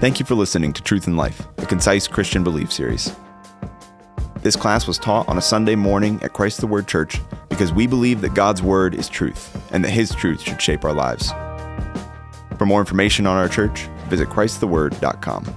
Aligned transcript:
Thank 0.00 0.20
you 0.20 0.26
for 0.26 0.36
listening 0.36 0.72
to 0.74 0.80
Truth 0.80 1.08
in 1.08 1.16
Life, 1.16 1.42
a 1.58 1.66
concise 1.66 2.06
Christian 2.06 2.44
belief 2.44 2.72
series. 2.72 3.16
This 4.42 4.54
class 4.54 4.86
was 4.86 4.96
taught 4.96 5.28
on 5.28 5.38
a 5.38 5.42
Sunday 5.42 5.74
morning 5.74 6.20
at 6.22 6.32
Christ 6.32 6.60
the 6.60 6.68
Word 6.68 6.86
Church 6.86 7.20
because 7.48 7.72
we 7.72 7.88
believe 7.88 8.20
that 8.20 8.32
God's 8.32 8.62
Word 8.62 8.94
is 8.94 9.08
truth 9.08 9.60
and 9.72 9.84
that 9.84 9.90
His 9.90 10.14
truth 10.14 10.40
should 10.40 10.62
shape 10.62 10.84
our 10.84 10.92
lives. 10.92 11.32
For 12.58 12.64
more 12.64 12.78
information 12.78 13.26
on 13.26 13.38
our 13.38 13.48
church, 13.48 13.88
visit 14.06 14.28
ChristTheWord.com. 14.28 15.52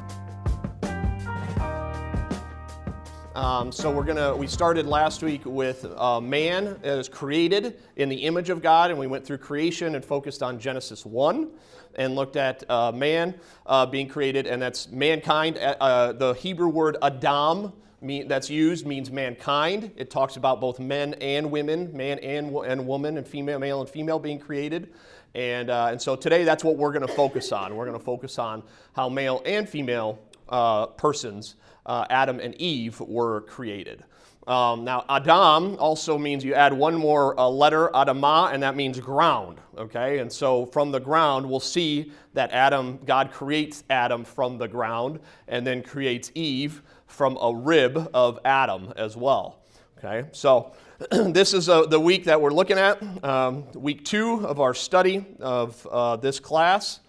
Um, 3.36 3.72
so 3.72 3.92
we're 3.92 4.04
gonna. 4.04 4.36
We 4.36 4.48
started 4.48 4.88
last 4.88 5.22
week 5.22 5.46
with 5.46 5.86
man 6.22 6.80
as 6.84 7.08
created 7.08 7.80
in 7.96 8.10
the 8.10 8.18
image 8.18 8.50
of 8.50 8.62
God, 8.62 8.90
and 8.90 9.00
we 9.00 9.06
went 9.06 9.24
through 9.24 9.38
creation 9.38 9.94
and 9.94 10.04
focused 10.04 10.42
on 10.42 10.60
Genesis 10.60 11.06
one, 11.06 11.52
and 11.96 12.16
looked 12.16 12.36
at 12.36 12.70
uh, 12.70 12.92
man 12.92 13.36
uh, 13.66 13.86
being 13.86 14.08
created, 14.08 14.48
and 14.48 14.62
that's 14.62 14.90
mankind. 14.90 15.58
Uh, 15.58 16.14
the 16.14 16.34
Hebrew 16.34 16.70
word 16.70 16.98
Adam 17.02 17.74
mean, 18.02 18.28
that's 18.28 18.50
used 18.50 18.86
means 18.86 19.12
mankind. 19.12 19.92
It 19.96 20.10
talks 20.10 20.36
about 20.36 20.60
both 20.60 20.80
men 20.80 21.14
and 21.16 21.52
women, 21.52 21.96
man 21.96 22.20
and 22.20 22.56
and 22.56 22.88
woman, 22.88 23.18
and 23.18 23.28
female, 23.28 23.60
male 23.60 23.82
and 23.82 23.90
female 23.90 24.20
being 24.20 24.40
created. 24.40 24.94
And, 25.34 25.70
uh, 25.70 25.90
and 25.92 26.02
so 26.02 26.16
today 26.16 26.44
that's 26.44 26.64
what 26.64 26.78
we're 26.78 26.92
going 26.92 27.08
to 27.08 27.14
focus 27.14 27.52
on. 27.52 27.76
We're 27.76 27.86
going 27.86 27.98
to 27.98 28.04
focus 28.04 28.38
on 28.38 28.64
how 28.94 29.08
male 29.08 29.42
and 29.46 29.70
female 29.70 30.20
uh, 30.50 30.88
persons 30.88 31.56
uh, 31.86 32.06
Adam 32.10 32.40
and 32.40 32.56
Eve 32.56 33.00
were 33.00 33.42
created. 33.42 34.04
Um, 34.52 34.84
now, 34.84 35.06
Adam 35.08 35.78
also 35.80 36.18
means 36.18 36.44
you 36.44 36.54
add 36.54 36.74
one 36.74 36.94
more 36.94 37.40
uh, 37.40 37.48
letter, 37.48 37.88
Adamah, 37.94 38.54
and 38.54 38.62
that 38.64 38.76
means 38.76 39.00
ground. 39.00 39.62
Okay, 39.78 40.20
and 40.20 40.30
so 40.30 40.66
from 40.66 40.92
the 40.92 41.00
ground, 41.00 41.50
we'll 41.50 41.62
see 41.62 42.12
that 42.34 42.52
Adam, 42.52 43.00
God 43.06 43.32
creates 43.32 43.86
Adam 43.90 44.26
from 44.26 44.58
the 44.58 44.68
ground, 44.68 45.22
and 45.48 45.66
then 45.66 45.82
creates 45.82 46.34
Eve 46.36 46.82
from 47.08 47.38
a 47.42 47.56
rib 47.56 48.10
of 48.14 48.40
Adam 48.44 48.92
as 48.98 49.16
well. 49.16 49.64
Okay, 49.98 50.28
so 50.34 50.74
this 51.12 51.54
is 51.54 51.70
uh, 51.70 51.86
the 51.86 52.00
week 52.00 52.26
that 52.26 52.42
we're 52.42 52.52
looking 52.52 52.78
at, 52.78 53.02
um, 53.24 53.72
week 53.72 54.04
two 54.04 54.46
of 54.46 54.60
our 54.60 54.74
study 54.74 55.26
of 55.40 55.88
uh, 55.90 56.18
this 56.18 56.42
class. 56.42 57.00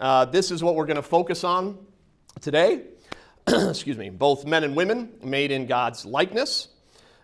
Uh, 0.00 0.24
this 0.24 0.50
is 0.50 0.64
what 0.64 0.74
we're 0.74 0.86
going 0.86 0.96
to 0.96 1.02
focus 1.02 1.44
on 1.44 1.78
today. 2.40 2.82
excuse 3.46 3.96
me, 3.96 4.10
both 4.10 4.44
men 4.44 4.64
and 4.64 4.74
women 4.74 5.12
made 5.22 5.52
in 5.52 5.64
God's 5.66 6.04
likeness. 6.04 6.70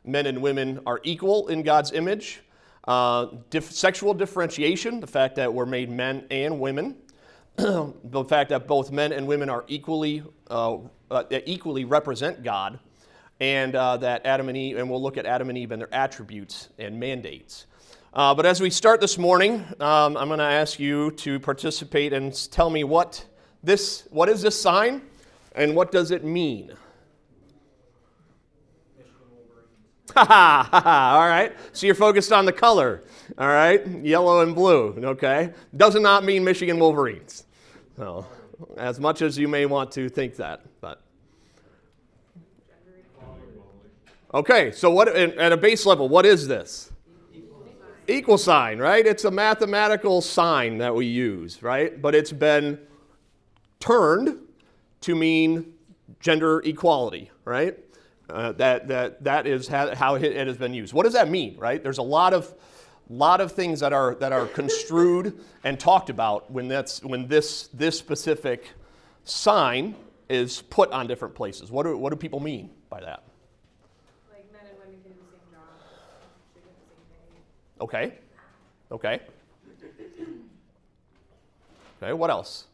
Men 0.04 0.26
and 0.26 0.42
women 0.42 0.80
are 0.86 1.00
equal 1.02 1.48
in 1.48 1.62
God's 1.62 1.92
image. 1.92 2.40
Uh, 2.86 3.28
dif- 3.48 3.72
sexual 3.72 4.12
differentiation, 4.12 5.00
the 5.00 5.06
fact 5.06 5.36
that 5.36 5.52
we're 5.52 5.66
made 5.66 5.90
men 5.90 6.26
and 6.30 6.60
women. 6.60 6.96
the 7.56 8.24
fact 8.28 8.50
that 8.50 8.66
both 8.66 8.90
men 8.90 9.12
and 9.12 9.26
women 9.26 9.48
are 9.48 9.64
equally, 9.68 10.22
uh, 10.50 10.76
uh, 11.10 11.24
equally 11.46 11.84
represent 11.84 12.42
God. 12.42 12.78
And 13.40 13.74
uh, 13.74 13.96
that 13.98 14.26
Adam 14.26 14.48
and 14.48 14.56
Eve, 14.58 14.76
and 14.76 14.88
we'll 14.88 15.02
look 15.02 15.16
at 15.16 15.26
Adam 15.26 15.48
and 15.48 15.58
Eve 15.58 15.72
and 15.72 15.80
their 15.80 15.92
attributes 15.94 16.68
and 16.78 16.98
mandates. 17.00 17.66
Uh, 18.12 18.34
but 18.34 18.46
as 18.46 18.60
we 18.60 18.70
start 18.70 19.00
this 19.00 19.18
morning, 19.18 19.64
um, 19.80 20.16
I'm 20.16 20.28
going 20.28 20.38
to 20.38 20.44
ask 20.44 20.78
you 20.78 21.10
to 21.12 21.40
participate 21.40 22.12
and 22.12 22.32
tell 22.52 22.70
me 22.70 22.84
what 22.84 23.24
this, 23.62 24.06
what 24.10 24.28
is 24.28 24.42
this 24.42 24.60
sign? 24.60 25.02
And 25.56 25.74
what 25.74 25.90
does 25.90 26.10
it 26.10 26.24
mean? 26.24 26.72
Ha 30.14 30.24
ha 30.24 30.68
ha! 30.70 31.18
All 31.18 31.28
right. 31.28 31.52
So 31.72 31.86
you're 31.86 31.94
focused 31.94 32.30
on 32.30 32.44
the 32.44 32.52
color. 32.52 33.02
All 33.38 33.48
right. 33.48 33.84
Yellow 33.86 34.42
and 34.42 34.54
blue. 34.54 34.94
Okay. 35.02 35.52
Does 35.76 35.94
not 35.94 36.02
not 36.02 36.24
mean 36.24 36.44
Michigan 36.44 36.78
Wolverines. 36.78 37.44
So, 37.96 38.26
as 38.76 39.00
much 39.00 39.22
as 39.22 39.38
you 39.38 39.48
may 39.48 39.66
want 39.66 39.90
to 39.92 40.08
think 40.08 40.36
that, 40.36 40.60
but. 40.80 41.00
Okay. 44.34 44.72
So 44.72 44.90
what 44.90 45.08
at 45.08 45.52
a 45.52 45.56
base 45.56 45.86
level? 45.86 46.08
What 46.08 46.26
is 46.26 46.46
this? 46.46 46.92
Equal 48.06 48.36
sign, 48.36 48.78
right? 48.78 49.06
It's 49.06 49.24
a 49.24 49.30
mathematical 49.30 50.20
sign 50.20 50.78
that 50.78 50.94
we 50.94 51.06
use, 51.06 51.62
right? 51.62 52.00
But 52.00 52.14
it's 52.14 52.32
been 52.32 52.78
turned 53.80 54.38
to 55.00 55.14
mean 55.14 55.72
gender 56.20 56.60
equality, 56.60 57.30
right? 57.44 57.78
Uh, 58.28 58.52
that, 58.52 58.88
that, 58.88 59.22
that 59.22 59.46
is 59.46 59.68
how 59.68 60.14
it 60.14 60.46
has 60.46 60.56
been 60.56 60.72
used. 60.72 60.94
What 60.94 61.02
does 61.04 61.12
that 61.12 61.28
mean, 61.28 61.58
right? 61.58 61.82
There's 61.82 61.98
a 61.98 62.02
lot 62.02 62.32
of, 62.32 62.54
lot 63.10 63.42
of 63.42 63.52
things 63.52 63.80
that 63.80 63.92
are, 63.92 64.14
that 64.16 64.32
are 64.32 64.46
construed 64.46 65.38
and 65.64 65.78
talked 65.78 66.08
about 66.08 66.50
when, 66.50 66.68
that's, 66.68 67.02
when 67.02 67.28
this, 67.28 67.68
this 67.74 67.98
specific 67.98 68.70
sign 69.24 69.94
is 70.28 70.62
put 70.62 70.90
on 70.90 71.06
different 71.06 71.34
places. 71.34 71.70
What 71.70 71.82
do, 71.82 71.96
what 71.98 72.10
do 72.10 72.16
people 72.16 72.40
mean 72.40 72.70
by 72.88 73.00
that? 73.00 73.24
Like 74.30 74.50
men 74.52 74.62
and 74.70 74.78
women 74.78 75.02
can 75.02 75.12
do 75.12 75.18
the 75.18 75.36
same 75.36 75.52
job, 75.52 75.60
should 76.54 76.64
get 76.64 76.74
the 76.78 77.84
same 77.84 78.08
pay. 78.08 78.08
Okay. 78.08 78.18
Okay. 78.90 79.20
Okay, 82.02 82.12
what 82.12 82.30
else? 82.30 82.66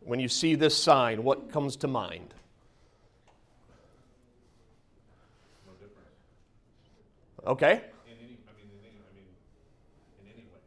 When 0.00 0.20
you 0.20 0.28
see 0.28 0.54
this 0.54 0.76
sign, 0.76 1.24
what 1.24 1.50
comes 1.50 1.76
to 1.76 1.88
mind? 1.88 2.34
Okay. 7.46 7.74
In 7.74 8.18
any, 8.18 8.38
I 8.42 8.52
mean, 8.58 8.66
in 8.74 8.82
any, 8.82 8.98
I 8.98 9.10
mean, 9.14 9.30
in 10.18 10.26
any 10.34 10.44
way, 10.50 10.58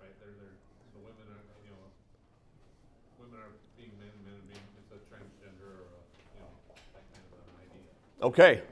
right? 0.00 0.12
They're, 0.20 0.36
they're, 0.36 0.52
the 0.92 1.00
women 1.00 1.24
are, 1.32 1.40
you 1.64 1.72
know, 1.72 1.88
women 3.18 3.40
are 3.40 3.52
being 3.78 3.92
men, 3.98 4.12
men 4.24 4.36
are 4.36 4.46
being, 4.52 4.60
it's 4.84 4.92
a 4.92 5.00
transgender 5.08 5.80
or 5.80 5.88
a, 5.88 6.00
you 6.36 6.40
know, 6.44 6.52
that 6.92 7.04
kind 7.08 7.24
of 7.24 7.40
an 7.40 7.56
idea. 7.64 7.88
Okay. 8.20 8.62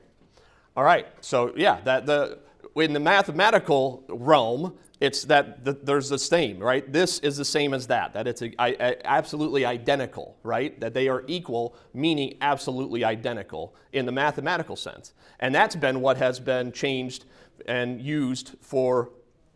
All 0.77 0.85
right. 0.85 1.07
So 1.23 1.55
yeah, 1.57 1.81
that 1.85 2.05
the 2.05 2.39
in 2.77 2.93
the 2.93 3.01
mathematical 3.01 4.05
realm, 4.09 4.77
it's 5.01 5.25
that 5.25 5.65
the, 5.65 5.73
there's 5.73 6.09
the 6.09 6.19
same, 6.19 6.59
right? 6.59 6.91
This 6.91 7.19
is 7.19 7.37
the 7.37 7.45
same 7.45 7.75
as 7.75 7.87
that. 7.89 8.15
That 8.15 8.27
it's 8.27 8.43
absolutely 8.59 9.65
identical, 9.65 10.37
right? 10.43 10.79
That 10.81 10.95
they 10.95 11.09
are 11.09 11.25
equal, 11.27 11.77
meaning 11.93 12.39
absolutely 12.41 13.05
identical 13.05 13.75
in 13.93 14.07
the 14.07 14.13
mathematical 14.13 14.77
sense. 14.77 15.13
And 15.41 15.55
that's 15.55 15.77
been 15.77 16.01
what 16.01 16.17
has 16.17 16.41
been 16.41 16.73
changed 16.73 17.27
and 17.67 18.01
used 18.01 18.57
for 18.61 19.11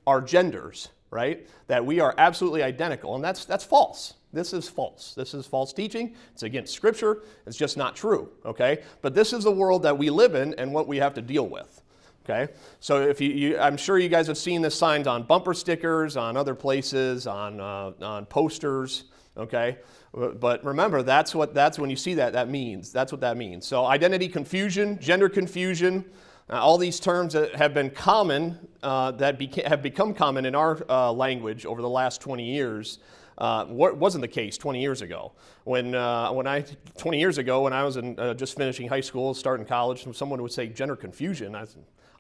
our 0.07 0.21
genders, 0.21 0.89
right? 1.11 1.49
That 1.69 1.85
we 1.85 2.01
are 2.01 2.15
absolutely 2.19 2.63
identical, 2.63 3.15
and 3.15 3.25
that's 3.25 3.45
that's 3.45 3.65
false. 3.65 4.15
This 4.33 4.53
is 4.53 4.69
false. 4.69 5.15
This 5.15 5.35
is 5.35 5.47
false 5.47 5.73
teaching. 5.73 6.15
It's 6.33 6.45
against 6.45 6.73
Scripture. 6.73 7.23
It's 7.47 7.57
just 7.57 7.77
not 7.77 7.97
true, 7.97 8.31
okay? 8.45 8.83
But 9.03 9.15
this 9.15 9.33
is 9.33 9.43
the 9.43 9.51
world 9.51 9.83
that 9.83 9.97
we 9.97 10.09
live 10.09 10.35
in 10.35 10.55
and 10.55 10.73
what 10.73 10.87
we 10.87 10.99
have 10.99 11.15
to 11.15 11.23
deal 11.23 11.49
with, 11.49 11.83
okay? 12.31 12.53
So 12.81 13.03
if 13.03 13.21
you, 13.21 13.31
you 13.31 13.59
I'm 13.59 13.77
sure 13.77 13.99
you 13.99 14.09
guys 14.09 14.27
have 14.27 14.39
seen 14.39 14.63
this 14.63 14.75
signs 14.75 15.07
on 15.07 15.25
bumper 15.25 15.55
stickers, 15.55 16.17
on 16.17 16.37
other 16.37 16.55
places, 16.55 17.27
on, 17.27 17.61
uh, 17.61 17.93
on 18.01 18.27
posters, 18.27 19.05
okay? 19.37 19.79
But 20.13 20.65
remember, 20.65 21.03
that's 21.03 21.35
what 21.35 21.55
that's 21.55 21.79
when 21.79 21.89
you 21.89 21.97
see 21.97 22.15
that, 22.15 22.33
that 22.33 22.49
means. 22.49 22.93
That's 22.93 23.13
what 23.13 23.21
that 23.21 23.37
means. 23.37 23.67
So 23.67 23.87
identity 23.87 24.29
confusion, 24.29 24.99
gender 25.01 25.29
confusion, 25.29 26.05
uh, 26.51 26.55
all 26.55 26.79
these 26.79 26.99
terms 26.99 27.35
that 27.35 27.55
have 27.55 27.73
been 27.73 27.91
common, 27.91 28.59
uh, 28.83 29.13
that 29.13 29.39
beca- 29.39 29.67
have 29.67 29.83
become 29.83 30.13
common 30.13 30.47
in 30.47 30.55
our 30.57 30.85
uh, 30.89 31.13
language 31.13 31.65
over 31.65 31.81
the 31.81 31.89
last 31.89 32.21
20 32.21 32.45
years, 32.45 32.99
uh, 33.39 33.67
wasn't 33.69 34.21
the 34.21 34.29
case 34.29 34.59
20 34.59 34.81
years 34.81 35.01
ago. 35.01 35.33
When, 35.63 35.95
uh, 35.95 36.33
when 36.33 36.49
I, 36.49 36.65
20 36.99 37.21
years 37.21 37.39
ago, 37.39 37.63
when 37.63 37.73
I 37.73 37.85
was 37.85 37.97
in, 37.97 38.19
uh, 38.19 38.35
just 38.35 38.57
finishing 38.57 38.89
high 38.89 39.01
school, 39.01 39.33
starting 39.33 39.65
college, 39.65 40.05
someone 40.15 40.43
would 40.43 40.53
say 40.53 40.67
gender 40.67 40.97
confusion. 40.97 41.55
I, 41.55 41.65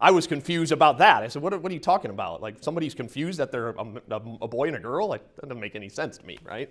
I 0.00 0.10
was 0.10 0.26
confused 0.26 0.72
about 0.72 0.98
that. 0.98 1.22
I 1.22 1.28
said, 1.28 1.42
what, 1.42 1.60
what 1.60 1.70
are 1.70 1.74
you 1.74 1.80
talking 1.80 2.10
about? 2.10 2.40
Like 2.40 2.56
somebody's 2.60 2.94
confused 2.94 3.38
that 3.38 3.52
they're 3.52 3.70
a, 3.70 3.86
a 4.10 4.48
boy 4.48 4.68
and 4.68 4.76
a 4.76 4.80
girl? 4.80 5.08
Like, 5.08 5.22
that 5.36 5.42
doesn't 5.42 5.60
make 5.60 5.76
any 5.76 5.88
sense 5.88 6.16
to 6.18 6.26
me, 6.26 6.38
right? 6.44 6.70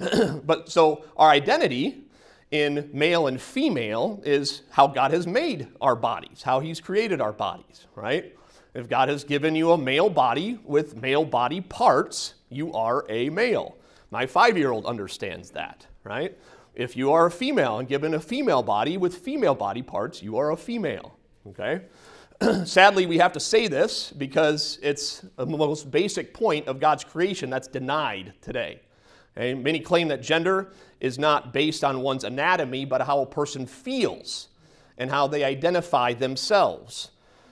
but 0.44 0.70
so 0.70 1.04
our 1.16 1.28
identity 1.28 2.04
in 2.50 2.88
male 2.92 3.26
and 3.26 3.40
female 3.40 4.22
is 4.24 4.62
how 4.70 4.86
God 4.86 5.10
has 5.10 5.26
made 5.26 5.68
our 5.80 5.96
bodies, 5.96 6.42
how 6.42 6.60
He's 6.60 6.80
created 6.80 7.20
our 7.20 7.32
bodies, 7.32 7.86
right? 7.94 8.34
If 8.74 8.88
God 8.88 9.08
has 9.08 9.24
given 9.24 9.54
you 9.54 9.72
a 9.72 9.78
male 9.78 10.10
body 10.10 10.58
with 10.64 10.96
male 10.96 11.24
body 11.24 11.60
parts, 11.60 12.34
you 12.48 12.72
are 12.72 13.04
a 13.08 13.28
male. 13.30 13.76
My 14.10 14.26
five 14.26 14.56
year 14.56 14.70
old 14.70 14.86
understands 14.86 15.50
that, 15.50 15.86
right? 16.02 16.36
If 16.74 16.96
you 16.96 17.12
are 17.12 17.26
a 17.26 17.30
female 17.30 17.78
and 17.78 17.88
given 17.88 18.14
a 18.14 18.20
female 18.20 18.62
body 18.62 18.96
with 18.96 19.16
female 19.16 19.54
body 19.54 19.82
parts, 19.82 20.22
you 20.22 20.38
are 20.38 20.50
a 20.50 20.56
female, 20.56 21.16
okay? 21.48 21.82
Sadly, 22.64 23.06
we 23.06 23.18
have 23.18 23.32
to 23.32 23.40
say 23.40 23.68
this 23.68 24.10
because 24.10 24.78
it's 24.82 25.24
the 25.36 25.46
most 25.46 25.90
basic 25.90 26.34
point 26.34 26.66
of 26.66 26.80
God's 26.80 27.04
creation 27.04 27.50
that's 27.50 27.68
denied 27.68 28.34
today. 28.40 28.80
Okay? 29.36 29.54
Many 29.54 29.80
claim 29.80 30.08
that 30.08 30.22
gender 30.22 30.72
is 31.00 31.18
not 31.18 31.52
based 31.52 31.84
on 31.84 32.00
one's 32.00 32.24
anatomy, 32.24 32.84
but 32.84 33.02
how 33.02 33.20
a 33.20 33.26
person 33.26 33.66
feels 33.66 34.48
and 34.98 35.10
how 35.10 35.26
they 35.26 35.44
identify 35.44 36.12
themselves. 36.12 37.10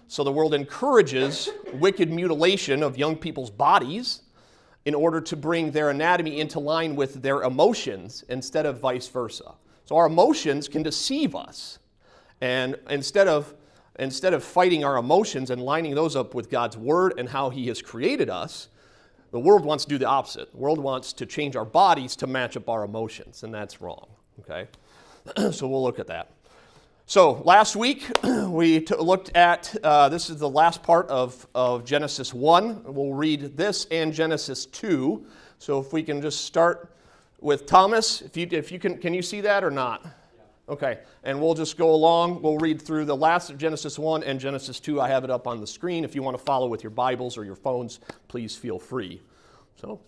So 0.09 0.25
the 0.25 0.33
world 0.33 0.55
encourages 0.55 1.49
wicked 1.75 2.11
mutilation 2.11 2.83
of 2.83 2.99
young 2.99 3.17
people's 3.17 3.51
bodies 3.51 4.23
in 4.85 4.95
order 4.95 5.21
to 5.21 5.37
bring 5.37 5.71
their 5.71 5.91
anatomy 5.91 6.41
into 6.41 6.59
line 6.59 6.97
with 6.97 7.23
their 7.23 7.43
emotions 7.43 8.25
instead 8.29 8.67
of 8.67 8.81
vice 8.81 9.09
versa. 9.09 9.55
So 9.85 9.97
our 9.97 10.07
emotions 10.07 10.69
can 10.69 10.83
deceive 10.83 11.35
us. 11.35 11.79
And 12.41 12.77
instead 12.91 13.29
of 13.29 13.55
instead 14.03 14.35
of 14.35 14.43
fighting 14.43 14.85
our 14.85 14.97
emotions 14.97 15.51
and 15.51 15.63
lining 15.63 15.95
those 15.95 16.17
up 16.17 16.35
with 16.35 16.51
God's 16.51 16.77
word 16.77 17.15
and 17.19 17.29
how 17.29 17.51
he 17.51 17.69
has 17.69 17.81
created 17.81 18.29
us, 18.29 18.69
the 19.31 19.41
world 19.41 19.65
wants 19.65 19.85
to 19.85 19.91
do 19.91 19.99
the 19.99 20.07
opposite. 20.07 20.51
The 20.53 20.59
world 20.59 20.79
wants 20.79 21.13
to 21.15 21.27
change 21.27 21.57
our 21.57 21.65
bodies 21.65 22.17
to 22.17 22.27
match 22.27 22.57
up 22.57 22.69
our 22.69 22.85
emotions, 22.85 23.43
and 23.43 23.55
that's 23.55 23.81
wrong. 23.81 24.09
Okay? 24.41 24.69
so 25.53 25.69
we'll 25.69 25.83
look 25.83 25.99
at 25.99 26.07
that. 26.09 26.31
So 27.07 27.43
last 27.45 27.77
week 27.77 28.07
we 28.23 28.81
t- 28.81 28.95
looked 28.97 29.35
at 29.37 29.75
uh, 29.83 30.09
this 30.09 30.31
is 30.31 30.39
the 30.39 30.49
last 30.49 30.83
part 30.83 31.09
of, 31.09 31.47
of 31.55 31.85
Genesis 31.85 32.33
1. 32.35 32.85
We'll 32.85 33.15
read 33.15 33.57
this 33.57 33.87
and 33.91 34.13
Genesis 34.13 34.67
2. 34.67 35.25
So 35.59 35.81
if 35.81 35.93
we 35.93 36.03
can 36.03 36.21
just 36.21 36.45
start 36.45 36.95
with 37.41 37.67
Thomas, 37.67 38.23
if 38.23 38.37
you, 38.37 38.47
if 38.51 38.71
you 38.71 38.79
can, 38.79 38.99
can 38.99 39.15
you 39.15 39.23
see 39.23 39.41
that 39.43 39.65
or 39.65 39.71
not? 39.71 40.07
Okay, 40.69 41.01
and 41.25 41.41
we'll 41.41 41.55
just 41.55 41.77
go 41.77 41.93
along. 41.93 42.41
We'll 42.41 42.59
read 42.59 42.81
through 42.81 43.05
the 43.05 43.17
last 43.17 43.51
of 43.51 43.59
Genesis 43.59 43.99
1 43.99 44.23
and 44.23 44.39
Genesis 44.39 44.79
2. 44.79 45.01
I 45.01 45.09
have 45.09 45.25
it 45.25 45.31
up 45.31 45.49
on 45.49 45.61
the 45.61 45.67
screen. 45.67 46.05
If 46.05 46.15
you 46.15 46.23
want 46.23 46.39
to 46.39 46.43
follow 46.43 46.69
with 46.69 46.85
your 46.85 46.91
Bibles 46.91 47.37
or 47.37 47.45
your 47.45 47.57
phones, 47.57 47.99
please 48.29 48.55
feel 48.55 48.79
free. 48.79 49.21
So 49.75 49.99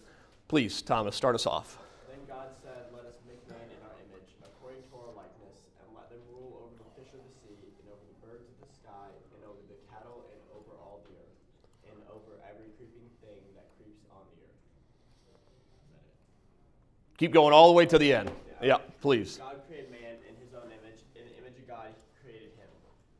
please, 0.46 0.80
Thomas, 0.80 1.16
start 1.16 1.34
us 1.34 1.46
off. 1.46 1.78
Then 2.06 2.22
God 2.28 2.54
said, 2.62 2.86
Let 2.94 3.02
us 3.02 3.18
make 3.26 3.42
man 3.50 3.66
in 3.66 3.82
our 3.82 3.98
image, 3.98 4.30
according 4.46 4.86
to 4.86 4.94
our 4.94 5.10
likeness, 5.18 5.58
and 5.82 5.90
let 5.90 6.06
them 6.06 6.22
rule 6.30 6.62
over 6.62 6.78
the 6.78 7.02
fish 7.02 7.10
of 7.10 7.20
the 7.26 7.34
sea, 7.42 7.58
and 7.82 7.90
over 7.90 8.06
the 8.06 8.18
birds 8.22 8.46
of 8.46 8.56
the 8.62 8.70
sky, 8.70 9.10
and 9.10 9.42
over 9.50 9.58
the 9.66 9.78
cattle, 9.90 10.22
and 10.22 10.38
over 10.54 10.70
all 10.78 11.02
the 11.02 11.18
earth, 11.18 11.34
and 11.90 11.98
over 12.14 12.38
every 12.46 12.70
creeping 12.78 13.10
thing 13.26 13.42
that 13.58 13.66
creeps 13.74 14.06
on 14.14 14.22
the 14.38 14.46
earth. 14.46 14.62
Keep 17.18 17.34
going 17.34 17.50
all 17.50 17.66
the 17.66 17.74
way 17.74 17.90
to 17.90 17.98
the 17.98 18.14
end. 18.14 18.30
Yeah, 18.62 18.78
please. 19.04 19.36
God 19.36 19.60
created 19.68 19.92
man 19.92 20.16
in 20.24 20.32
his 20.40 20.56
own 20.56 20.72
image. 20.72 21.04
In 21.18 21.28
the 21.28 21.36
image 21.36 21.58
of 21.60 21.68
God, 21.68 21.92
he 21.92 22.00
created 22.16 22.56
him. 22.56 22.70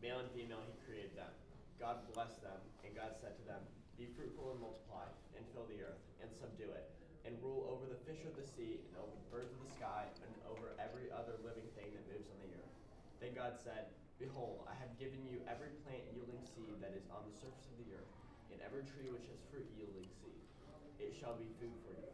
Male 0.01 0.25
and 0.25 0.31
female, 0.33 0.65
he 0.65 0.73
created 0.89 1.13
them. 1.13 1.29
God 1.77 2.01
blessed 2.17 2.41
them, 2.41 2.57
and 2.87 2.97
God 2.97 3.13
said 3.19 3.37
to 3.37 3.45
them, 3.45 3.61
Be 4.01 4.09
fruitful 4.17 4.57
and 4.57 4.61
multiply, 4.65 5.05
and 5.37 5.45
fill 5.53 5.69
the 5.69 5.85
earth, 5.85 6.01
and 6.25 6.33
subdue 6.33 6.71
it, 6.73 6.89
and 7.29 7.37
rule 7.45 7.69
over 7.69 7.85
the 7.85 8.01
fish 8.09 8.25
of 8.25 8.33
the 8.39 8.47
sea, 8.47 8.81
and 8.89 8.95
over 8.97 9.13
the 9.13 9.29
birds 9.29 9.53
of 9.53 9.61
the 9.61 9.73
sky, 9.75 10.09
and 10.25 10.33
over 10.49 10.73
every 10.81 11.13
other 11.13 11.37
living 11.45 11.69
thing 11.77 11.93
that 11.93 12.09
moves 12.09 12.31
on 12.33 12.41
the 12.41 12.57
earth. 12.57 12.75
Then 13.21 13.37
God 13.37 13.61
said, 13.61 13.93
Behold, 14.17 14.65
I 14.65 14.73
have 14.81 14.97
given 14.97 15.21
you 15.29 15.45
every 15.45 15.77
plant 15.85 16.09
yielding 16.15 16.41
seed 16.41 16.79
that 16.81 16.97
is 16.97 17.05
on 17.13 17.27
the 17.27 17.37
surface 17.37 17.69
of 17.69 17.77
the 17.83 17.93
earth, 17.99 18.13
and 18.49 18.65
every 18.65 18.87
tree 18.87 19.13
which 19.13 19.29
has 19.29 19.45
fruit 19.53 19.69
yielding 19.77 20.09
seed. 20.25 20.41
It 20.97 21.13
shall 21.13 21.37
be 21.37 21.53
food 21.61 21.75
for 21.85 21.93
you 21.93 22.05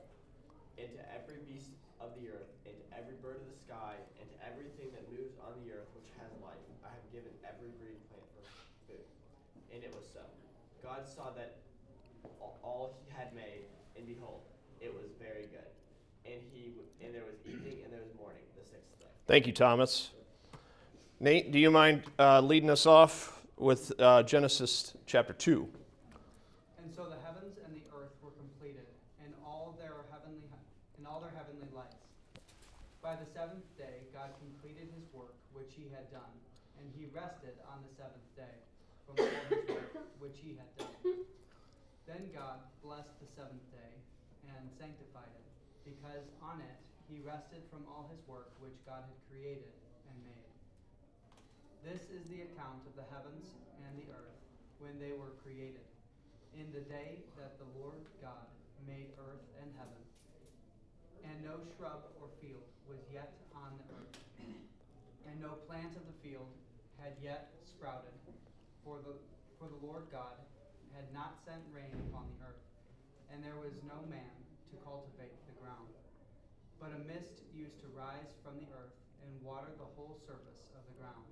and 0.81 0.89
to 0.97 1.05
every 1.13 1.45
beast 1.45 1.77
of 2.01 2.17
the 2.17 2.33
earth, 2.33 2.49
and 2.67 2.75
to 2.77 2.85
every 2.97 3.17
bird 3.21 3.41
of 3.41 3.47
the 3.49 3.59
sky, 3.61 3.97
and 4.21 4.27
to 4.29 4.37
everything 4.45 4.93
that 4.93 5.05
moves 5.13 5.37
on 5.41 5.57
the 5.65 5.73
earth 5.73 5.89
which 5.97 6.11
has 6.21 6.31
life, 6.45 6.61
I 6.85 6.91
have 6.93 7.07
given 7.13 7.33
every 7.45 7.73
green 7.81 7.99
plant 8.09 8.27
for 8.37 8.45
food. 8.91 9.07
And 9.73 9.83
it 9.85 9.93
was 9.95 10.07
so. 10.11 10.25
God 10.83 11.07
saw 11.07 11.31
that 11.37 11.61
all- 12.63 12.95
he 13.05 13.13
had 13.13 13.33
made, 13.35 13.65
and 13.97 14.07
behold, 14.07 14.43
it 14.81 14.93
was 14.93 15.13
very 15.21 15.47
good. 15.47 15.69
And 16.25 16.41
he 16.53 16.73
and 17.05 17.15
there 17.15 17.25
was 17.25 17.37
evening 17.45 17.83
and 17.85 17.93
there 17.93 18.01
was 18.01 18.15
morning, 18.17 18.43
the 18.57 18.65
sixth 18.65 18.99
day. 19.01 19.07
Thank 19.27 19.47
you, 19.47 19.53
Thomas. 19.53 20.11
Nate, 21.19 21.53
do 21.53 21.59
you 21.59 21.71
mind 21.71 22.03
uh, 22.19 22.41
leading 22.41 22.71
us 22.71 22.87
off 22.87 23.45
with 23.57 23.93
uh, 24.01 24.23
Genesis 24.23 24.95
chapter 25.07 25.33
2? 25.33 25.69
And 26.81 26.89
so 26.95 27.05
the 27.09 27.21
heavens 27.25 27.61
and 27.65 27.77
the 27.77 27.85
earth 27.93 28.17
were 28.25 28.33
completed, 28.41 28.89
and 29.21 29.35
all 29.45 29.77
their 29.77 30.09
heavenly 30.11 30.41
and 30.97 31.07
all 31.07 31.21
their 31.21 31.33
heavenly 31.37 31.69
lights. 31.77 32.09
By 33.03 33.17
the 33.17 33.29
seventh 33.29 33.69
day, 33.77 34.09
God 34.13 34.33
completed 34.41 34.89
His 34.97 35.05
work 35.13 35.37
which 35.53 35.73
He 35.77 35.89
had 35.93 36.09
done, 36.13 36.33
and 36.81 36.89
He 36.97 37.00
rested 37.11 37.59
on 37.67 37.83
the 37.83 37.93
seventh 37.99 38.31
day 38.39 38.57
from 39.07 39.19
all 39.19 39.43
His 39.51 39.67
work 39.75 39.95
which 40.23 40.39
He 40.39 40.55
had 40.55 40.71
done. 40.79 41.27
Then 42.07 42.31
God 42.35 42.63
blessed 42.83 43.15
the 43.19 43.31
seventh 43.35 43.67
day 43.75 43.95
and 44.47 44.63
sanctified 44.79 45.31
it, 45.31 45.47
because 45.87 46.27
on 46.43 46.63
it 46.63 46.79
He 47.11 47.23
rested 47.23 47.63
from 47.71 47.87
all 47.91 48.11
His 48.11 48.23
work 48.31 48.55
which 48.63 48.75
God 48.87 49.03
had 49.03 49.19
created 49.27 49.71
and 50.11 50.17
made. 50.23 50.51
This 51.83 52.07
is 52.15 52.27
the 52.31 52.47
account 52.47 52.87
of 52.87 52.95
the 52.95 53.07
heavens 53.11 53.59
and 53.83 53.93
the 53.99 54.11
earth 54.15 54.39
when 54.79 54.99
they 55.03 55.15
were 55.15 55.35
created 55.43 55.87
in 56.55 56.71
the 56.75 56.83
day 56.87 57.23
that 57.39 57.59
the 57.59 57.69
Lord 57.79 58.03
God 58.23 58.47
made 58.87 59.11
earth 59.19 59.47
and 59.63 59.71
heaven. 59.79 60.03
And 61.27 61.37
no 61.45 61.63
shrub 61.77 62.11
or 62.19 62.33
field 62.41 62.65
was 62.89 62.99
yet 63.13 63.31
on 63.55 63.77
the 63.77 63.87
earth, 63.95 64.17
and 65.29 65.37
no 65.39 65.61
plant 65.69 65.95
of 65.95 66.05
the 66.09 66.17
field 66.25 66.49
had 67.01 67.17
yet 67.25 67.57
sprouted, 67.65 68.13
for 68.85 69.01
the, 69.01 69.17
for 69.57 69.73
the 69.73 69.81
Lord 69.81 70.09
God 70.13 70.37
had 70.93 71.09
not 71.17 71.41
sent 71.49 71.65
rain 71.73 71.93
upon 72.09 72.29
the 72.37 72.45
earth, 72.45 72.65
and 73.33 73.41
there 73.41 73.57
was 73.57 73.73
no 73.89 74.05
man 74.13 74.37
to 74.69 74.77
cultivate 74.85 75.37
the 75.49 75.57
ground. 75.57 75.89
But 76.77 76.93
a 76.97 77.01
mist 77.09 77.45
used 77.57 77.81
to 77.81 77.97
rise 77.97 78.37
from 78.45 78.61
the 78.61 78.69
earth 78.77 78.97
and 79.25 79.33
water 79.41 79.73
the 79.77 79.93
whole 79.97 80.21
surface 80.29 80.73
of 80.77 80.85
the 80.89 80.97
ground. 81.01 81.29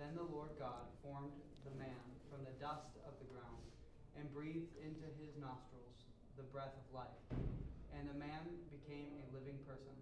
Then 0.00 0.16
the 0.16 0.28
Lord 0.28 0.56
God 0.56 0.88
formed 1.04 1.36
the 1.68 1.76
man 1.76 2.04
from 2.32 2.44
the 2.44 2.56
dust 2.60 2.96
of 3.04 3.16
the 3.20 3.28
ground 3.28 3.64
and 4.16 4.32
breathed 4.32 4.76
into 4.80 5.08
his 5.20 5.36
nostrils 5.36 6.04
the 6.36 6.48
breath 6.50 6.74
of 6.74 6.86
life, 6.90 7.22
and 7.94 8.10
the 8.10 8.18
man 8.18 8.42
became 8.74 9.14
a 9.22 9.30
living 9.34 9.58
person. 9.66 9.94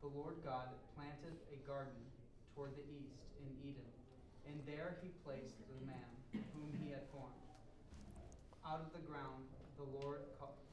The 0.00 0.12
Lord 0.12 0.40
God 0.44 0.72
planted 0.96 1.36
a 1.52 1.58
garden 1.68 1.98
toward 2.56 2.72
the 2.72 2.88
east 2.88 3.20
in 3.40 3.52
Eden, 3.60 3.95
and 4.46 4.56
there 4.66 4.96
he 5.02 5.10
placed 5.24 5.58
the 5.68 5.80
man 5.86 6.10
whom 6.54 6.70
he 6.82 6.90
had 6.90 7.04
formed. 7.12 7.34
Out 8.66 8.80
of 8.80 8.92
the 8.92 9.04
ground 9.06 9.46
the 9.76 9.88
Lord, 10.00 10.24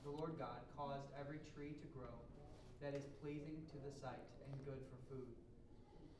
the 0.03 0.11
Lord 0.11 0.39
God 0.39 0.63
caused 0.77 1.11
every 1.19 1.39
tree 1.53 1.75
to 1.81 1.87
grow 1.91 2.15
that 2.81 2.95
is 2.95 3.07
pleasing 3.23 3.63
to 3.71 3.77
the 3.83 3.91
sight 3.91 4.27
and 4.47 4.55
good 4.67 4.79
for 4.91 4.99
food. 5.15 5.31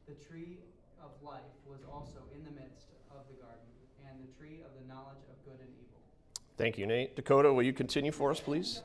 The 0.07 0.15
tree 0.19 0.59
of 1.03 1.11
life 1.19 1.55
was 1.67 1.83
also 1.83 2.23
in 2.31 2.43
the 2.43 2.55
midst 2.55 2.91
of 3.11 3.27
the 3.27 3.35
garden, 3.39 3.67
and 4.07 4.15
the 4.19 4.31
tree 4.39 4.63
of 4.63 4.71
the 4.79 4.85
knowledge 4.87 5.23
of 5.27 5.35
good 5.43 5.59
and 5.59 5.71
evil. 5.75 5.99
Thank 6.55 6.79
you, 6.79 6.87
Nate. 6.87 7.15
Dakota, 7.15 7.51
will 7.51 7.67
you 7.67 7.75
continue 7.75 8.11
for 8.11 8.31
us, 8.31 8.39
please? 8.39 8.83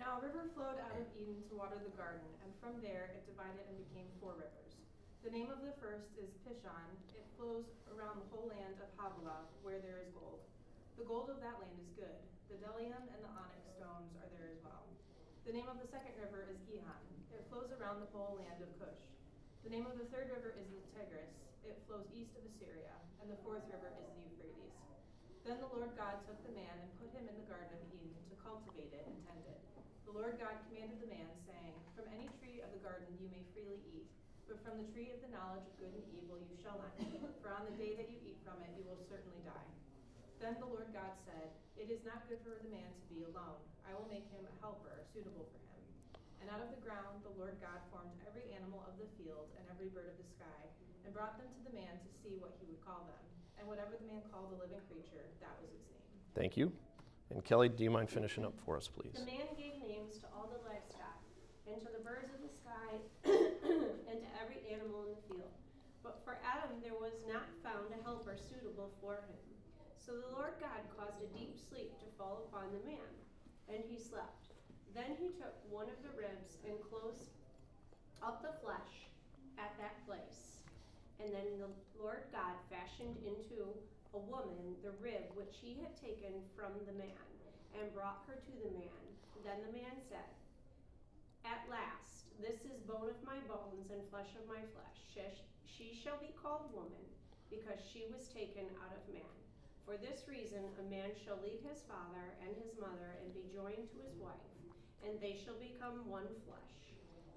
Now 0.00 0.20
a 0.20 0.24
river 0.24 0.48
flowed 0.56 0.80
out 0.80 0.96
of 0.96 1.04
Eden 1.20 1.40
to 1.48 1.56
water 1.56 1.76
the 1.80 1.92
garden, 1.96 2.24
and 2.44 2.52
from 2.60 2.80
there 2.80 3.12
it 3.12 3.28
divided 3.28 3.64
and 3.68 3.76
became 3.76 4.08
four 4.20 4.32
rivers. 4.36 4.72
The 5.24 5.32
name 5.32 5.52
of 5.52 5.60
the 5.60 5.76
first 5.76 6.08
is 6.16 6.32
Pishon. 6.48 6.88
It 7.12 7.28
flows 7.36 7.68
around 7.92 8.24
the 8.24 8.28
whole 8.32 8.48
land 8.48 8.80
of 8.80 8.88
Havilah, 8.96 9.44
where 9.76 9.92
there 9.92 10.00
is 10.00 10.08
gold. 10.16 10.40
The 10.96 11.04
gold 11.04 11.28
of 11.28 11.36
that 11.44 11.60
land 11.60 11.76
is 11.76 11.92
good. 12.00 12.16
The 12.48 12.56
bdellium 12.56 12.96
and 13.12 13.20
the 13.20 13.28
onyx 13.28 13.60
stones 13.76 14.08
are 14.16 14.24
there 14.32 14.48
as 14.48 14.56
well. 14.64 14.88
The 15.44 15.52
name 15.52 15.68
of 15.68 15.76
the 15.76 15.84
second 15.92 16.16
river 16.16 16.48
is 16.48 16.56
Gihon. 16.64 17.04
It 17.28 17.44
flows 17.52 17.68
around 17.76 18.00
the 18.00 18.08
whole 18.08 18.40
land 18.40 18.56
of 18.64 18.72
Cush. 18.80 18.96
The 19.68 19.72
name 19.76 19.84
of 19.84 20.00
the 20.00 20.08
third 20.08 20.32
river 20.32 20.56
is 20.56 20.64
the 20.72 20.80
Tigris. 20.96 21.28
It 21.60 21.76
flows 21.84 22.08
east 22.16 22.32
of 22.40 22.48
Assyria. 22.48 22.96
And 23.20 23.28
the 23.28 23.36
fourth 23.44 23.68
river 23.68 23.92
is 24.00 24.08
the 24.16 24.16
Euphrates. 24.24 24.72
Then 25.44 25.60
the 25.60 25.68
Lord 25.68 25.92
God 25.92 26.24
took 26.24 26.40
the 26.48 26.56
man 26.56 26.80
and 26.80 26.88
put 26.96 27.12
him 27.12 27.28
in 27.28 27.36
the 27.36 27.44
Garden 27.44 27.76
of 27.76 27.92
Eden 27.92 28.16
to 28.32 28.34
cultivate 28.40 28.96
it 28.96 29.04
and 29.04 29.16
tend 29.28 29.44
it. 29.44 29.60
The 30.08 30.16
Lord 30.16 30.40
God 30.40 30.56
commanded 30.72 31.04
the 31.04 31.12
man, 31.12 31.28
saying, 31.44 31.76
From 31.92 32.08
any 32.16 32.32
tree 32.40 32.64
of 32.64 32.72
the 32.72 32.80
garden 32.80 33.12
you 33.20 33.28
may 33.28 33.44
freely 33.52 33.84
eat, 33.92 34.08
but 34.46 34.62
from 34.62 34.78
the 34.78 34.88
tree 34.94 35.10
of 35.10 35.20
the 35.22 35.30
knowledge 35.30 35.66
of 35.66 35.74
good 35.78 35.92
and 35.92 36.06
evil 36.14 36.38
you 36.38 36.56
shall 36.62 36.78
not 36.78 36.94
eat, 37.02 37.22
for 37.42 37.52
on 37.54 37.66
the 37.66 37.76
day 37.78 37.98
that 37.98 38.08
you 38.10 38.18
eat 38.22 38.38
from 38.46 38.58
it 38.62 38.70
you 38.78 38.86
will 38.86 39.02
certainly 39.06 39.42
die. 39.42 39.70
Then 40.40 40.56
the 40.60 40.68
Lord 40.68 40.92
God 40.92 41.16
said, 41.24 41.50
It 41.74 41.88
is 41.88 42.04
not 42.04 42.28
good 42.28 42.38
for 42.44 42.54
the 42.54 42.68
man 42.68 42.86
to 42.86 43.04
be 43.08 43.24
alone. 43.24 43.60
I 43.88 43.96
will 43.96 44.06
make 44.06 44.28
him 44.28 44.44
a 44.44 44.54
helper 44.60 45.02
suitable 45.10 45.48
for 45.48 45.62
him. 45.72 45.82
And 46.44 46.52
out 46.52 46.60
of 46.60 46.70
the 46.70 46.82
ground 46.84 47.24
the 47.24 47.34
Lord 47.40 47.56
God 47.58 47.80
formed 47.88 48.12
every 48.28 48.52
animal 48.52 48.84
of 48.84 49.00
the 49.00 49.08
field 49.16 49.48
and 49.56 49.64
every 49.72 49.88
bird 49.88 50.12
of 50.12 50.16
the 50.20 50.28
sky, 50.36 50.62
and 51.02 51.10
brought 51.10 51.40
them 51.40 51.48
to 51.48 51.60
the 51.64 51.74
man 51.74 51.96
to 51.98 52.10
see 52.20 52.36
what 52.36 52.52
he 52.60 52.68
would 52.68 52.82
call 52.84 53.08
them. 53.08 53.24
And 53.56 53.64
whatever 53.64 53.96
the 53.96 54.04
man 54.04 54.20
called 54.28 54.52
a 54.52 54.58
living 54.60 54.84
creature, 54.92 55.24
that 55.40 55.56
was 55.58 55.72
its 55.72 55.88
name. 55.88 56.06
Thank 56.36 56.60
you. 56.60 56.68
And 57.32 57.40
Kelly, 57.42 57.72
do 57.72 57.82
you 57.82 57.90
mind 57.90 58.12
finishing 58.12 58.44
up 58.44 58.54
for 58.62 58.76
us, 58.76 58.86
please? 58.86 59.16
The 59.16 59.26
man 59.26 59.48
gave 59.56 59.80
names 59.82 60.20
to 60.22 60.26
all 60.36 60.46
the 60.46 60.60
livestock, 60.68 61.18
and 61.66 61.80
to 61.82 61.90
the 61.90 62.04
birds 62.04 62.30
of 62.30 62.44
the 62.44 62.52
sky, 62.52 63.02
and 64.06 64.18
to 64.20 64.28
every 64.38 64.62
animal 64.68 65.08
in 65.08 65.16
the 65.16 65.22
field. 65.26 65.54
But 66.04 66.22
for 66.22 66.38
Adam 66.46 66.78
there 66.84 66.94
was 66.94 67.18
not 67.26 67.50
found 67.66 67.90
a 67.90 67.98
for 69.00 69.22
him. 69.26 69.44
So 69.98 70.14
the 70.14 70.34
Lord 70.34 70.54
God 70.62 70.82
caused 70.94 71.18
a 71.18 71.30
deep 71.34 71.58
sleep 71.58 71.98
to 71.98 72.08
fall 72.14 72.46
upon 72.46 72.70
the 72.70 72.82
man, 72.86 73.10
and 73.66 73.82
he 73.82 73.98
slept. 73.98 74.54
Then 74.94 75.18
he 75.18 75.34
took 75.34 75.54
one 75.68 75.90
of 75.90 75.98
the 76.06 76.14
ribs 76.14 76.62
and 76.62 76.78
closed 76.86 77.34
up 78.22 78.40
the 78.40 78.54
flesh 78.62 79.10
at 79.58 79.74
that 79.82 79.98
place. 80.06 80.62
And 81.18 81.32
then 81.32 81.58
the 81.58 81.72
Lord 81.98 82.28
God 82.30 82.54
fashioned 82.70 83.16
into 83.26 83.74
a 84.14 84.20
woman 84.20 84.78
the 84.80 84.94
rib 85.02 85.32
which 85.34 85.58
he 85.60 85.76
had 85.82 85.96
taken 85.98 86.44
from 86.54 86.72
the 86.86 86.96
man, 86.96 87.20
and 87.76 87.92
brought 87.92 88.24
her 88.30 88.38
to 88.38 88.54
the 88.62 88.72
man. 88.72 89.02
Then 89.44 89.60
the 89.66 89.74
man 89.74 90.00
said, 90.08 90.30
At 91.44 91.66
last, 91.68 92.30
this 92.40 92.62
is 92.64 92.80
bone 92.86 93.10
of 93.10 93.20
my 93.26 93.42
bones 93.50 93.90
and 93.90 94.00
flesh 94.08 94.32
of 94.38 94.48
my 94.48 94.62
flesh. 94.72 94.96
She 95.76 95.92
shall 95.92 96.16
be 96.16 96.32
called 96.40 96.72
woman, 96.72 97.04
because 97.50 97.78
she 97.80 98.06
was 98.12 98.28
taken 98.28 98.66
out 98.82 98.92
of 98.94 99.02
man. 99.12 99.34
For 99.86 99.94
this 99.96 100.26
reason, 100.26 100.66
a 100.82 100.86
man 100.90 101.14
shall 101.14 101.38
leave 101.42 101.62
his 101.62 101.86
father 101.86 102.34
and 102.42 102.50
his 102.58 102.74
mother 102.80 103.14
and 103.22 103.30
be 103.32 103.46
joined 103.54 103.86
to 103.94 103.98
his 104.02 104.18
wife, 104.18 104.50
and 105.06 105.14
they 105.20 105.38
shall 105.38 105.54
become 105.62 106.02
one 106.10 106.26
flesh. 106.44 106.74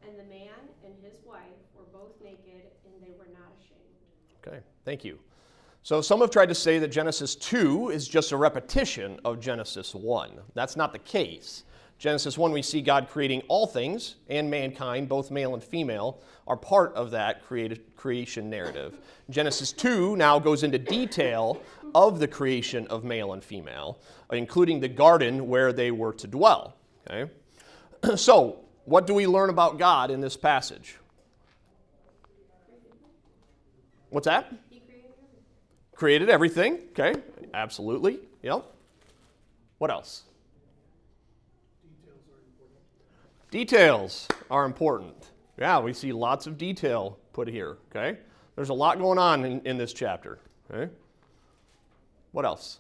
And 0.02 0.18
the 0.18 0.26
man 0.26 0.58
and 0.84 0.94
his 1.04 1.20
wife 1.26 1.62
were 1.78 1.86
both 1.94 2.18
naked, 2.24 2.74
and 2.86 2.94
they 3.02 3.14
were 3.18 3.30
not 3.30 3.54
ashamed. 3.60 4.00
Okay, 4.42 4.60
thank 4.86 5.06
you. 5.06 5.20
So 5.84 6.02
some 6.02 6.22
have 6.22 6.32
tried 6.32 6.50
to 6.50 6.56
say 6.56 6.80
that 6.80 6.90
Genesis 6.90 7.36
2 7.36 7.90
is 7.90 8.08
just 8.08 8.32
a 8.32 8.38
repetition 8.38 9.20
of 9.24 9.40
Genesis 9.40 9.96
1. 9.96 10.32
That's 10.54 10.76
not 10.76 10.92
the 10.92 11.00
case. 11.00 11.64
Genesis 12.00 12.38
1, 12.38 12.54
we 12.54 12.62
see 12.62 12.82
God 12.82 13.10
creating 13.10 13.42
all 13.50 13.68
things, 13.68 14.16
and 14.30 14.50
mankind, 14.50 15.10
both 15.10 15.32
male 15.32 15.54
and 15.54 15.62
female, 15.62 16.22
are 16.48 16.56
part 16.56 16.94
of 16.94 17.12
that 17.12 17.44
created, 17.44 17.82
creation 17.98 18.50
narrative. 18.50 18.98
Genesis 19.30 19.74
2 19.74 20.16
now 20.16 20.40
goes 20.40 20.64
into 20.64 20.80
detail 20.80 21.62
of 21.94 22.20
the 22.20 22.28
creation 22.28 22.88
of 22.88 23.04
male 23.04 23.34
and 23.34 23.44
female, 23.44 24.00
including 24.32 24.80
the 24.80 24.88
garden 24.88 25.50
where 25.50 25.74
they 25.74 25.92
were 25.92 26.14
to 26.14 26.26
dwell. 26.26 26.76
Okay? 27.10 27.32
So, 28.16 28.62
what 28.86 29.06
do 29.06 29.14
we 29.14 29.28
learn 29.28 29.50
about 29.50 29.78
God 29.78 30.10
in 30.10 30.22
this 30.22 30.38
passage? 30.38 30.96
What's 34.10 34.26
that? 34.26 34.50
He 34.70 34.80
created 34.80 35.10
everything. 35.10 35.44
Created 35.94 36.30
everything. 36.30 36.80
Okay, 36.92 37.16
absolutely. 37.54 38.20
Yep. 38.42 38.64
What 39.80 39.92
else? 39.92 40.24
Details 43.52 44.28
are 44.52 44.66
important. 44.66 45.32
Yeah, 45.58 45.80
we 45.80 45.94
see 45.94 46.14
lots 46.14 46.46
of 46.46 46.58
detail 46.58 47.18
put 47.34 47.48
here. 47.48 47.78
Okay, 47.90 48.20
there's 48.56 48.70
a 48.70 48.74
lot 48.74 49.00
going 49.00 49.18
on 49.18 49.44
in, 49.44 49.62
in 49.62 49.78
this 49.78 49.92
chapter. 49.92 50.40
Okay. 50.72 50.92
What 52.32 52.46
else? 52.46 52.80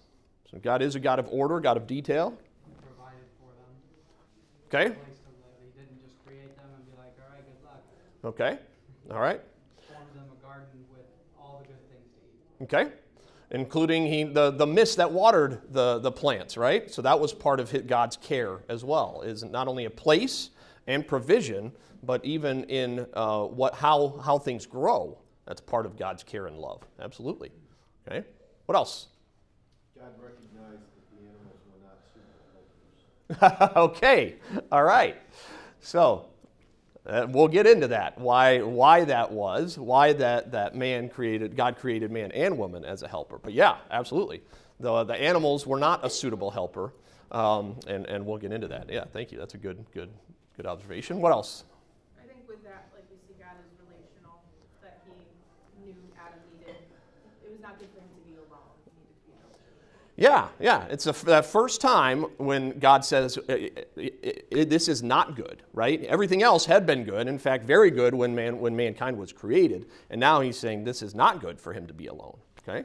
So 0.51 0.59
God 0.59 0.81
is 0.83 0.95
a 0.95 0.99
God 0.99 1.17
of 1.17 1.27
order, 1.31 1.59
God 1.59 1.75
of 1.75 1.87
detail. 1.87 2.37
He 2.67 2.73
provided 2.85 3.25
for 3.39 3.51
them 3.53 4.85
Okay. 4.85 4.93
a 4.93 5.03
place 5.03 5.17
to 5.17 5.29
live. 5.29 5.57
He 5.63 5.81
didn't 5.81 6.01
just 6.03 6.23
create 6.23 6.55
them 6.55 6.65
and 6.75 6.85
be 6.85 6.97
like, 6.97 7.15
all 7.19 7.33
right, 7.33 7.43
good 7.43 7.65
luck. 7.65 7.83
Okay. 8.23 8.59
All 9.11 9.19
right. 9.19 9.41
Formed 9.91 10.13
them 10.13 10.25
a 10.31 10.45
garden 10.45 10.67
with 10.91 11.05
all 11.39 11.63
the 11.63 11.67
good 11.67 11.89
things 11.89 12.05
to 12.13 12.63
eat. 12.63 12.63
Okay. 12.63 12.91
Including 13.51 14.05
he, 14.05 14.23
the, 14.23 14.51
the 14.51 14.67
mist 14.67 14.97
that 14.97 15.11
watered 15.11 15.61
the, 15.71 15.97
the 15.97 16.11
plants, 16.11 16.57
right? 16.57 16.91
So 16.91 17.01
that 17.01 17.19
was 17.19 17.33
part 17.33 17.59
of 17.59 17.87
God's 17.87 18.17
care 18.17 18.59
as 18.69 18.83
well, 18.83 19.23
is 19.23 19.43
not 19.43 19.67
only 19.67 19.85
a 19.85 19.89
place 19.89 20.51
and 20.89 21.07
provision, 21.07 21.71
but 22.03 22.25
even 22.25 22.63
in 22.65 23.05
uh, 23.13 23.43
what, 23.43 23.75
how, 23.75 24.19
how 24.25 24.37
things 24.39 24.65
grow. 24.65 25.17
That's 25.45 25.61
part 25.61 25.85
of 25.85 25.97
God's 25.97 26.23
care 26.23 26.47
and 26.47 26.57
love. 26.57 26.81
Absolutely. 26.99 27.51
Okay. 28.07 28.25
What 28.65 28.75
else? 28.75 29.07
God 29.95 30.09
recognized 30.21 30.81
that 30.81 31.09
the 31.11 31.27
animals 31.27 31.59
were 31.71 31.79
not 31.85 31.99
suitable 33.37 33.61
helpers. 33.61 33.97
okay. 33.97 34.35
All 34.71 34.83
right. 34.83 35.17
So 35.79 36.25
uh, 37.05 37.27
we'll 37.29 37.47
get 37.47 37.67
into 37.67 37.87
that. 37.87 38.17
Why 38.19 38.61
why 38.61 39.05
that 39.05 39.31
was, 39.31 39.77
why 39.77 40.13
that 40.13 40.51
that 40.51 40.75
man 40.75 41.09
created 41.09 41.55
God 41.55 41.77
created 41.77 42.11
man 42.11 42.31
and 42.31 42.57
woman 42.57 42.83
as 42.85 43.01
a 43.01 43.07
helper. 43.07 43.39
But 43.39 43.53
yeah, 43.53 43.77
absolutely. 43.91 44.41
The 44.79 45.03
the 45.03 45.15
animals 45.15 45.65
were 45.65 45.79
not 45.79 46.05
a 46.05 46.09
suitable 46.09 46.51
helper. 46.51 46.93
Um, 47.31 47.75
and, 47.85 48.07
and 48.07 48.25
we'll 48.25 48.39
get 48.39 48.51
into 48.51 48.67
that. 48.69 48.91
Yeah, 48.91 49.05
thank 49.13 49.31
you. 49.31 49.37
That's 49.37 49.53
a 49.53 49.59
good 49.59 49.85
good 49.93 50.09
good 50.59 50.67
observation. 50.67 51.21
What 51.21 51.31
else? 51.31 51.63
I 52.21 52.27
think 52.27 52.39
with 52.45 52.61
that, 52.65 52.89
like 52.93 53.05
we 53.09 53.15
see 53.25 53.39
God 53.39 53.55
as 53.55 53.71
relational, 53.79 54.41
that 54.81 54.99
he 55.07 55.85
knew 55.85 55.95
Adam 56.19 56.39
needed. 56.59 56.75
It 57.45 57.49
was 57.49 57.61
not 57.61 57.79
good 57.79 57.87
for 57.95 58.01
him 58.01 58.09
to 58.09 58.29
be 58.29 58.35
alone. 58.35 58.67
He 58.83 58.91
needed 58.99 59.15
to 59.15 59.31
be 59.31 59.33
helped. 59.39 59.61
Yeah, 60.17 60.49
yeah. 60.59 60.91
It's 60.93 61.05
the 61.05 61.13
that 61.27 61.45
first 61.45 61.79
time 61.79 62.23
when 62.37 62.77
God 62.77 63.05
says, 63.05 63.39
"I- 63.47 63.71
I- 63.97 64.43
I- 64.53 64.63
This 64.65 64.89
is 64.89 65.01
not 65.01 65.37
good, 65.37 65.63
right? 65.71 66.03
Everything 66.03 66.43
else 66.43 66.65
had 66.65 66.85
been 66.85 67.05
good. 67.05 67.29
In 67.29 67.39
fact, 67.39 67.63
very 67.63 67.89
good 67.89 68.13
when, 68.13 68.35
man, 68.35 68.59
when 68.59 68.75
mankind 68.75 69.17
was 69.17 69.31
created. 69.31 69.89
And 70.09 70.19
now 70.19 70.41
he's 70.41 70.59
saying 70.59 70.83
this 70.83 71.01
is 71.01 71.15
not 71.15 71.39
good 71.39 71.57
for 71.61 71.71
him 71.71 71.87
to 71.87 71.93
be 71.93 72.07
alone. 72.07 72.37
Okay? 72.67 72.83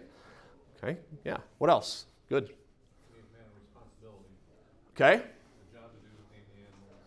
Okay, 0.80 0.96
yeah. 1.24 1.38
What 1.58 1.70
else? 1.70 2.06
Good. 2.28 2.46
Gave 2.46 3.24
man 3.32 3.42
a 3.50 3.58
responsibility, 3.58 4.30
Okay? 4.94 5.14
a 5.14 5.74
job 5.74 5.90
to 5.90 5.98
do, 6.06 6.12
tame 6.30 6.44
the 6.54 6.60
animals, 6.62 7.02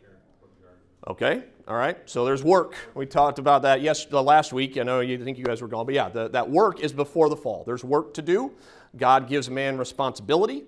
care 0.00 0.16
for 0.40 0.48
the 0.48 0.56
garden. 0.64 0.86
Okay, 1.08 1.44
all 1.68 1.76
right. 1.76 1.96
So 2.06 2.24
there's 2.24 2.42
work. 2.42 2.74
We 2.94 3.06
talked 3.06 3.38
about 3.38 3.62
that 3.62 3.80
yes 3.80 4.06
the 4.06 4.22
last 4.22 4.52
week. 4.52 4.76
I 4.76 4.82
know 4.82 5.00
you 5.00 5.22
think 5.22 5.38
you 5.38 5.44
guys 5.44 5.62
were 5.62 5.68
gone, 5.68 5.86
but 5.86 5.94
yeah, 5.94 6.08
the, 6.08 6.28
that 6.30 6.50
work 6.50 6.80
is 6.80 6.92
before 6.92 7.28
the 7.28 7.36
fall. 7.36 7.62
There's 7.64 7.84
work 7.84 8.12
to 8.14 8.22
do. 8.22 8.52
God 8.96 9.28
gives 9.28 9.48
man 9.48 9.78
responsibility 9.78 10.64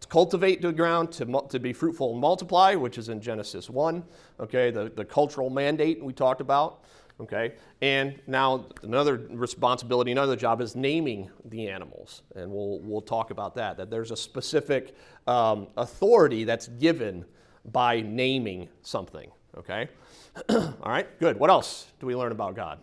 to 0.00 0.08
cultivate 0.08 0.62
the 0.62 0.72
ground, 0.72 1.12
to, 1.12 1.42
to 1.48 1.60
be 1.60 1.72
fruitful 1.72 2.12
and 2.12 2.20
multiply, 2.20 2.74
which 2.74 2.98
is 2.98 3.08
in 3.08 3.20
Genesis 3.20 3.70
1. 3.70 4.02
Okay, 4.40 4.72
the, 4.72 4.90
the 4.96 5.04
cultural 5.04 5.48
mandate 5.48 6.02
we 6.02 6.12
talked 6.12 6.40
about. 6.40 6.84
Okay, 7.20 7.54
and 7.80 8.18
now 8.28 8.66
another 8.82 9.26
responsibility, 9.30 10.10
another 10.12 10.36
job 10.36 10.60
is 10.60 10.76
naming 10.76 11.30
the 11.46 11.68
animals, 11.68 12.22
and 12.36 12.50
we'll 12.50 12.78
we'll 12.80 13.00
talk 13.00 13.30
about 13.32 13.56
that. 13.56 13.76
That 13.76 13.90
there's 13.90 14.12
a 14.12 14.16
specific 14.16 14.96
um, 15.26 15.66
authority 15.76 16.44
that's 16.44 16.68
given 16.68 17.24
by 17.64 18.00
naming 18.00 18.68
something. 18.82 19.30
Okay? 19.56 19.88
All 20.50 20.74
right, 20.84 21.18
good. 21.18 21.38
What 21.38 21.50
else 21.50 21.86
do 22.00 22.06
we 22.06 22.14
learn 22.14 22.32
about 22.32 22.54
God? 22.54 22.78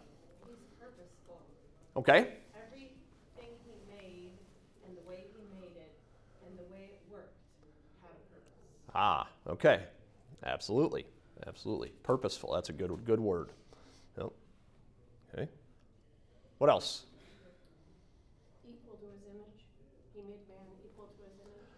He's 0.46 0.56
purposeful. 0.80 1.40
Okay? 1.96 2.34
Everything 2.56 2.90
he 3.38 3.72
made 3.90 4.32
and 4.88 4.98
the 4.98 5.10
way 5.10 5.26
he 5.32 5.44
made 5.62 5.76
it 5.78 5.94
and 6.46 6.58
the 6.58 6.64
way 6.74 6.90
it 6.92 7.02
worked 7.12 7.38
had 8.02 8.12
a 8.12 8.34
purpose. 8.34 8.50
Ah, 8.94 9.28
okay. 9.48 9.84
Absolutely. 10.46 11.06
Absolutely. 11.48 11.92
Purposeful. 12.04 12.54
That's 12.54 12.70
a 12.70 12.74
good 12.74 12.92
good 13.06 13.20
word. 13.20 13.50
Yep. 14.18 14.32
Okay. 15.34 15.50
What 16.58 16.70
else? 16.70 17.04
Equal 18.64 18.96
to 18.98 19.06
his 19.06 19.22
image. 19.30 19.66
He 20.14 20.22
made 20.22 20.48
man 20.48 20.66
equal 20.86 21.08
to 21.08 21.24
his 21.24 21.36
image. 21.42 21.70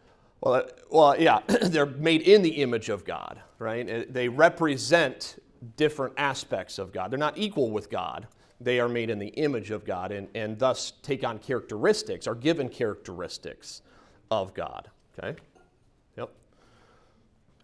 Well, 0.41 0.53
uh, 0.53 0.63
well, 0.89 1.20
yeah, 1.20 1.39
they're 1.48 1.86
made 1.86 2.22
in 2.22 2.41
the 2.41 2.62
image 2.62 2.89
of 2.89 3.06
God, 3.06 3.41
right? 3.60 4.12
They 4.12 4.29
represent 4.29 5.41
different 5.75 6.13
aspects 6.17 6.77
of 6.77 6.91
God. 6.91 7.12
They're 7.12 7.20
not 7.20 7.38
equal 7.38 7.72
with 7.72 7.89
God. 7.89 8.27
They 8.60 8.79
are 8.79 8.89
made 8.89 9.10
in 9.10 9.20
the 9.20 9.27
image 9.27 9.72
of 9.72 9.86
God 9.86 10.12
and, 10.12 10.27
and 10.34 10.58
thus 10.58 10.94
take 11.03 11.24
on 11.24 11.39
characteristics, 11.39 12.27
are 12.27 12.36
given 12.36 12.70
characteristics 12.70 13.82
of 14.32 14.53
God. 14.53 14.89
Okay? 15.17 15.39
Yep. 16.17 16.29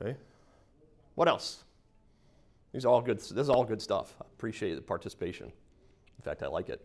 Okay. 0.02 0.16
What 1.16 1.28
else? 1.28 1.64
These 2.74 2.86
are 2.86 2.90
all 2.90 3.02
good. 3.02 3.20
This 3.20 3.32
is 3.32 3.50
all 3.50 3.64
good 3.64 3.82
stuff. 3.82 4.16
I 4.22 4.26
appreciate 4.36 4.76
the 4.76 4.82
participation. 4.82 5.46
In 5.46 6.24
fact, 6.24 6.42
I 6.44 6.48
like 6.48 6.70
it. 6.70 6.82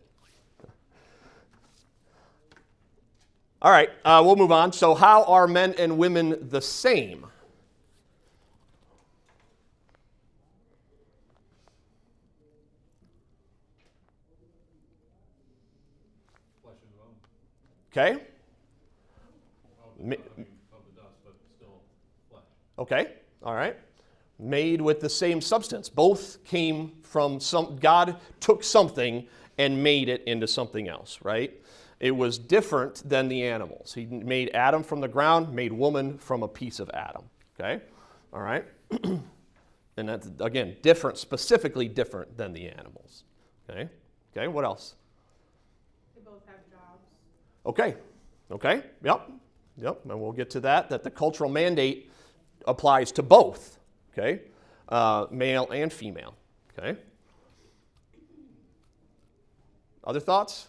All 3.61 3.71
right, 3.71 3.89
uh, 4.05 4.21
we'll 4.25 4.37
move 4.37 4.53
on. 4.53 4.71
So, 4.71 4.95
how 4.95 5.25
are 5.25 5.45
men 5.45 5.75
and 5.77 5.97
women 5.97 6.47
the 6.49 6.61
same? 6.61 7.25
Okay, 17.91 18.19
okay, 22.77 23.07
all 23.43 23.55
right. 23.55 23.75
Made 24.37 24.79
with 24.79 25.01
the 25.01 25.09
same 25.09 25.41
substance. 25.41 25.89
Both 25.89 26.41
came 26.45 26.93
from 27.01 27.41
some, 27.41 27.75
God 27.77 28.15
took 28.39 28.63
something 28.63 29.27
and 29.57 29.83
made 29.83 30.07
it 30.07 30.23
into 30.25 30.47
something 30.47 30.87
else, 30.87 31.19
right? 31.23 31.51
It 31.99 32.11
was 32.15 32.37
different 32.37 33.07
than 33.07 33.27
the 33.27 33.43
animals. 33.43 33.93
He 33.93 34.05
made 34.05 34.51
Adam 34.53 34.83
from 34.83 35.01
the 35.01 35.07
ground, 35.07 35.53
made 35.53 35.73
woman 35.73 36.17
from 36.17 36.43
a 36.43 36.47
piece 36.47 36.79
of 36.79 36.89
Adam, 36.93 37.23
okay? 37.59 37.83
All 38.31 38.41
right? 38.41 38.65
and 39.03 39.21
that's, 39.97 40.29
again, 40.39 40.77
different, 40.81 41.17
specifically 41.17 41.89
different 41.89 42.37
than 42.37 42.53
the 42.53 42.69
animals, 42.69 43.25
okay? 43.69 43.89
Okay, 44.35 44.47
what 44.47 44.63
else? 44.63 44.95
They 46.15 46.21
both 46.21 46.45
have 46.45 46.59
jobs. 46.69 47.03
Okay. 47.65 47.95
Okay. 48.51 48.83
Yep. 49.03 49.31
Yep. 49.77 50.01
And 50.09 50.21
we'll 50.21 50.31
get 50.31 50.49
to 50.51 50.59
that. 50.61 50.89
That 50.89 51.03
the 51.03 51.11
cultural 51.11 51.49
mandate 51.49 52.11
applies 52.65 53.11
to 53.13 53.23
both. 53.23 53.79
Okay. 54.13 54.41
Uh, 54.87 55.27
male 55.31 55.67
and 55.71 55.91
female. 55.91 56.35
Okay. 56.77 56.97
Other 60.03 60.19
thoughts? 60.19 60.67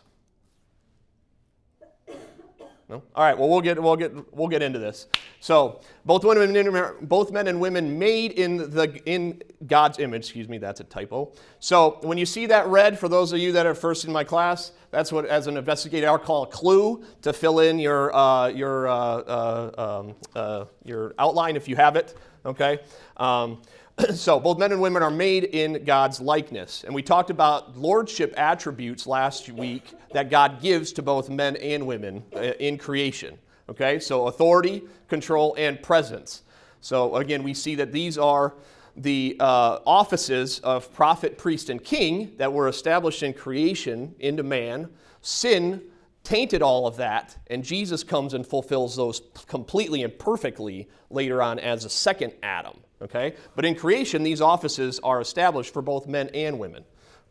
No? 2.90 3.04
All 3.14 3.22
right. 3.22 3.38
Well, 3.38 3.48
we'll 3.48 3.60
get 3.60 3.80
we'll 3.80 3.94
get 3.94 4.34
we'll 4.34 4.48
get 4.48 4.62
into 4.62 4.80
this. 4.80 5.06
So, 5.38 5.80
both 6.04 6.24
women 6.24 6.56
and 6.56 7.08
both 7.08 7.30
men 7.30 7.46
and 7.46 7.60
women 7.60 8.00
made 8.00 8.32
in 8.32 8.56
the 8.56 9.00
in 9.06 9.40
God's 9.64 10.00
image. 10.00 10.24
Excuse 10.24 10.48
me, 10.48 10.58
that's 10.58 10.80
a 10.80 10.84
typo. 10.84 11.32
So, 11.60 11.98
when 12.02 12.18
you 12.18 12.26
see 12.26 12.46
that 12.46 12.66
red, 12.66 12.98
for 12.98 13.08
those 13.08 13.32
of 13.32 13.38
you 13.38 13.52
that 13.52 13.64
are 13.64 13.76
first 13.76 14.06
in 14.06 14.12
my 14.12 14.24
class, 14.24 14.72
that's 14.90 15.12
what, 15.12 15.24
as 15.24 15.46
an 15.46 15.56
investigator, 15.56 16.08
I'll 16.08 16.18
call 16.18 16.42
a 16.42 16.48
clue 16.48 17.04
to 17.22 17.32
fill 17.32 17.60
in 17.60 17.78
your 17.78 18.12
uh, 18.12 18.48
your 18.48 18.88
uh, 18.88 18.92
uh, 18.94 20.00
um, 20.00 20.14
uh, 20.34 20.64
your 20.84 21.14
outline 21.16 21.54
if 21.54 21.68
you 21.68 21.76
have 21.76 21.94
it. 21.94 22.18
Okay. 22.44 22.80
Um, 23.18 23.62
so 24.14 24.40
both 24.40 24.58
men 24.58 24.72
and 24.72 24.80
women 24.80 25.02
are 25.02 25.10
made 25.10 25.44
in 25.44 25.84
God's 25.84 26.20
likeness. 26.20 26.84
And 26.84 26.94
we 26.94 27.02
talked 27.02 27.30
about 27.30 27.76
lordship 27.76 28.34
attributes 28.36 29.06
last 29.06 29.48
week 29.50 29.92
that 30.12 30.30
God 30.30 30.60
gives 30.60 30.92
to 30.92 31.02
both 31.02 31.28
men 31.28 31.56
and 31.56 31.86
women 31.86 32.22
uh, 32.34 32.40
in 32.40 32.78
creation. 32.78 33.38
Okay, 33.68 34.00
so 34.00 34.26
authority, 34.26 34.82
control, 35.08 35.54
and 35.56 35.80
presence. 35.80 36.42
So 36.80 37.16
again, 37.16 37.42
we 37.42 37.54
see 37.54 37.76
that 37.76 37.92
these 37.92 38.18
are 38.18 38.54
the 38.96 39.36
uh, 39.38 39.78
offices 39.86 40.58
of 40.60 40.92
prophet, 40.92 41.38
priest, 41.38 41.70
and 41.70 41.82
king 41.82 42.32
that 42.36 42.52
were 42.52 42.68
established 42.68 43.22
in 43.22 43.32
creation 43.32 44.14
into 44.18 44.42
man. 44.42 44.88
Sin 45.22 45.82
tainted 46.24 46.62
all 46.62 46.86
of 46.86 46.96
that, 46.96 47.36
and 47.48 47.64
Jesus 47.64 48.04
comes 48.04 48.34
and 48.34 48.46
fulfills 48.46 48.96
those 48.96 49.22
completely 49.46 50.02
and 50.02 50.18
perfectly 50.18 50.88
later 51.10 51.42
on 51.42 51.58
as 51.58 51.84
a 51.84 51.90
second 51.90 52.34
Adam. 52.42 52.76
Okay? 53.02 53.34
But 53.56 53.64
in 53.64 53.74
creation, 53.74 54.22
these 54.22 54.40
offices 54.40 55.00
are 55.00 55.20
established 55.20 55.72
for 55.72 55.82
both 55.82 56.06
men 56.06 56.28
and 56.34 56.58
women. 56.58 56.84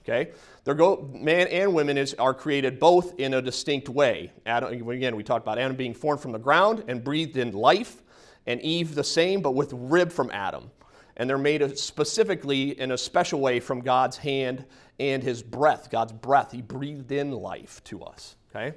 Okay? 0.03 0.31
They're 0.63 0.73
go, 0.73 1.09
man 1.13 1.47
and 1.47 1.73
women 1.73 1.97
is, 1.97 2.13
are 2.15 2.33
created 2.33 2.79
both 2.79 3.19
in 3.19 3.33
a 3.33 3.41
distinct 3.41 3.89
way. 3.89 4.31
Adam, 4.45 4.89
again, 4.89 5.15
we 5.15 5.23
talked 5.23 5.45
about 5.45 5.59
Adam 5.59 5.75
being 5.75 5.93
formed 5.93 6.21
from 6.21 6.31
the 6.31 6.39
ground 6.39 6.83
and 6.87 7.03
breathed 7.03 7.37
in 7.37 7.51
life, 7.51 8.01
and 8.47 8.59
Eve 8.61 8.95
the 8.95 9.03
same, 9.03 9.41
but 9.41 9.51
with 9.51 9.71
rib 9.73 10.11
from 10.11 10.31
Adam. 10.31 10.71
And 11.15 11.29
they're 11.29 11.37
made 11.37 11.77
specifically 11.77 12.79
in 12.79 12.91
a 12.91 12.97
special 12.97 13.39
way 13.41 13.59
from 13.59 13.81
God's 13.81 14.17
hand 14.17 14.65
and 14.99 15.21
his 15.21 15.43
breath. 15.43 15.89
God's 15.91 16.13
breath, 16.13 16.51
he 16.51 16.61
breathed 16.61 17.11
in 17.11 17.31
life 17.31 17.83
to 17.85 18.03
us. 18.03 18.35
Okay? 18.55 18.75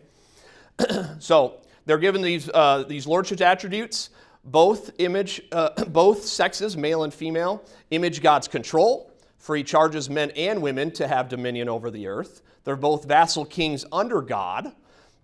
so 1.19 1.61
they're 1.87 1.99
given 1.99 2.23
these, 2.23 2.49
uh, 2.49 2.85
these 2.89 3.07
lordship 3.07 3.41
attributes 3.41 4.11
both 4.45 4.91
image, 4.99 5.43
uh, 5.53 5.85
both 5.89 6.25
sexes, 6.25 6.77
male 6.77 7.05
and 7.05 7.13
female, 7.13 7.65
image 7.91 8.23
God's 8.23 8.49
control, 8.49 9.13
for 9.39 9.57
he 9.57 9.63
charges 9.63 10.09
men 10.09 10.31
and 10.37 10.63
women 10.63 10.91
to 10.93 11.09
have 11.09 11.29
dominion 11.29 11.69
over 11.69 11.91
the 11.91 12.07
earth. 12.07 12.43
They're 12.65 12.77
both 12.77 13.05
vassal 13.05 13.45
kings 13.45 13.85
under 13.93 14.21
God, 14.23 14.73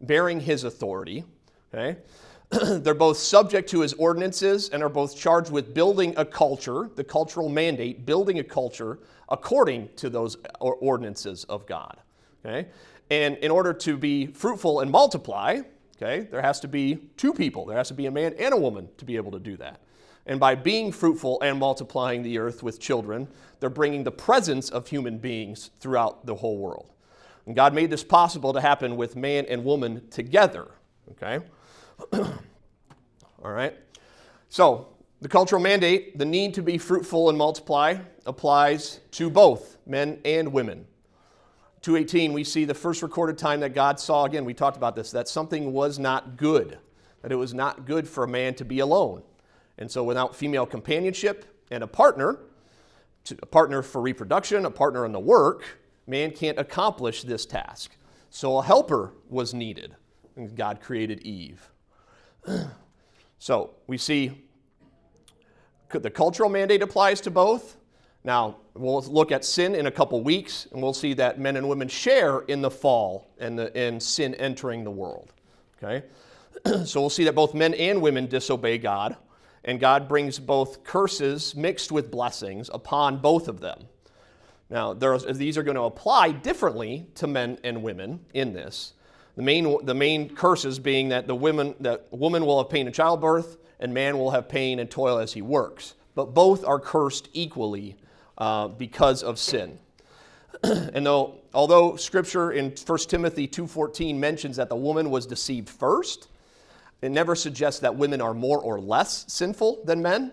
bearing 0.01 0.41
his 0.41 0.65
authority. 0.65 1.25
Okay? 1.73 1.99
They're 2.81 2.95
both 2.95 3.19
subject 3.19 3.69
to 3.71 3.81
his 3.81 3.93
ordinances 3.95 4.71
and 4.71 4.83
are 4.83 4.89
both 4.89 5.17
charged 5.17 5.53
with 5.53 5.75
building 5.75 6.15
a 6.17 6.25
culture, 6.25 6.91
the 6.97 7.05
cultural 7.05 7.49
mandate, 7.49 8.07
building 8.07 8.39
a 8.39 8.45
culture 8.45 8.99
according 9.29 9.91
to 9.97 10.09
those 10.09 10.37
ordinances 10.61 11.45
of 11.45 11.67
God. 11.67 11.99
Okay? 12.45 12.69
And 13.11 13.37
in 13.39 13.51
order 13.51 13.73
to 13.73 13.97
be 13.97 14.27
fruitful 14.27 14.81
and 14.81 14.91
multiply, 14.91 15.63
Okay? 16.01 16.29
There 16.31 16.43
has 16.43 16.61
to 16.61 16.69
be 16.69 16.99
two 17.17 17.35
people. 17.35 17.67
There 17.67 17.77
has 17.77 17.89
to 17.89 17.95
be 17.95 18.07
a 18.07 18.11
man 18.11 18.35
and 18.39 18.55
a 18.55 18.57
woman 18.57 18.89
to 18.99 19.05
be 19.05 19.17
able 19.17 19.33
to 19.33 19.41
do 19.41 19.57
that. 19.57 19.81
And 20.27 20.39
by 20.39 20.55
being 20.55 20.93
fruitful 20.93 21.41
and 21.41 21.59
multiplying 21.59 22.23
the 22.23 22.39
earth 22.39 22.63
with 22.63 22.79
children, 22.79 23.29
they're 23.61 23.71
bringing 23.71 24.05
the 24.05 24.13
presence 24.13 24.69
of 24.71 24.87
human 24.87 25.19
beings 25.19 25.71
throughout 25.81 26.25
the 26.25 26.37
whole 26.37 26.59
world. 26.59 26.91
And 27.47 27.57
God 27.57 27.75
made 27.75 27.91
this 27.91 28.05
possible 28.05 28.53
to 28.53 28.61
happen 28.61 28.97
with 28.97 29.17
man 29.17 29.47
and 29.47 29.65
woman 29.65 30.07
together. 30.11 30.69
Okay? 31.13 31.45
All 32.13 33.53
right? 33.53 33.75
So, 34.51 34.89
the 35.21 35.29
cultural 35.29 35.61
mandate, 35.61 36.17
the 36.17 36.25
need 36.25 36.55
to 36.55 36.63
be 36.63 36.79
fruitful 36.79 37.29
and 37.29 37.37
multiply, 37.37 37.97
applies 38.25 39.01
to 39.13 39.29
both 39.29 39.79
men 39.85 40.21
and 40.25 40.53
women. 40.53 40.87
218, 41.89 42.35
we 42.35 42.45
see 42.45 42.67
the 42.67 42.75
first 42.75 43.01
recorded 43.01 43.39
time 43.39 43.61
that 43.61 43.73
God 43.73 43.99
saw, 43.99 44.27
again, 44.27 44.45
we 44.45 44.53
talked 44.53 44.77
about 44.77 44.95
this, 44.95 45.11
that 45.13 45.27
something 45.27 45.73
was 45.73 45.99
not 45.99 46.37
good, 46.37 46.77
that 47.23 47.33
it 47.33 47.37
was 47.37 47.55
not 47.55 47.87
good 47.87 48.07
for 48.07 48.25
a 48.25 48.29
man 48.29 48.53
to 48.57 48.65
be 48.67 48.81
alone. 48.81 49.23
And 49.79 49.91
so, 49.91 50.05
without 50.05 50.37
female 50.37 50.67
companionship 50.67 51.47
and 51.71 51.83
a 51.83 51.87
partner, 51.87 52.41
a 53.41 53.47
partner 53.47 53.81
for 53.81 54.03
reproduction, 54.03 54.67
a 54.67 54.71
partner 54.71 55.07
in 55.07 55.13
the 55.13 55.19
work, 55.19 55.79
man 56.07 56.31
can't 56.31 56.59
accomplish 56.59 57.23
this 57.23 57.47
task. 57.47 57.97
So, 58.29 58.59
a 58.59 58.63
helper 58.63 59.15
was 59.31 59.55
needed, 59.55 59.97
and 60.37 60.55
God 60.55 60.83
created 60.83 61.23
Eve. 61.23 61.71
so, 63.39 63.71
we 63.87 63.97
see 63.97 64.45
the 65.89 66.11
cultural 66.11 66.51
mandate 66.51 66.83
applies 66.83 67.23
to 67.23 67.31
both, 67.31 67.79
now, 68.25 68.59
we'll 68.79 69.03
look 69.03 69.33
at 69.33 69.45
sin 69.45 69.75
in 69.75 69.87
a 69.87 69.91
couple 69.91 70.23
weeks, 70.23 70.67
and 70.73 70.83
we'll 70.83 70.95
see 70.95 71.15
that 71.15 71.39
men 71.39 71.57
and 71.57 71.69
women 71.69 71.89
share 71.89 72.41
in 72.41 72.63
the 72.63 72.71
fall 72.71 73.29
and, 73.39 73.59
the, 73.59 73.77
and 73.77 74.03
sin 74.03 74.35
entering 74.35 74.85
the 74.85 74.91
world. 74.91 75.33
Okay? 75.83 76.07
so 76.85 77.01
we'll 77.01 77.11
see 77.11 77.25
that 77.25 77.35
both 77.35 77.55
men 77.55 77.75
and 77.75 78.01
women 78.01 78.27
disobey 78.27 78.79
God, 78.79 79.17
and 79.65 79.81
God 79.81 80.09
brings 80.09 80.39
both 80.39 80.85
curses 80.85 81.55
mixed 81.55 81.93
with 81.93 82.11
blessings 82.11 82.71
upon 82.73 83.19
both 83.19 83.49
of 83.49 83.61
them. 83.61 83.85
Now, 84.71 84.93
these 84.93 85.57
are 85.57 85.63
going 85.63 85.77
to 85.77 85.83
apply 85.83 86.33
differently 86.33 87.07
to 87.17 87.27
men 87.27 87.59
and 87.65 87.83
women 87.83 88.21
in 88.35 88.53
this. 88.53 88.93
The 89.37 89.43
main, 89.43 89.85
the 89.87 89.95
main 89.95 90.35
curses 90.35 90.79
being 90.79 91.09
that 91.11 91.27
the 91.27 91.35
women, 91.35 91.75
that 91.81 92.07
woman 92.11 92.45
will 92.45 92.63
have 92.63 92.71
pain 92.71 92.87
in 92.87 92.93
childbirth, 92.93 93.57
and 93.81 93.95
man 93.95 94.19
will 94.19 94.31
have 94.31 94.49
pain 94.49 94.79
and 94.79 94.91
toil 94.91 95.19
as 95.19 95.33
he 95.33 95.43
works. 95.43 95.95
But 96.15 96.35
both 96.35 96.65
are 96.65 96.81
cursed 96.81 97.29
equally 97.33 97.97
uh, 98.39 98.69
because 98.69 99.23
of 99.23 99.39
sin. 99.39 99.79
and 100.63 101.05
though, 101.05 101.35
although 101.53 101.97
Scripture 101.97 102.53
in 102.53 102.71
1 102.71 102.99
Timothy 103.01 103.47
2.14 103.47 104.17
mentions 104.17 104.57
that 104.57 104.69
the 104.69 104.77
woman 104.77 105.11
was 105.11 105.27
deceived 105.27 105.69
first, 105.69 106.29
it 107.03 107.11
never 107.11 107.35
suggests 107.35 107.81
that 107.81 107.95
women 107.95 108.21
are 108.21 108.35
more 108.35 108.61
or 108.61 108.81
less 108.81 109.25
sinful 109.33 109.83
than 109.85 110.03
men. 110.03 110.33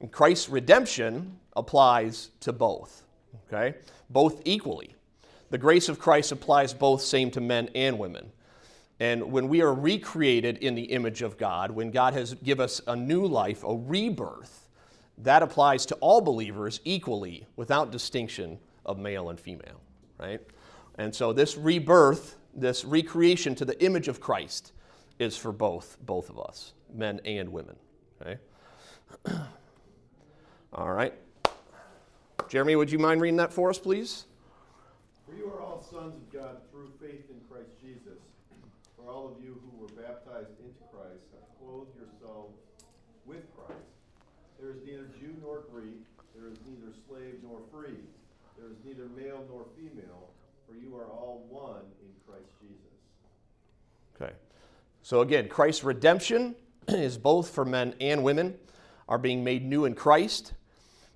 And 0.00 0.10
Christ's 0.10 0.48
redemption 0.48 1.38
applies 1.54 2.30
to 2.40 2.52
both, 2.52 3.02
okay? 3.46 3.76
Both 4.08 4.42
equally. 4.44 4.94
The 5.50 5.58
grace 5.58 5.88
of 5.88 5.98
Christ 5.98 6.32
applies 6.32 6.72
both 6.72 7.02
same 7.02 7.30
to 7.32 7.40
men 7.40 7.68
and 7.74 7.98
women. 7.98 8.32
And 9.00 9.32
when 9.32 9.48
we 9.48 9.60
are 9.60 9.74
recreated 9.74 10.58
in 10.58 10.74
the 10.74 10.84
image 10.84 11.22
of 11.22 11.36
God, 11.36 11.70
when 11.72 11.90
God 11.90 12.14
has 12.14 12.34
given 12.34 12.64
us 12.64 12.80
a 12.86 12.96
new 12.96 13.26
life, 13.26 13.64
a 13.64 13.74
rebirth, 13.74 14.61
that 15.18 15.42
applies 15.42 15.86
to 15.86 15.94
all 15.96 16.20
believers 16.20 16.80
equally 16.84 17.46
without 17.56 17.90
distinction 17.90 18.58
of 18.84 18.98
male 18.98 19.30
and 19.30 19.38
female, 19.38 19.80
right? 20.18 20.40
And 20.96 21.14
so 21.14 21.32
this 21.32 21.56
rebirth, 21.56 22.36
this 22.54 22.84
recreation 22.84 23.54
to 23.56 23.64
the 23.64 23.82
image 23.82 24.08
of 24.08 24.20
Christ 24.20 24.72
is 25.18 25.36
for 25.36 25.52
both 25.52 25.96
both 26.04 26.30
of 26.30 26.38
us, 26.38 26.72
men 26.92 27.20
and 27.24 27.50
women, 27.50 27.76
okay? 28.20 28.38
all 30.72 30.92
right. 30.92 31.14
Jeremy, 32.48 32.76
would 32.76 32.90
you 32.90 32.98
mind 32.98 33.20
reading 33.20 33.36
that 33.36 33.52
for 33.52 33.70
us, 33.70 33.78
please? 33.78 34.24
For 35.26 35.34
you 35.34 35.46
are 35.46 35.62
all 35.62 35.80
sons 35.80 36.14
of 36.16 36.32
God 36.32 36.56
through 36.70 36.90
faith 37.00 37.24
in 37.30 37.40
Christ 37.48 37.70
Jesus. 37.80 38.20
For 38.96 39.10
all 39.10 39.28
of 39.28 39.42
you 39.42 39.56
who 39.56 39.80
were 39.80 39.88
baptized 39.88 40.52
into 40.60 40.82
Christ 40.92 41.24
have 41.32 41.48
clothed 41.58 41.96
yourselves 41.96 42.52
with 43.24 43.40
Christ. 43.56 43.80
There 44.60 44.70
is 44.70 44.84
neither 44.84 45.08
Jew 45.18 45.31
nor 45.42 45.64
Greek, 45.72 46.04
there 46.34 46.48
is 46.50 46.58
neither 46.66 46.92
slave 47.08 47.34
nor 47.42 47.58
free, 47.72 47.98
there 48.56 48.70
is 48.70 48.76
neither 48.84 49.08
male 49.16 49.44
nor 49.50 49.66
female, 49.76 50.28
for 50.66 50.74
you 50.74 50.96
are 50.96 51.06
all 51.06 51.44
one 51.48 51.82
in 52.00 52.08
Christ 52.26 52.48
Jesus. 52.60 54.20
Okay. 54.20 54.32
So 55.02 55.20
again, 55.20 55.48
Christ's 55.48 55.84
redemption 55.84 56.54
is 56.88 57.18
both 57.18 57.50
for 57.50 57.64
men 57.64 57.94
and 58.00 58.22
women, 58.22 58.54
are 59.08 59.18
being 59.18 59.44
made 59.44 59.64
new 59.64 59.84
in 59.84 59.94
Christ, 59.94 60.54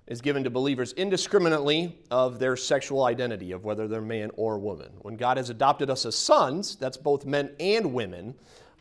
is 0.07 0.21
given 0.21 0.43
to 0.43 0.49
believers 0.49 0.93
indiscriminately 0.93 1.97
of 2.09 2.39
their 2.39 2.55
sexual 2.55 3.03
identity, 3.03 3.51
of 3.51 3.65
whether 3.65 3.87
they're 3.87 4.01
man 4.01 4.31
or 4.35 4.57
woman. 4.57 4.91
When 5.01 5.17
God 5.17 5.37
has 5.37 5.49
adopted 5.49 5.89
us 5.89 6.05
as 6.05 6.15
sons, 6.15 6.75
that's 6.75 6.97
both 6.97 7.25
men 7.25 7.51
and 7.59 7.93
women, 7.93 8.35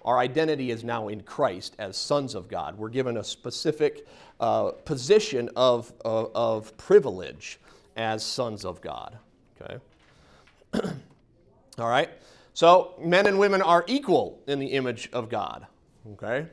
our 0.07 0.19
identity 0.19 0.71
is 0.71 0.85
now 0.85 1.09
in 1.09 1.21
Christ 1.23 1.75
as 1.81 1.97
sons 1.97 2.37
of 2.37 2.47
God. 2.47 2.79
We're 2.79 2.90
given 2.90 3.16
a 3.16 3.25
specific 3.25 4.07
uh, 4.38 4.71
position 4.71 5.51
of, 5.57 5.92
of, 6.05 6.31
of, 6.35 6.77
privilege 6.77 7.59
as 7.97 8.25
sons 8.25 8.64
of 8.64 8.81
God. 8.81 9.19
Okay? 9.61 9.79
All 11.79 11.88
right? 11.88 12.11
So, 12.55 12.95
men 13.01 13.27
and 13.27 13.38
women 13.38 13.62
are 13.62 13.85
equal 13.88 14.40
in 14.47 14.61
the 14.61 14.66
image 14.66 15.11
of 15.12 15.29
God. 15.29 15.66
Okay? 16.12 16.47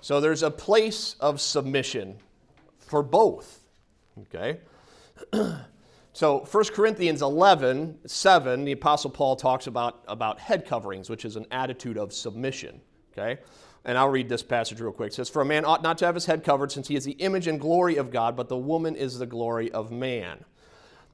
So, 0.00 0.20
there's 0.20 0.42
a 0.42 0.50
place 0.50 1.16
of 1.20 1.40
submission 1.40 2.16
for 2.78 3.02
both. 3.02 3.60
Okay? 4.22 4.58
so, 6.14 6.38
1 6.50 6.64
Corinthians 6.66 7.20
11, 7.20 7.98
7, 8.06 8.64
the 8.64 8.72
Apostle 8.72 9.10
Paul 9.10 9.36
talks 9.36 9.66
about, 9.66 10.02
about 10.08 10.38
head 10.38 10.64
coverings, 10.64 11.10
which 11.10 11.26
is 11.26 11.36
an 11.36 11.46
attitude 11.50 11.98
of 11.98 12.14
submission. 12.14 12.80
Okay? 13.16 13.40
And 13.84 13.96
I'll 13.96 14.08
read 14.08 14.28
this 14.28 14.42
passage 14.42 14.80
real 14.80 14.92
quick. 14.92 15.08
It 15.08 15.14
says, 15.14 15.28
For 15.28 15.42
a 15.42 15.44
man 15.44 15.64
ought 15.64 15.82
not 15.82 15.98
to 15.98 16.06
have 16.06 16.14
his 16.14 16.26
head 16.26 16.42
covered, 16.44 16.72
since 16.72 16.88
he 16.88 16.96
is 16.96 17.04
the 17.04 17.12
image 17.12 17.46
and 17.46 17.60
glory 17.60 17.96
of 17.96 18.10
God, 18.10 18.36
but 18.36 18.48
the 18.48 18.56
woman 18.56 18.96
is 18.96 19.18
the 19.18 19.26
glory 19.26 19.70
of 19.70 19.92
man. 19.92 20.44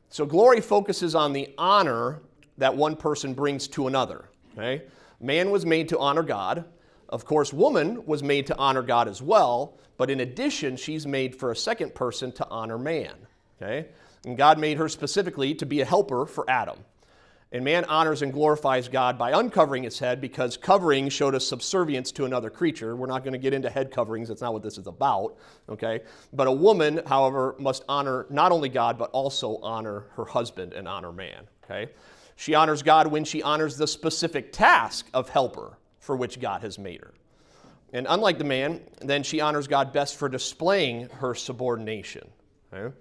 So 0.09 0.27
glory 0.27 0.61
focuses 0.61 1.15
on 1.15 1.33
the 1.33 1.53
honor 1.59 2.21
that 2.59 2.77
one 2.77 2.97
person 2.97 3.35
brings 3.35 3.69
to 3.69 3.87
another. 3.87 4.25
Okay? 4.57 4.83
Man 5.21 5.51
was 5.51 5.65
made 5.65 5.89
to 5.91 5.99
honor 5.99 6.23
God. 6.23 6.65
Of 7.09 7.25
course, 7.25 7.53
woman 7.53 8.07
was 8.07 8.23
made 8.23 8.47
to 8.47 8.57
honor 8.57 8.83
God 8.83 9.07
as 9.07 9.21
well, 9.21 9.79
but 9.99 10.11
in 10.11 10.21
addition, 10.21 10.77
she's 10.77 11.07
made 11.07 11.37
for 11.37 11.51
a 11.51 11.57
second 11.57 11.95
person 11.95 12.33
to 12.33 12.49
honor 12.49 12.79
man. 12.79 13.15
Okay? 13.61 13.89
And 14.25 14.37
God 14.37 14.59
made 14.59 14.79
her 14.79 14.89
specifically 14.89 15.55
to 15.57 15.67
be 15.67 15.81
a 15.81 15.85
helper 15.85 16.27
for 16.27 16.49
Adam. 16.49 16.79
And 17.53 17.63
man 17.65 17.85
honors 17.85 18.23
and 18.23 18.33
glorifies 18.33 18.89
God 18.89 19.19
by 19.19 19.39
uncovering 19.39 19.83
his 19.83 19.99
head 19.99 20.23
because 20.23 20.57
covering 20.57 21.11
showed 21.11 21.35
a 21.35 21.41
subservience 21.41 22.11
to 22.13 22.25
another 22.25 22.49
creature. 22.49 22.97
We're 22.97 23.07
not 23.07 23.25
going 23.25 23.35
to 23.35 23.39
get 23.39 23.53
into 23.53 23.69
head 23.69 23.91
coverings, 23.91 24.29
that's 24.29 24.41
not 24.41 24.55
what 24.55 24.63
this 24.63 24.79
is 24.79 24.87
about, 24.87 25.37
okay? 25.69 26.01
But 26.33 26.47
a 26.47 26.53
woman, 26.53 27.03
however, 27.07 27.55
must 27.59 27.85
honor 27.91 28.25
not 28.31 28.53
only 28.53 28.71
God, 28.71 28.97
but 28.97 29.11
also 29.11 29.59
honor 29.59 30.07
her 30.17 30.25
husband 30.25 30.73
and 30.73 30.89
honor 30.89 31.13
man, 31.13 31.47
okay? 31.65 31.93
She 32.37 32.55
honors 32.55 32.83
God 32.83 33.07
when 33.07 33.25
she 33.25 33.43
honors 33.43 33.77
the 33.77 33.87
specific 33.87 34.53
task 34.53 35.07
of 35.13 35.29
helper 35.29 35.77
for 35.99 36.17
which 36.17 36.41
God 36.41 36.63
has 36.63 36.79
made 36.79 37.03
her. 37.03 37.13
And 37.93 38.07
unlike 38.09 38.39
the 38.39 38.45
man, 38.45 38.81
then 39.01 39.23
she 39.23 39.41
honors 39.41 39.69
God 39.69 39.93
best 39.93 40.17
for 40.17 40.29
displaying 40.29 41.09
her 41.11 41.35
subordination. 41.35 42.27
Okay? 42.73 42.95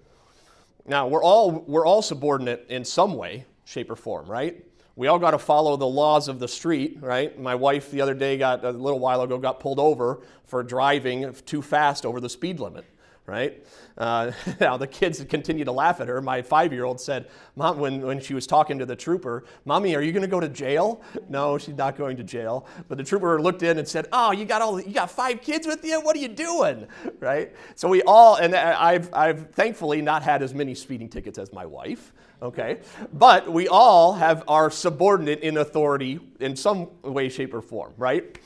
Now, 0.86 1.08
we're 1.08 1.22
all, 1.22 1.50
we're 1.66 1.86
all 1.86 2.02
subordinate 2.02 2.66
in 2.68 2.84
some 2.84 3.14
way, 3.14 3.46
shape, 3.64 3.90
or 3.90 3.96
form, 3.96 4.26
right? 4.26 4.64
We 4.94 5.06
all 5.06 5.18
got 5.18 5.30
to 5.30 5.38
follow 5.38 5.76
the 5.76 5.86
laws 5.86 6.28
of 6.28 6.38
the 6.38 6.48
street, 6.48 6.98
right? 7.00 7.38
My 7.40 7.54
wife 7.54 7.90
the 7.90 8.00
other 8.02 8.14
day 8.14 8.36
got, 8.36 8.64
a 8.64 8.70
little 8.70 8.98
while 8.98 9.22
ago, 9.22 9.38
got 9.38 9.58
pulled 9.58 9.78
over 9.78 10.20
for 10.44 10.62
driving 10.62 11.34
too 11.46 11.62
fast 11.62 12.04
over 12.04 12.20
the 12.20 12.28
speed 12.28 12.60
limit 12.60 12.84
right? 13.26 13.64
Uh, 13.96 14.32
now, 14.60 14.76
the 14.76 14.86
kids 14.86 15.24
continue 15.28 15.64
to 15.64 15.72
laugh 15.72 16.00
at 16.00 16.08
her. 16.08 16.20
My 16.20 16.42
five 16.42 16.72
year 16.72 16.84
old 16.84 17.00
said, 17.00 17.28
Mom, 17.56 17.78
when, 17.78 18.00
when 18.02 18.20
she 18.20 18.34
was 18.34 18.46
talking 18.46 18.78
to 18.78 18.86
the 18.86 18.96
trooper, 18.96 19.44
Mommy, 19.64 19.94
are 19.94 20.02
you 20.02 20.12
going 20.12 20.22
to 20.22 20.28
go 20.28 20.40
to 20.40 20.48
jail? 20.48 21.02
No, 21.28 21.56
she's 21.56 21.76
not 21.76 21.96
going 21.96 22.18
to 22.18 22.22
jail. 22.22 22.66
But 22.88 22.98
the 22.98 23.04
trooper 23.04 23.40
looked 23.40 23.62
in 23.62 23.78
and 23.78 23.88
said, 23.88 24.06
Oh, 24.12 24.32
you 24.32 24.44
got, 24.44 24.60
all, 24.60 24.78
you 24.78 24.92
got 24.92 25.10
five 25.10 25.40
kids 25.40 25.66
with 25.66 25.82
you? 25.82 25.98
What 26.00 26.14
are 26.14 26.18
you 26.18 26.28
doing? 26.28 26.86
Right? 27.20 27.54
So 27.74 27.88
we 27.88 28.02
all, 28.02 28.36
and 28.36 28.54
I've, 28.54 29.08
I've 29.14 29.50
thankfully 29.52 30.02
not 30.02 30.22
had 30.22 30.42
as 30.42 30.52
many 30.52 30.74
speeding 30.74 31.08
tickets 31.08 31.38
as 31.38 31.52
my 31.52 31.64
wife. 31.64 32.12
Okay, 32.42 32.80
but 33.12 33.52
we 33.52 33.68
all 33.68 34.14
have 34.14 34.42
our 34.48 34.68
subordinate 34.68 35.40
in 35.40 35.58
authority 35.58 36.18
in 36.40 36.56
some 36.56 36.88
way, 37.02 37.28
shape, 37.28 37.54
or 37.54 37.62
form, 37.62 37.92
right? 37.96 38.36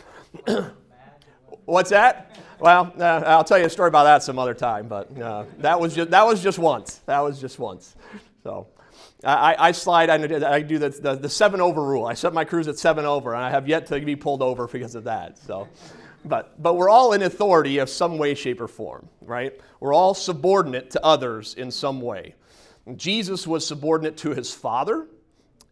What's 1.64 1.88
that? 1.88 2.38
Well, 2.61 2.92
uh, 2.98 3.22
I'll 3.26 3.42
tell 3.42 3.59
you 3.59 3.64
a 3.64 3.70
story 3.70 3.88
about 3.88 4.04
that 4.04 4.22
some 4.22 4.38
other 4.38 4.52
time, 4.52 4.87
but 4.87 5.18
uh, 5.18 5.46
that, 5.61 5.80
was 5.80 5.94
just, 5.94 6.11
that 6.11 6.26
was 6.26 6.42
just 6.42 6.59
once. 6.59 7.00
That 7.06 7.20
was 7.20 7.40
just 7.40 7.59
once. 7.59 7.96
So 8.42 8.66
I, 9.24 9.56
I 9.59 9.72
slide, 9.72 10.11
I, 10.11 10.61
do 10.61 10.78
the, 10.78 10.90
the, 10.90 11.14
the, 11.14 11.28
seven 11.30 11.62
over 11.62 11.82
rule. 11.82 12.04
I 12.04 12.12
set 12.12 12.35
my 12.35 12.44
cruise 12.44 12.68
at 12.68 12.78
seven 12.78 13.06
over, 13.06 13.32
and 13.35 13.42
I 13.42 13.48
have 13.48 13.66
yet 13.66 13.87
to 13.87 14.00
be 14.00 14.14
pulled 14.14 14.42
over 14.42 14.66
because 14.66 14.94
of 14.94 15.04
that. 15.04 15.38
So, 15.38 15.68
but, 16.22 16.62
but 16.62 16.74
we're 16.74 16.90
all 16.90 17.14
in 17.14 17.22
authority 17.22 17.78
of 17.78 17.88
some 17.88 18.18
way, 18.18 18.35
shape, 18.35 18.61
or 18.61 18.68
form, 18.68 19.09
right? 19.22 19.59
We're 19.80 19.94
all 19.94 20.12
subordinate 20.12 20.90
to 20.90 21.02
others 21.02 21.54
in 21.54 21.70
some 21.70 22.02
way. 22.02 22.35
Jesus 22.94 23.46
was 23.46 23.66
subordinate 23.66 24.16
to 24.18 24.31
his 24.31 24.53
Father 24.53 25.07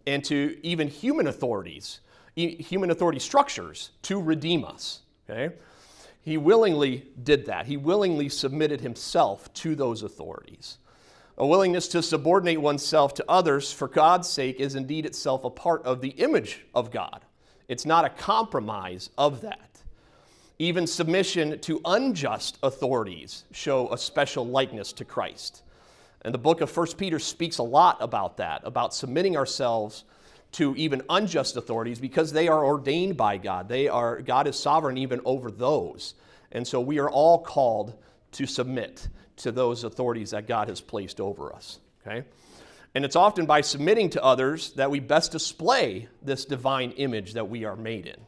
and 0.07 0.24
to 0.24 0.59
even 0.62 0.88
human 0.88 1.29
authorities, 1.29 2.00
human 2.35 2.90
authority 2.90 3.20
structures 3.20 3.90
to 4.03 4.20
redeem 4.20 4.64
us, 4.64 5.03
okay? 5.29 5.55
He 6.20 6.37
willingly 6.37 7.07
did 7.22 7.46
that. 7.46 7.66
He 7.66 7.77
willingly 7.77 8.29
submitted 8.29 8.81
himself 8.81 9.53
to 9.55 9.74
those 9.74 10.03
authorities. 10.03 10.79
A 11.37 11.46
willingness 11.46 11.88
to 11.88 12.03
subordinate 12.03 12.61
oneself 12.61 13.12
to 13.14 13.24
others 13.29 13.72
for 13.72 13.88
God's 13.88 14.29
sake 14.29 14.61
is 14.61 14.74
indeed 14.74 15.05
itself 15.05 15.44
a 15.44 15.50
part 15.50 15.85
of 15.85 16.00
the 16.00 16.11
image 16.11 16.64
of 16.74 16.90
God. 16.90 17.24
It's 17.68 17.85
not 17.85 18.05
a 18.05 18.11
compromise 18.11 19.11
of 19.18 19.40
that. 19.42 19.83
Even 20.59 20.87
submission 20.87 21.59
to 21.61 21.81
unjust 21.85 22.59
authorities 22.62 23.44
show 23.50 23.92
a 23.92 23.98
special 23.98 24.46
likeness 24.46 24.92
to 24.92 25.05
Christ. 25.05 25.63
And 26.24 26.32
the 26.32 26.38
book 26.38 26.62
of 26.62 26.74
1 26.74 26.87
Peter 26.96 27.18
speaks 27.18 27.58
a 27.58 27.62
lot 27.62 27.98
about 28.00 28.38
that, 28.38 28.62
about 28.64 28.94
submitting 28.94 29.37
ourselves 29.37 30.04
to 30.52 30.74
even 30.76 31.02
unjust 31.10 31.56
authorities 31.56 31.98
because 31.98 32.32
they 32.32 32.48
are 32.48 32.64
ordained 32.64 33.16
by 33.16 33.37
God. 33.37 33.68
They 33.68 33.88
are 33.88 34.22
God 34.22 34.46
is 34.46 34.58
sovereign 34.58 34.96
even 34.96 35.20
over 35.24 35.50
those. 35.50 36.14
And 36.52 36.66
so 36.66 36.80
we 36.80 36.98
are 36.98 37.10
all 37.10 37.38
called 37.38 37.94
to 38.32 38.46
submit 38.46 39.08
to 39.38 39.52
those 39.52 39.84
authorities 39.84 40.30
that 40.30 40.46
God 40.46 40.68
has 40.68 40.80
placed 40.80 41.20
over 41.20 41.52
us, 41.52 41.80
okay? 42.06 42.24
And 42.94 43.04
it's 43.04 43.16
often 43.16 43.46
by 43.46 43.60
submitting 43.60 44.10
to 44.10 44.22
others 44.22 44.72
that 44.74 44.90
we 44.90 45.00
best 45.00 45.32
display 45.32 46.08
this 46.22 46.44
divine 46.44 46.92
image 46.92 47.32
that 47.34 47.50
we 47.50 47.64
are 47.64 47.74
made 47.74 48.06
in. 48.06 48.20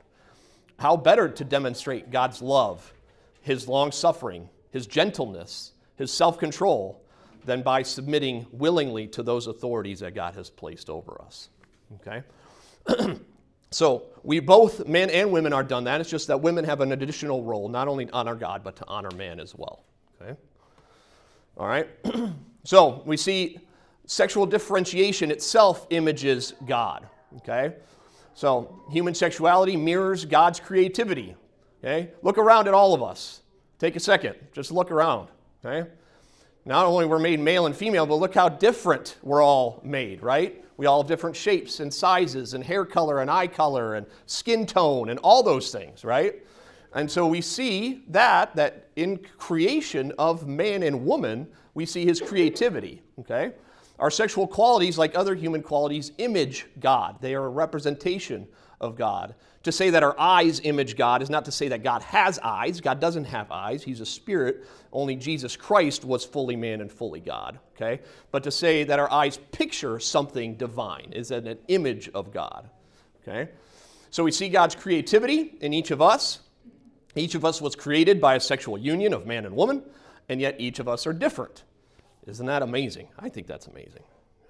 How 0.78 0.96
better 0.96 1.28
to 1.28 1.44
demonstrate 1.44 2.11
God's 2.11 2.42
love, 2.42 2.92
his 3.40 3.68
long 3.68 3.92
suffering, 3.92 4.48
his 4.72 4.88
gentleness, 4.88 5.72
his 5.94 6.12
self 6.12 6.38
control 6.38 7.00
than 7.46 7.62
by 7.62 7.82
submitting 7.82 8.46
willingly 8.50 9.06
to 9.09 9.22
those 9.22 9.46
authorities 9.46 10.00
that 10.00 10.14
God 10.14 10.35
has 10.35 10.50
placed 10.50 10.90
over 10.90 11.20
us. 11.22 11.48
Okay? 11.94 12.22
so 13.70 14.04
we 14.22 14.40
both, 14.40 14.87
men 14.87 15.09
and 15.11 15.30
women, 15.30 15.52
are 15.52 15.62
done 15.62 15.85
that. 15.85 16.00
It's 16.00 16.11
just 16.11 16.26
that 16.26 16.40
women 16.40 16.64
have 16.64 16.80
an 16.80 16.92
additional 16.92 17.42
role, 17.42 17.68
not 17.68 17.88
only 17.88 18.06
to 18.06 18.12
honor 18.12 18.35
God, 18.35 18.62
but 18.64 18.76
to 18.76 18.87
honor 18.87 19.11
man 19.16 19.40
as 19.40 19.54
well. 19.54 19.85
Okay? 20.20 20.37
All 21.56 21.66
right? 21.66 21.88
so 22.64 23.02
we 23.06 23.16
see 23.16 23.59
sexual 24.06 24.44
differentiation 24.44 25.30
itself 25.30 25.87
images 25.90 26.54
God. 26.66 27.06
Okay? 27.38 27.74
So 28.35 28.82
human 28.90 29.14
sexuality 29.14 29.76
mirrors 29.76 30.24
God's 30.24 30.61
creativity. 30.61 31.37
Okay? 31.82 32.11
Look 32.22 32.38
around 32.38 32.66
at 32.66 32.74
all 32.74 32.92
of 32.92 33.02
us. 33.02 33.42
Take 33.78 33.94
a 33.94 34.00
second. 34.00 34.35
Just 34.52 34.72
look 34.72 34.90
around. 34.90 35.28
Okay? 35.64 35.88
Not 36.66 36.85
only 36.85 37.07
we're 37.07 37.20
made 37.20 37.38
male 37.38 37.66
and 37.66 37.76
female, 37.76 38.07
but 38.07 38.16
look 38.16 38.35
how 38.35 38.48
different 38.48 39.18
we're 39.22 39.42
all 39.42 39.81
made, 39.85 40.20
right? 40.20 40.64
We 40.76 40.87
all 40.87 41.00
have 41.00 41.09
different 41.09 41.37
shapes 41.37 41.79
and 41.79 41.94
sizes 41.94 42.55
and 42.55 42.64
hair 42.64 42.85
color 42.85 43.20
and 43.20 43.31
eye 43.31 43.46
color 43.46 43.94
and 43.94 44.05
skin 44.26 44.66
tone 44.66 45.09
and 45.09 45.18
all 45.20 45.44
those 45.44 45.70
things, 45.70 46.05
right? 46.05 46.44
And 46.92 47.09
so 47.09 47.24
we 47.24 47.40
see 47.40 48.02
that 48.09 48.57
that 48.57 48.88
in 48.96 49.18
creation 49.38 50.12
of 50.18 50.48
man 50.48 50.83
and 50.83 51.07
woman, 51.07 51.46
we 51.74 51.87
see 51.87 52.05
his 52.05 52.20
creativity, 52.20 53.00
okay? 53.20 53.52
Our 53.98 54.11
sexual 54.11 54.46
qualities, 54.46 54.98
like 54.98 55.16
other 55.16 55.35
human 55.35 55.62
qualities, 55.62 56.12
image 56.18 56.66
God. 56.80 57.16
They 57.20 57.35
are 57.35 57.44
a 57.44 57.48
representation 57.48 58.46
of 58.80 58.96
God. 58.96 59.35
To 59.62 59.72
say 59.72 59.90
that 59.90 60.02
our 60.02 60.18
eyes 60.18 60.61
image 60.62 60.96
God 60.96 61.22
is 61.22 61.30
not 61.30 61.44
to 61.46 61.50
say 61.52 61.68
that 61.68 61.82
God 61.82 62.02
has 62.02 62.38
eyes. 62.38 62.80
God 62.80 63.00
doesn't 63.00 63.24
have 63.24 63.50
eyes. 63.50 63.82
He's 63.82 64.00
a 64.00 64.06
spirit. 64.06 64.64
Only 64.92 65.16
Jesus 65.16 65.56
Christ 65.56 66.04
was 66.04 66.24
fully 66.24 66.56
man 66.56 66.80
and 66.80 66.92
fully 66.92 67.20
God. 67.20 67.59
Okay? 67.74 68.00
But 68.30 68.44
to 68.44 68.50
say 68.50 68.85
that 68.85 68.98
our 68.98 69.11
eyes 69.11 69.38
picture 69.50 69.98
something 69.98 70.56
divine 70.56 71.12
is 71.12 71.30
an 71.30 71.59
image 71.68 72.11
of 72.11 72.32
God. 72.32 72.70
Okay? 73.26 73.50
So 74.11 74.22
we 74.22 74.30
see 74.30 74.48
God's 74.48 74.74
creativity 74.74 75.54
in 75.61 75.72
each 75.72 75.90
of 75.90 76.00
us. 76.00 76.40
Each 77.16 77.35
of 77.35 77.44
us 77.44 77.61
was 77.61 77.74
created 77.74 78.20
by 78.20 78.37
a 78.37 78.40
sexual 78.40 78.78
union 78.78 79.12
of 79.14 79.26
man 79.26 79.46
and 79.46 79.56
woman, 79.56 79.82
and 80.28 80.40
yet 80.40 80.56
each 80.59 80.78
of 80.78 80.87
us 80.87 81.06
are 81.06 81.12
different. 81.12 81.64
Isn't 82.26 82.46
that 82.46 82.62
amazing? 82.62 83.08
I 83.18 83.28
think 83.28 83.46
that's 83.46 83.66
amazing. 83.68 84.02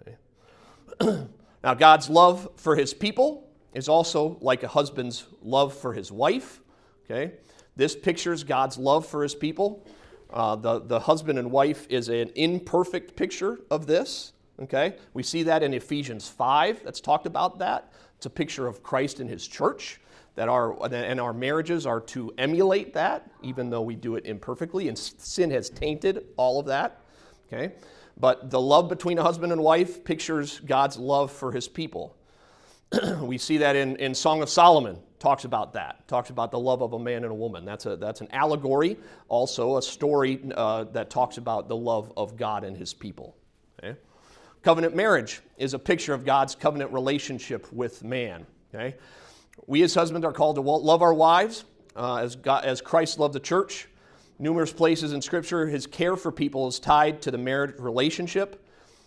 Okay? 0.02 1.26
now, 1.64 1.74
God's 1.74 2.08
love 2.08 2.48
for 2.56 2.74
his 2.74 2.94
people 2.94 3.48
is 3.74 3.88
also 3.88 4.38
like 4.40 4.62
a 4.62 4.68
husband's 4.68 5.26
love 5.42 5.74
for 5.74 5.92
his 5.92 6.10
wife. 6.10 6.60
Okay? 7.04 7.34
This 7.76 7.94
pictures 7.94 8.42
God's 8.44 8.78
love 8.78 9.06
for 9.06 9.22
his 9.22 9.34
people. 9.34 9.86
Uh, 10.30 10.56
the, 10.56 10.80
the 10.80 11.00
husband 11.00 11.38
and 11.38 11.50
wife 11.50 11.86
is 11.90 12.08
an 12.08 12.30
imperfect 12.34 13.14
picture 13.14 13.58
of 13.70 13.86
this. 13.86 14.32
Okay? 14.62 14.96
We 15.12 15.22
see 15.22 15.42
that 15.42 15.62
in 15.62 15.74
Ephesians 15.74 16.28
5, 16.28 16.82
that's 16.82 17.00
talked 17.00 17.26
about 17.26 17.58
that. 17.58 17.92
It's 18.16 18.26
a 18.26 18.30
picture 18.30 18.66
of 18.66 18.82
Christ 18.82 19.20
and 19.20 19.28
his 19.28 19.46
church. 19.46 20.00
That 20.36 20.48
our, 20.48 20.82
and 20.92 21.18
our 21.18 21.32
marriages 21.32 21.86
are 21.86 22.00
to 22.02 22.32
emulate 22.36 22.92
that, 22.92 23.30
even 23.42 23.70
though 23.70 23.80
we 23.80 23.94
do 23.94 24.16
it 24.16 24.26
imperfectly, 24.26 24.88
and 24.88 24.98
sin 24.98 25.50
has 25.50 25.70
tainted 25.70 26.26
all 26.36 26.60
of 26.60 26.66
that. 26.66 27.00
Okay? 27.46 27.74
But 28.18 28.50
the 28.50 28.61
love 28.61 28.88
between 28.88 29.18
a 29.18 29.22
husband 29.22 29.52
and 29.52 29.62
wife 29.62 30.04
pictures 30.04 30.61
God's 30.61 30.96
love 30.96 31.30
for 31.30 31.52
his 31.52 31.68
people. 31.68 32.16
we 33.20 33.38
see 33.38 33.59
that 33.59 33.76
in, 33.76 33.96
in 33.96 34.14
Song 34.14 34.42
of 34.42 34.48
Solomon, 34.48 34.98
talks 35.18 35.44
about 35.44 35.72
that, 35.72 36.06
talks 36.09 36.30
about 36.30 36.50
the 36.50 36.59
love 36.59 36.82
of 36.82 36.92
a 36.92 36.98
man 36.98 37.24
and 37.24 37.32
a 37.32 37.35
woman. 37.35 37.64
That's, 37.64 37.87
a, 37.87 37.96
that's 37.96 38.20
an 38.20 38.28
allegory, 38.32 38.96
also 39.28 39.76
a 39.76 39.82
story 39.82 40.40
uh, 40.54 40.85
that 40.85 41.11
talks 41.11 41.38
about 41.38 41.68
the 41.68 41.76
love 41.76 42.12
of 42.16 42.37
God 42.37 42.64
and 42.64 42.76
his 42.76 42.94
people. 42.94 43.37
Okay? 43.78 43.98
Covenant 44.62 44.94
marriage 44.94 45.40
is 45.59 45.74
a 45.74 45.78
picture 45.78 46.14
of 46.14 46.24
God's 46.24 46.54
covenant 46.54 46.92
relationship 46.92 47.70
with 47.72 48.04
man. 48.04 48.46
Okay? 48.74 48.96
We 49.66 49.82
as 49.82 49.94
husbands 49.94 50.24
are 50.24 50.32
called 50.32 50.56
to 50.56 50.62
love 50.62 51.02
our 51.02 51.14
wives 51.14 51.64
uh, 51.96 52.16
as, 52.16 52.37
God, 52.37 52.64
as 52.64 52.80
Christ 52.80 53.18
loved 53.18 53.35
the 53.35 53.40
church. 53.40 53.88
Numerous 54.38 54.72
places 54.72 55.12
in 55.12 55.22
Scripture, 55.22 55.66
his 55.66 55.87
care 55.87 56.16
for 56.16 56.31
people 56.31 56.68
is 56.68 56.79
tied 56.79 57.22
to 57.22 57.31
the 57.31 57.38
marriage 57.38 57.79
relationship. 57.79 58.62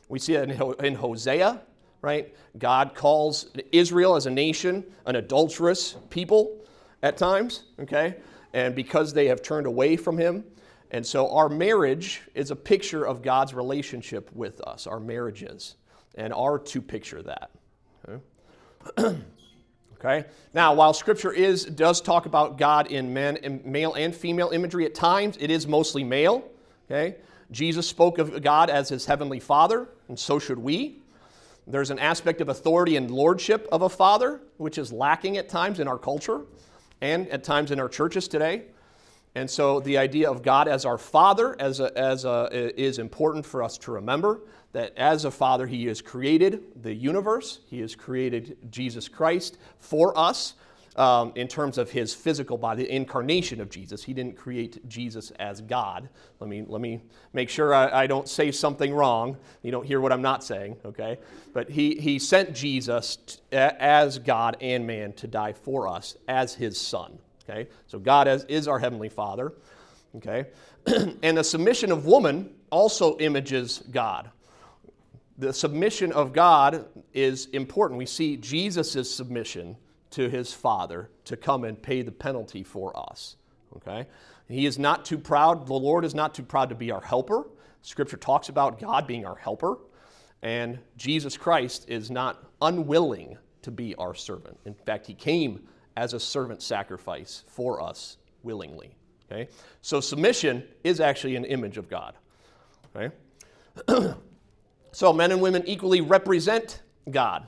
We 0.08 0.18
see 0.18 0.34
it 0.34 0.50
in, 0.80 0.96
Hosea, 0.96 1.62
right? 2.02 2.36
God 2.58 2.96
calls 2.96 3.52
Israel 3.72 4.16
as 4.16 4.26
a 4.26 4.32
nation 4.32 4.84
an 5.06 5.16
adulterous 5.16 5.98
people 6.10 6.58
at 7.04 7.16
times, 7.16 7.64
okay? 7.80 8.16
And 8.54 8.74
because 8.74 9.14
they 9.14 9.28
have 9.28 9.44
turned 9.44 9.68
away 9.68 9.98
from 9.98 10.18
him. 10.18 10.44
And 10.92 11.06
so 11.06 11.32
our 11.32 11.50
marriage 11.50 12.22
is 12.34 12.50
a 12.50 12.56
picture 12.56 13.06
of 13.06 13.22
God's 13.22 13.54
relationship 13.54 14.32
with 14.34 14.60
us, 14.62 14.88
our 14.88 15.00
marriages, 15.00 15.76
and 16.16 16.34
are 16.34 16.58
to 16.58 16.82
picture 16.82 17.22
that. 17.22 17.52
Okay? 18.08 19.20
Okay? 20.00 20.28
Now, 20.54 20.74
while 20.74 20.94
Scripture 20.94 21.32
is 21.32 21.66
does 21.66 22.02
talk 22.02 22.26
about 22.26 22.58
God 22.58 22.88
in 22.88 23.14
men, 23.14 23.38
in 23.38 23.62
male 23.64 23.94
and 23.94 24.16
female 24.16 24.50
imagery 24.50 24.86
at 24.86 24.96
times, 24.96 25.38
it 25.40 25.52
is 25.52 25.68
mostly 25.68 26.04
male. 26.04 26.44
Okay? 26.90 27.16
Jesus 27.52 27.88
spoke 27.88 28.18
of 28.18 28.42
God 28.42 28.70
as 28.70 28.90
his 28.90 29.06
heavenly 29.06 29.40
Father, 29.40 29.88
and 30.08 30.18
so 30.18 30.40
should 30.40 30.60
we. 30.60 30.98
There's 31.68 31.92
an 31.92 32.00
aspect 32.00 32.42
of 32.42 32.50
authority 32.50 32.96
and 32.96 33.12
lordship 33.12 33.68
of 33.72 33.84
a 33.84 33.90
father, 33.90 34.42
which 34.58 34.78
is 34.78 34.92
lacking 34.92 35.38
at 35.38 35.50
times 35.50 35.80
in 35.80 35.88
our 35.88 36.00
culture 36.00 36.42
and 37.02 37.28
at 37.30 37.44
times 37.44 37.72
in 37.72 37.80
our 37.80 37.90
churches 37.90 38.28
today. 38.28 38.64
And 39.36 39.50
so 39.50 39.80
the 39.80 39.98
idea 39.98 40.30
of 40.30 40.42
God 40.42 40.68
as 40.68 40.86
our 40.86 40.98
Father 40.98 41.56
as 41.60 41.80
a, 41.80 41.98
as 41.98 42.26
a, 42.26 42.50
is 42.52 43.00
important 43.00 43.46
for 43.46 43.64
us 43.64 43.78
to 43.80 43.92
remember 43.92 44.42
that 44.72 44.96
as 44.98 45.26
a 45.26 45.32
Father, 45.32 45.68
He 45.68 45.86
has 45.86 46.02
created 46.02 46.64
the 46.82 46.94
universe, 46.94 47.60
He 47.68 47.80
has 47.82 47.96
created 47.96 48.58
Jesus 48.72 49.08
Christ 49.08 49.58
for 49.80 50.18
us 50.18 50.56
um, 51.00 51.32
in 51.36 51.48
terms 51.48 51.78
of 51.78 51.90
his 51.90 52.14
physical 52.14 52.58
body, 52.58 52.84
the 52.84 52.94
incarnation 52.94 53.62
of 53.62 53.70
Jesus. 53.70 54.04
He 54.04 54.14
didn't 54.14 54.36
create 54.36 54.88
Jesus 54.88 55.32
as 55.32 55.62
God. 55.62 56.10
Let 56.40 56.50
me, 56.50 56.64
let 56.68 56.82
me 56.82 57.02
make 57.32 57.50
sure 57.50 57.74
I, 57.74 58.04
I 58.04 58.08
don't 58.08 58.28
say 58.28 58.52
something 58.52 58.94
wrong. 58.94 59.38
You 59.62 59.72
don't 59.72 59.86
hear 59.86 60.02
what 60.02 60.12
I'm 60.12 60.22
not 60.22 60.44
saying, 60.44 60.76
okay? 60.84 61.18
But 61.54 61.70
he, 61.70 61.96
he 61.96 62.20
sent 62.20 62.54
Jesus 62.54 63.16
t- 63.16 63.40
as 63.52 64.20
God 64.20 64.58
and 64.60 64.86
man 64.86 65.14
to 65.14 65.28
die 65.28 65.54
for 65.54 65.88
us 65.88 66.18
as 66.28 66.56
his 66.56 66.80
son, 66.80 67.20
okay? 67.50 67.68
So 67.88 68.00
God 68.00 68.28
as, 68.28 68.44
is 68.46 68.68
our 68.68 68.80
heavenly 68.80 69.10
Father, 69.10 69.54
okay? 70.18 70.48
and 71.24 71.38
the 71.38 71.44
submission 71.44 71.92
of 71.92 72.06
woman 72.06 72.52
also 72.72 73.18
images 73.18 73.84
God 73.92 74.32
the 75.40 75.54
submission 75.54 76.12
of 76.12 76.34
God 76.34 76.86
is 77.14 77.46
important. 77.48 77.98
We 77.98 78.06
see 78.06 78.36
Jesus' 78.36 79.10
submission 79.10 79.78
to 80.12 80.30
his 80.30 80.54
Father 80.54 81.10
to 81.26 81.38
come 81.38 81.64
and 81.64 81.82
pay 81.82 82.02
the 82.02 82.12
penalty 82.12 82.62
for 82.62 82.98
us. 83.10 83.38
Okay? 83.78 84.06
He 84.50 84.66
is 84.66 84.78
not 84.78 85.06
too 85.06 85.18
proud, 85.18 85.66
the 85.66 85.74
Lord 85.74 86.04
is 86.04 86.14
not 86.14 86.36
too 86.36 86.44
proud 86.44 86.70
to 86.70 86.76
be 86.76 86.92
our 86.92 87.02
helper. 87.02 87.48
Scripture 87.82 88.18
talks 88.18 88.50
about 88.50 88.80
God 88.80 89.08
being 89.08 89.26
our 89.26 89.38
helper, 89.38 89.78
and 90.42 90.80
Jesus 90.98 91.38
Christ 91.38 91.86
is 91.88 92.12
not 92.12 92.44
unwilling 92.62 93.38
to 93.62 93.72
be 93.72 93.96
our 93.96 94.14
servant. 94.14 94.60
In 94.66 94.74
fact, 94.74 95.08
he 95.08 95.14
came 95.14 95.66
as 95.96 96.14
a 96.14 96.20
servant 96.20 96.62
sacrifice 96.62 97.44
for 97.48 97.82
us 97.82 98.18
willingly. 98.44 98.96
Okay? 99.32 99.50
So 99.82 100.00
submission 100.00 100.64
is 100.84 101.00
actually 101.00 101.36
an 101.36 101.46
image 101.46 101.78
of 101.78 101.90
God. 101.90 102.16
Okay? 102.96 103.14
so 104.92 105.14
men 105.14 105.32
and 105.32 105.42
women 105.42 105.64
equally 105.66 106.02
represent 106.02 106.82
God. 107.10 107.48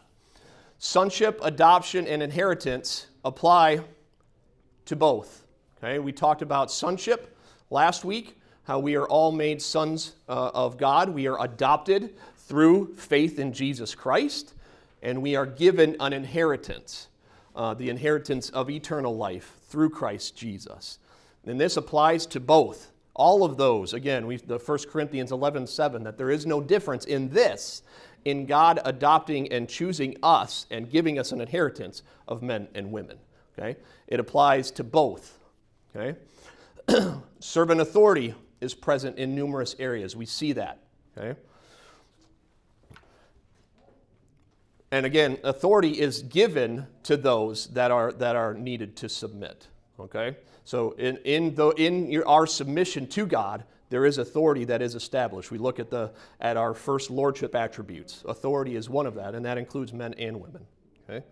Sonship, 0.78 1.40
adoption, 1.44 2.08
and 2.08 2.24
inheritance 2.24 3.08
apply 3.24 3.82
to 4.86 4.96
both. 4.96 5.46
Okay, 5.84 6.00
we 6.00 6.12
talked 6.12 6.42
about 6.42 6.72
sonship 6.72 7.36
last 7.70 8.04
week, 8.06 8.38
how 8.64 8.80
we 8.80 8.96
are 8.96 9.08
all 9.08 9.32
made 9.32 9.62
sons 9.62 10.14
uh, 10.30 10.52
of 10.54 10.78
God. 10.78 11.10
We 11.10 11.28
are 11.28 11.44
adopted 11.44 12.16
through 12.38 12.96
faith 12.96 13.40
in 13.40 13.54
Jesus 13.54 13.96
Christ, 13.96 14.54
and 15.02 15.22
we 15.22 15.36
are 15.36 15.46
given 15.46 15.96
an 16.00 16.14
inheritance, 16.14 17.08
uh, 17.56 17.74
the 17.74 17.90
inheritance 17.90 18.50
of 18.50 18.70
eternal 18.70 19.16
life 19.16 19.58
through 19.68 19.90
Christ 19.90 20.36
Jesus. 20.36 21.00
And 21.46 21.60
this 21.60 21.78
applies 21.78 22.26
to 22.28 22.40
both. 22.40 22.92
All 23.14 23.44
of 23.44 23.58
those, 23.58 23.94
again, 23.94 24.26
we, 24.26 24.38
the 24.38 24.58
1 24.58 24.80
Corinthians 24.90 25.32
11 25.32 25.68
7, 25.68 26.04
that 26.04 26.18
there 26.18 26.30
is 26.30 26.46
no 26.46 26.62
difference 26.62 27.06
in 27.06 27.30
this 27.30 27.84
in 28.26 28.46
God 28.46 28.80
adopting 28.86 29.52
and 29.52 29.68
choosing 29.68 30.16
us 30.22 30.66
and 30.72 30.90
giving 30.90 31.20
us 31.20 31.32
an 31.32 31.42
inheritance 31.42 32.04
of 32.28 32.42
men 32.42 32.68
and 32.76 32.92
women. 32.92 33.18
Okay? 33.58 33.78
It 34.08 34.20
applies 34.20 34.72
to 34.72 34.84
both. 34.84 35.40
Okay? 35.96 36.18
Servant 37.40 37.82
authority 37.82 38.36
is 38.60 38.74
present 38.74 39.18
in 39.18 39.36
numerous 39.36 39.76
areas. 39.80 40.16
We 40.16 40.26
see 40.26 40.54
that. 40.54 40.80
Okay? 41.18 41.40
And 44.92 45.06
again, 45.06 45.38
authority 45.44 46.00
is 46.00 46.22
given 46.22 46.86
to 47.04 47.16
those 47.16 47.68
that 47.68 47.92
are, 47.92 48.12
that 48.14 48.36
are 48.36 48.54
needed 48.54 48.98
to 48.98 49.10
submit. 49.10 49.68
Okay? 50.00 50.36
So 50.66 50.92
in, 50.92 51.18
in, 51.18 51.56
the, 51.56 51.70
in 51.70 52.12
your, 52.12 52.28
our 52.28 52.46
submission 52.46 53.08
to 53.08 53.26
God, 53.26 53.64
there 53.90 54.06
is 54.06 54.18
authority 54.18 54.66
that 54.66 54.82
is 54.82 54.96
established. 54.96 55.52
We 55.52 55.58
look 55.58 55.80
at, 55.80 55.90
the, 55.90 56.12
at 56.40 56.58
our 56.58 56.74
first 56.74 57.10
lordship 57.10 57.56
attributes. 57.56 58.24
Authority 58.28 58.76
is 58.76 58.90
one 58.90 59.06
of 59.06 59.16
that, 59.16 59.34
and 59.34 59.46
that 59.46 59.58
includes 59.58 59.94
men 59.94 60.14
and 60.16 60.40
women. 60.40 60.66
Okay? 61.10 61.26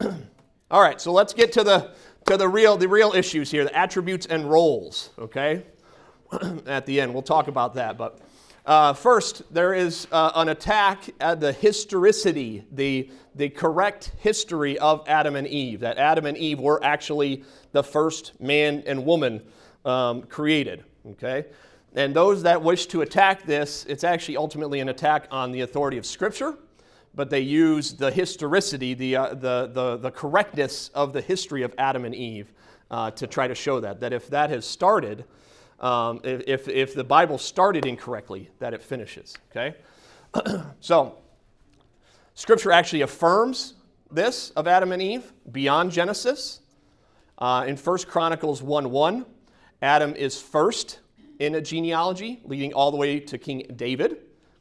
All 0.70 0.82
right, 0.82 1.00
so 1.00 1.12
let's 1.12 1.32
get 1.32 1.52
to 1.52 1.64
the, 1.64 1.92
to 2.26 2.36
the, 2.36 2.48
real, 2.48 2.76
the 2.76 2.88
real 2.88 3.12
issues 3.12 3.50
here 3.50 3.64
the 3.64 3.76
attributes 3.76 4.26
and 4.26 4.50
roles. 4.50 5.10
Okay? 5.18 5.62
at 6.66 6.84
the 6.84 7.00
end, 7.00 7.12
we'll 7.12 7.22
talk 7.22 7.48
about 7.48 7.74
that. 7.74 7.96
But 7.96 8.18
uh, 8.68 8.92
first, 8.92 9.42
there 9.50 9.72
is 9.72 10.06
uh, 10.12 10.30
an 10.34 10.50
attack 10.50 11.08
at 11.20 11.40
the 11.40 11.54
historicity, 11.54 12.62
the, 12.70 13.10
the 13.34 13.48
correct 13.48 14.12
history 14.18 14.78
of 14.78 15.02
Adam 15.08 15.36
and 15.36 15.46
Eve, 15.46 15.80
that 15.80 15.96
Adam 15.96 16.26
and 16.26 16.36
Eve 16.36 16.60
were 16.60 16.78
actually 16.84 17.44
the 17.72 17.82
first 17.82 18.38
man 18.38 18.82
and 18.86 19.06
woman 19.06 19.42
um, 19.86 20.20
created. 20.24 20.84
Okay? 21.12 21.46
And 21.94 22.14
those 22.14 22.42
that 22.42 22.62
wish 22.62 22.84
to 22.88 23.00
attack 23.00 23.46
this, 23.46 23.86
it's 23.88 24.04
actually 24.04 24.36
ultimately 24.36 24.80
an 24.80 24.90
attack 24.90 25.28
on 25.30 25.50
the 25.50 25.62
authority 25.62 25.96
of 25.96 26.04
Scripture, 26.04 26.54
but 27.14 27.30
they 27.30 27.40
use 27.40 27.94
the 27.94 28.10
historicity, 28.10 28.92
the, 28.92 29.16
uh, 29.16 29.28
the, 29.32 29.70
the, 29.72 29.96
the, 29.96 30.10
correctness 30.10 30.90
of 30.90 31.14
the 31.14 31.22
history 31.22 31.62
of 31.62 31.74
Adam 31.78 32.04
and 32.04 32.14
Eve 32.14 32.52
uh, 32.90 33.10
to 33.12 33.26
try 33.26 33.48
to 33.48 33.54
show 33.54 33.80
that. 33.80 34.00
That 34.00 34.12
if 34.12 34.28
that 34.28 34.50
has 34.50 34.66
started, 34.66 35.24
um, 35.80 36.20
if, 36.24 36.68
if 36.68 36.94
the 36.94 37.04
Bible 37.04 37.38
started 37.38 37.86
incorrectly, 37.86 38.50
that 38.58 38.74
it 38.74 38.82
finishes. 38.82 39.36
Okay? 39.50 39.76
so, 40.80 41.18
Scripture 42.34 42.72
actually 42.72 43.02
affirms 43.02 43.74
this 44.10 44.50
of 44.50 44.66
Adam 44.66 44.92
and 44.92 45.02
Eve 45.02 45.32
beyond 45.50 45.92
Genesis. 45.92 46.60
Uh, 47.38 47.64
in 47.66 47.76
1 47.76 47.98
Chronicles 48.08 48.62
1 48.62 48.90
1, 48.90 49.26
Adam 49.82 50.14
is 50.14 50.40
first 50.40 51.00
in 51.38 51.54
a 51.54 51.60
genealogy, 51.60 52.40
leading 52.44 52.72
all 52.72 52.90
the 52.90 52.96
way 52.96 53.20
to 53.20 53.38
King 53.38 53.64
David. 53.76 54.18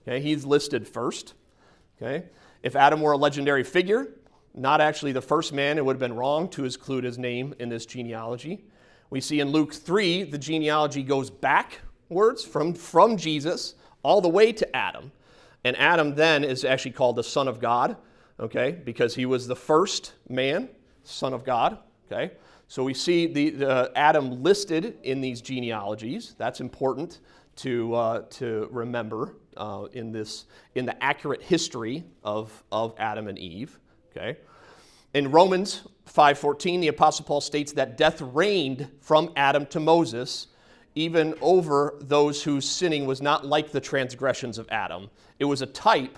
Okay, 0.07 0.21
he's 0.21 0.45
listed 0.45 0.87
first. 0.87 1.33
Okay, 1.99 2.25
if 2.61 2.75
Adam 2.75 3.01
were 3.01 3.13
a 3.13 3.17
legendary 3.17 3.63
figure, 3.63 4.09
not 4.53 4.79
actually 4.81 5.11
the 5.11 5.21
first 5.21 5.53
man, 5.53 5.77
it 5.77 5.85
would 5.85 5.93
have 5.93 5.99
been 5.99 6.15
wrong 6.15 6.49
to 6.49 6.65
include 6.65 7.03
his 7.03 7.17
name 7.17 7.55
in 7.59 7.69
this 7.69 7.85
genealogy. 7.85 8.65
We 9.09 9.21
see 9.21 9.39
in 9.39 9.51
Luke 9.51 9.73
3, 9.73 10.23
the 10.23 10.37
genealogy 10.37 11.03
goes 11.03 11.29
backwards 11.29 12.43
from, 12.43 12.73
from 12.73 13.17
Jesus 13.17 13.75
all 14.03 14.21
the 14.21 14.29
way 14.29 14.51
to 14.51 14.75
Adam. 14.75 15.11
And 15.63 15.77
Adam 15.77 16.15
then 16.15 16.43
is 16.43 16.65
actually 16.65 16.91
called 16.91 17.15
the 17.15 17.23
Son 17.23 17.47
of 17.47 17.59
God, 17.59 17.97
okay, 18.39 18.71
because 18.71 19.15
he 19.15 19.25
was 19.25 19.47
the 19.47 19.55
first 19.55 20.13
man, 20.29 20.69
Son 21.03 21.33
of 21.33 21.43
God, 21.43 21.77
okay. 22.11 22.33
So 22.67 22.83
we 22.83 22.93
see 22.93 23.27
the, 23.27 23.49
the 23.51 23.91
Adam 23.95 24.43
listed 24.43 24.97
in 25.03 25.21
these 25.21 25.39
genealogies. 25.41 26.35
That's 26.37 26.59
important 26.59 27.19
to, 27.57 27.93
uh, 27.95 28.21
to 28.31 28.67
remember 28.71 29.35
uh, 29.55 29.87
in, 29.93 30.11
this, 30.11 30.45
in 30.75 30.85
the 30.85 31.01
accurate 31.03 31.41
history 31.41 32.03
of, 32.23 32.63
of 32.71 32.93
Adam 32.97 33.27
and 33.27 33.39
Eve. 33.39 33.79
Okay? 34.11 34.37
In 35.13 35.31
Romans 35.31 35.87
5.14, 36.07 36.81
the 36.81 36.87
Apostle 36.87 37.25
Paul 37.25 37.41
states 37.41 37.73
that 37.73 37.97
death 37.97 38.21
reigned 38.21 38.89
from 39.01 39.31
Adam 39.35 39.65
to 39.67 39.79
Moses, 39.79 40.47
even 40.95 41.35
over 41.41 41.95
those 42.01 42.43
whose 42.43 42.67
sinning 42.67 43.05
was 43.05 43.21
not 43.21 43.45
like 43.45 43.71
the 43.71 43.81
transgressions 43.81 44.57
of 44.57 44.67
Adam. 44.69 45.09
It 45.39 45.45
was 45.45 45.61
a 45.61 45.67
type 45.67 46.17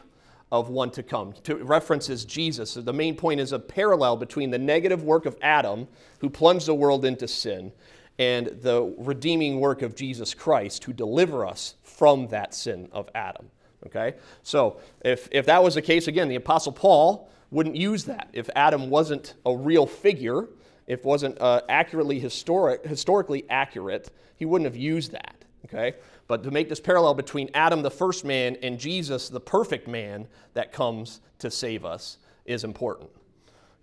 of 0.51 0.69
one 0.69 0.89
to 0.91 1.03
come. 1.03 1.33
To 1.43 1.55
references 1.57 2.25
Jesus. 2.25 2.71
So 2.71 2.81
the 2.81 2.93
main 2.93 3.15
point 3.15 3.39
is 3.39 3.51
a 3.51 3.59
parallel 3.59 4.17
between 4.17 4.49
the 4.49 4.57
negative 4.57 5.03
work 5.03 5.25
of 5.25 5.37
Adam, 5.41 5.87
who 6.19 6.29
plunged 6.29 6.65
the 6.65 6.75
world 6.75 7.05
into 7.05 7.27
sin, 7.27 7.71
and 8.17 8.47
the 8.47 8.93
redeeming 8.97 9.59
work 9.59 9.81
of 9.81 9.95
Jesus 9.95 10.33
Christ, 10.33 10.83
who 10.83 10.93
deliver 10.93 11.45
us 11.45 11.75
from 11.83 12.27
that 12.27 12.53
sin 12.53 12.89
of 12.91 13.09
Adam. 13.15 13.49
Okay? 13.85 14.15
So 14.43 14.79
if, 15.05 15.29
if 15.31 15.45
that 15.45 15.63
was 15.63 15.75
the 15.75 15.81
case, 15.81 16.07
again, 16.07 16.27
the 16.27 16.35
Apostle 16.35 16.73
Paul 16.73 17.29
wouldn't 17.51 17.75
use 17.75 18.05
that. 18.05 18.29
If 18.33 18.49
Adam 18.55 18.89
wasn't 18.89 19.33
a 19.45 19.55
real 19.55 19.85
figure 19.85 20.47
if 20.89 21.05
wasn't 21.05 21.39
uh, 21.39 21.61
accurately 21.69 22.19
historic, 22.19 22.83
historically 22.83 23.45
accurate, 23.47 24.09
he 24.35 24.45
wouldn't 24.45 24.65
have 24.65 24.75
used 24.75 25.11
that. 25.11 25.35
Okay? 25.65 25.95
But 26.27 26.43
to 26.43 26.51
make 26.51 26.67
this 26.67 26.79
parallel 26.79 27.13
between 27.13 27.49
Adam, 27.53 27.83
the 27.83 27.91
first 27.91 28.25
man, 28.25 28.57
and 28.63 28.79
Jesus, 28.79 29.29
the 29.29 29.39
perfect 29.39 29.87
man 29.87 30.27
that 30.55 30.73
comes 30.73 31.21
to 31.37 31.51
save 31.51 31.85
us, 31.85 32.17
is 32.45 32.63
important. 32.63 33.11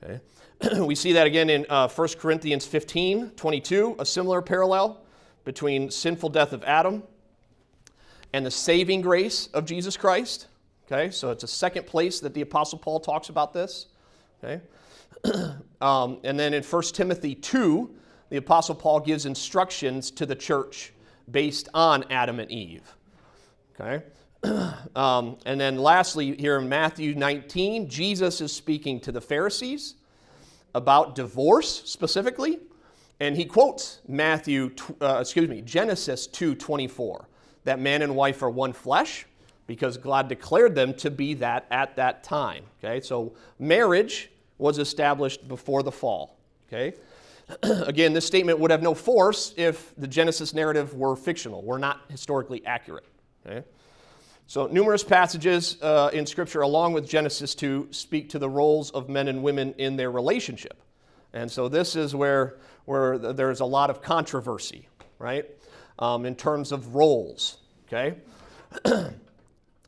Okay? 0.03 0.21
we 0.85 0.97
see 0.97 1.13
that 1.13 1.29
again 1.29 1.49
in 1.49 1.65
uh, 1.69 1.89
1 1.89 2.09
Corinthians 2.19 2.67
15 2.67 3.31
22, 3.31 3.97
a 4.01 4.05
similar 4.05 4.43
parallel 4.43 5.01
between 5.45 5.93
sinful 5.93 6.31
death 6.31 6.53
of 6.53 6.65
Adam 6.65 7.05
and 8.33 8.45
the 8.45 8.51
saving 8.51 9.01
grace 9.01 9.47
of 9.55 9.65
Jesus 9.65 9.97
Christ. 9.97 10.49
Okay, 10.90 11.11
so 11.11 11.31
it's 11.31 11.42
a 11.42 11.49
second 11.49 11.87
place 11.87 12.20
that 12.20 12.33
the 12.33 12.42
Apostle 12.42 12.79
Paul 12.79 13.01
talks 13.01 13.29
about 13.29 13.53
this. 13.53 13.87
Okay, 14.42 14.61
um, 15.81 16.18
and 16.22 16.38
then 16.38 16.55
in 16.55 16.62
1 16.62 16.83
Timothy 16.92 17.35
2, 17.35 17.92
the 18.31 18.37
Apostle 18.37 18.77
Paul 18.77 19.01
gives 19.01 19.27
instructions 19.27 20.12
to 20.12 20.27
the 20.27 20.37
church 20.37 20.92
based 21.29 21.68
on 21.75 22.05
Adam 22.09 22.38
and 22.38 22.49
Eve. 22.53 22.94
Okay, 23.75 24.05
um, 24.94 25.38
and 25.44 25.61
then 25.61 25.77
lastly, 25.77 26.37
here 26.37 26.57
in 26.59 26.68
Matthew 26.68 27.16
19, 27.16 27.88
Jesus 27.88 28.40
is 28.40 28.53
speaking 28.53 29.01
to 29.01 29.11
the 29.11 29.20
Pharisees 29.20 29.96
about 30.72 31.16
divorce 31.16 31.83
specifically, 31.85 32.61
and 33.18 33.37
he 33.37 33.44
quotes 33.44 34.03
Matthew, 34.07 34.72
uh, 35.01 35.18
excuse 35.20 35.49
me, 35.49 35.62
Genesis 35.62 36.29
2:24, 36.29 37.27
that 37.64 37.81
man 37.81 38.03
and 38.03 38.14
wife 38.14 38.40
are 38.44 38.51
one 38.51 38.72
flesh, 38.72 39.27
because 39.67 39.97
God 39.97 40.29
declared 40.29 40.75
them 40.75 40.95
to 40.95 41.11
be 41.11 41.35
that 41.35 41.67
at 41.71 41.97
that 41.97 42.23
time. 42.23 42.65
Okay, 42.83 43.01
so 43.01 43.35
marriage 43.59 44.31
was 44.59 44.79
established 44.79 45.47
before 45.49 45.83
the 45.83 45.93
fall. 45.93 46.39
Okay, 46.69 46.95
again, 47.63 48.13
this 48.13 48.27
statement 48.27 48.59
would 48.59 48.71
have 48.71 48.83
no 48.83 48.95
force 48.95 49.55
if 49.57 49.95
the 49.97 50.09
Genesis 50.09 50.55
narrative 50.55 50.95
were 50.95 51.17
fictional, 51.17 51.63
were 51.63 51.79
not 51.79 52.01
historically 52.09 52.65
accurate. 52.67 53.05
Okay. 53.47 53.65
So, 54.49 54.69
numerous 54.69 55.03
passages 55.03 55.77
uh, 55.83 56.11
in 56.13 56.25
Scripture, 56.25 56.61
along 56.61 56.93
with 56.93 57.09
Genesis 57.09 57.53
2, 57.57 57.89
speak 57.91 58.29
to 58.31 58.39
the 58.39 58.49
roles 58.49 58.93
of 58.93 59.09
men 59.09 59.27
and 59.27 59.43
women 59.43 59.75
in 59.77 59.97
their 59.97 60.13
relationship. 60.13 60.81
And 61.33 61.51
so, 61.51 61.69
this 61.69 61.97
is 61.97 62.15
where, 62.15 62.59
where 62.85 63.19
there's 63.19 63.59
a 63.59 63.65
lot 63.65 63.91
of 63.91 64.03
controversy, 64.03 64.89
right, 65.19 65.51
um, 65.99 66.25
in 66.25 66.37
terms 66.37 66.71
of 66.71 66.95
roles, 66.95 67.59
okay? 67.89 68.19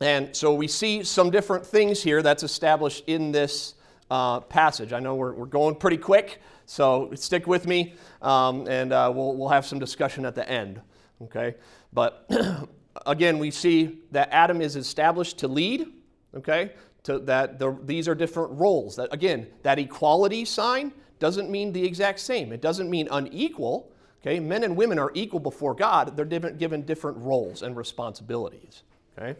and 0.00 0.34
so, 0.34 0.54
we 0.54 0.68
see 0.68 1.02
some 1.02 1.30
different 1.30 1.66
things 1.66 2.02
here 2.02 2.22
that's 2.22 2.42
established 2.42 3.04
in 3.08 3.32
this 3.32 3.74
uh, 4.11 4.40
passage. 4.40 4.92
I 4.92 5.00
know 5.00 5.16
we're, 5.16 5.32
we're 5.32 5.46
going 5.46 5.74
pretty 5.74 5.96
quick, 5.96 6.40
so 6.66 7.11
stick 7.14 7.46
with 7.46 7.66
me, 7.66 7.94
um, 8.22 8.66
and 8.68 8.92
uh, 8.92 9.11
we'll, 9.14 9.34
we'll 9.34 9.48
have 9.48 9.66
some 9.66 9.78
discussion 9.78 10.24
at 10.24 10.34
the 10.34 10.48
end, 10.48 10.80
okay? 11.22 11.56
But 11.92 12.30
again, 13.06 13.38
we 13.38 13.50
see 13.50 13.98
that 14.12 14.28
Adam 14.30 14.61
is 14.61 14.76
established 14.76 15.38
to 15.38 15.48
lead, 15.48 15.88
okay? 16.34 16.72
To, 17.04 17.18
that 17.20 17.58
the, 17.58 17.76
these 17.84 18.06
are 18.06 18.14
different 18.14 18.52
roles. 18.52 18.96
That, 18.96 19.12
again, 19.12 19.46
that 19.62 19.78
equality 19.78 20.44
sign 20.44 20.92
doesn't 21.18 21.50
mean 21.50 21.72
the 21.72 21.84
exact 21.84 22.20
same. 22.20 22.52
It 22.52 22.61
doesn't 22.61 22.88
mean 22.88 23.08
unequal. 23.11 23.92
Okay, 24.20 24.40
men 24.40 24.64
and 24.64 24.76
women 24.76 24.98
are 24.98 25.12
equal 25.14 25.38
before 25.38 25.74
God. 25.74 26.16
They're 26.16 26.24
given 26.24 26.82
different 26.82 27.18
roles 27.18 27.62
and 27.62 27.76
responsibilities. 27.76 28.82
Okay, 29.16 29.38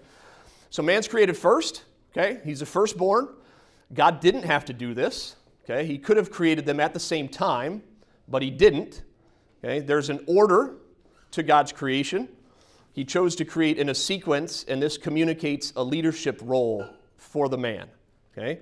so 0.70 0.83
man's 0.83 1.09
created 1.09 1.37
first. 1.37 1.85
Okay, 2.12 2.40
he's 2.44 2.61
the 2.61 2.66
firstborn. 2.66 3.28
God 3.92 4.20
didn't 4.20 4.44
have 4.44 4.64
to 4.66 4.72
do 4.72 4.94
this. 4.94 5.37
Okay, 5.64 5.87
he 5.87 5.98
could 5.98 6.16
have 6.16 6.31
created 6.31 6.66
them 6.66 6.81
at 6.81 6.94
the 6.94 7.00
same 7.00 7.28
time, 7.28 7.83
but 8.26 8.42
he 8.42 8.50
didn't. 8.50 9.02
Okay, 9.62 9.81
there's 9.81 10.11
an 10.11 10.24
order 10.26 10.76
to 11.33 11.42
God's 11.42 11.72
creation. 11.72 12.28
He 12.92 13.04
chose 13.04 13.37
to 13.37 13.44
create 13.44 13.78
in 13.78 13.90
a 13.90 13.94
sequence, 13.94 14.64
and 14.66 14.83
this 14.83 14.98
communicates 14.98 15.72
a 15.76 15.85
leadership 15.85 16.40
role 16.42 16.85
for 17.16 17.48
the 17.48 17.59
man. 17.59 17.88
Okay? 18.37 18.61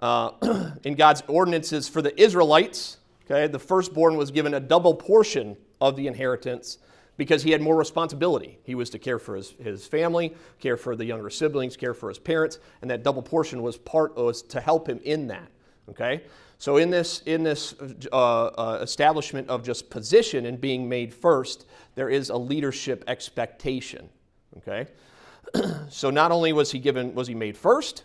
Uh, 0.00 0.70
in 0.84 0.94
God's 0.94 1.22
ordinances 1.28 1.88
for 1.88 2.02
the 2.02 2.18
Israelites, 2.20 2.98
okay, 3.24 3.46
the 3.46 3.58
firstborn 3.58 4.16
was 4.16 4.30
given 4.30 4.54
a 4.54 4.60
double 4.60 4.94
portion 4.94 5.56
of 5.80 5.94
the 5.94 6.06
inheritance 6.06 6.78
because 7.20 7.42
he 7.42 7.50
had 7.50 7.60
more 7.60 7.76
responsibility. 7.76 8.58
He 8.64 8.74
was 8.74 8.88
to 8.88 8.98
care 8.98 9.18
for 9.18 9.36
his, 9.36 9.50
his 9.62 9.86
family, 9.86 10.34
care 10.58 10.78
for 10.78 10.96
the 10.96 11.04
younger 11.04 11.28
siblings, 11.28 11.76
care 11.76 11.92
for 11.92 12.08
his 12.08 12.18
parents, 12.18 12.60
and 12.80 12.90
that 12.90 13.02
double 13.02 13.20
portion 13.20 13.60
was 13.60 13.76
part 13.76 14.16
was 14.16 14.40
to 14.44 14.58
help 14.58 14.88
him 14.88 14.98
in 15.04 15.26
that. 15.26 15.46
Okay? 15.90 16.22
So 16.56 16.78
in 16.78 16.88
this, 16.88 17.20
in 17.26 17.42
this 17.42 17.74
uh, 18.10 18.46
uh, 18.46 18.78
establishment 18.80 19.50
of 19.50 19.62
just 19.62 19.90
position 19.90 20.46
and 20.46 20.58
being 20.58 20.88
made 20.88 21.12
first, 21.12 21.66
there 21.94 22.08
is 22.08 22.30
a 22.30 22.36
leadership 22.38 23.04
expectation. 23.06 24.08
Okay? 24.56 24.86
so 25.90 26.08
not 26.08 26.32
only 26.32 26.54
was 26.54 26.72
he 26.72 26.78
given 26.78 27.14
was 27.14 27.28
he 27.28 27.34
made 27.34 27.54
first, 27.54 28.04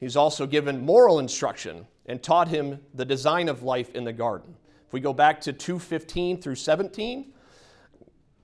he's 0.00 0.16
also 0.16 0.46
given 0.46 0.80
moral 0.86 1.18
instruction 1.18 1.86
and 2.06 2.22
taught 2.22 2.48
him 2.48 2.80
the 2.94 3.04
design 3.04 3.50
of 3.50 3.62
life 3.62 3.94
in 3.94 4.04
the 4.04 4.12
garden. 4.14 4.56
If 4.86 4.94
we 4.94 5.00
go 5.00 5.12
back 5.12 5.42
to 5.42 5.52
215 5.52 6.40
through 6.40 6.54
17, 6.54 7.34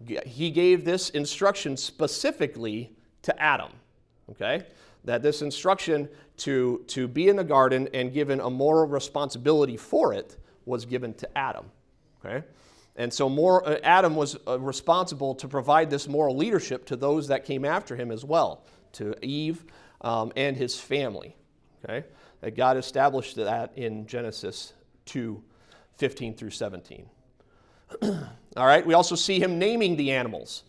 he 0.06 0.50
gave 0.50 0.84
this 0.84 1.10
instruction 1.10 1.76
specifically 1.76 2.92
to 3.22 3.40
Adam. 3.40 3.70
Okay? 4.30 4.64
That 5.04 5.22
this 5.22 5.42
instruction 5.42 6.08
to, 6.38 6.84
to 6.88 7.06
be 7.06 7.28
in 7.28 7.36
the 7.36 7.44
garden 7.44 7.88
and 7.92 8.12
given 8.12 8.40
a 8.40 8.50
moral 8.50 8.86
responsibility 8.86 9.76
for 9.76 10.12
it 10.12 10.36
was 10.64 10.84
given 10.84 11.14
to 11.14 11.38
Adam. 11.38 11.66
Okay? 12.24 12.44
And 12.96 13.12
so 13.12 13.28
more, 13.28 13.66
uh, 13.66 13.78
Adam 13.82 14.16
was 14.16 14.36
uh, 14.46 14.58
responsible 14.58 15.34
to 15.36 15.48
provide 15.48 15.90
this 15.90 16.08
moral 16.08 16.36
leadership 16.36 16.86
to 16.86 16.96
those 16.96 17.28
that 17.28 17.44
came 17.44 17.64
after 17.64 17.96
him 17.96 18.10
as 18.10 18.24
well, 18.24 18.64
to 18.92 19.14
Eve 19.24 19.64
um, 20.00 20.32
and 20.36 20.56
his 20.56 20.78
family. 20.78 21.36
Okay? 21.84 22.06
That 22.40 22.56
God 22.56 22.76
established 22.76 23.36
that 23.36 23.72
in 23.76 24.06
Genesis 24.06 24.72
2 25.06 25.42
15 25.96 26.34
through 26.34 26.50
17. 26.50 27.06
All 28.56 28.66
right, 28.66 28.84
we 28.84 28.94
also 28.94 29.14
see 29.14 29.40
him 29.40 29.58
naming 29.58 29.96
the 29.96 30.12
animals. 30.12 30.64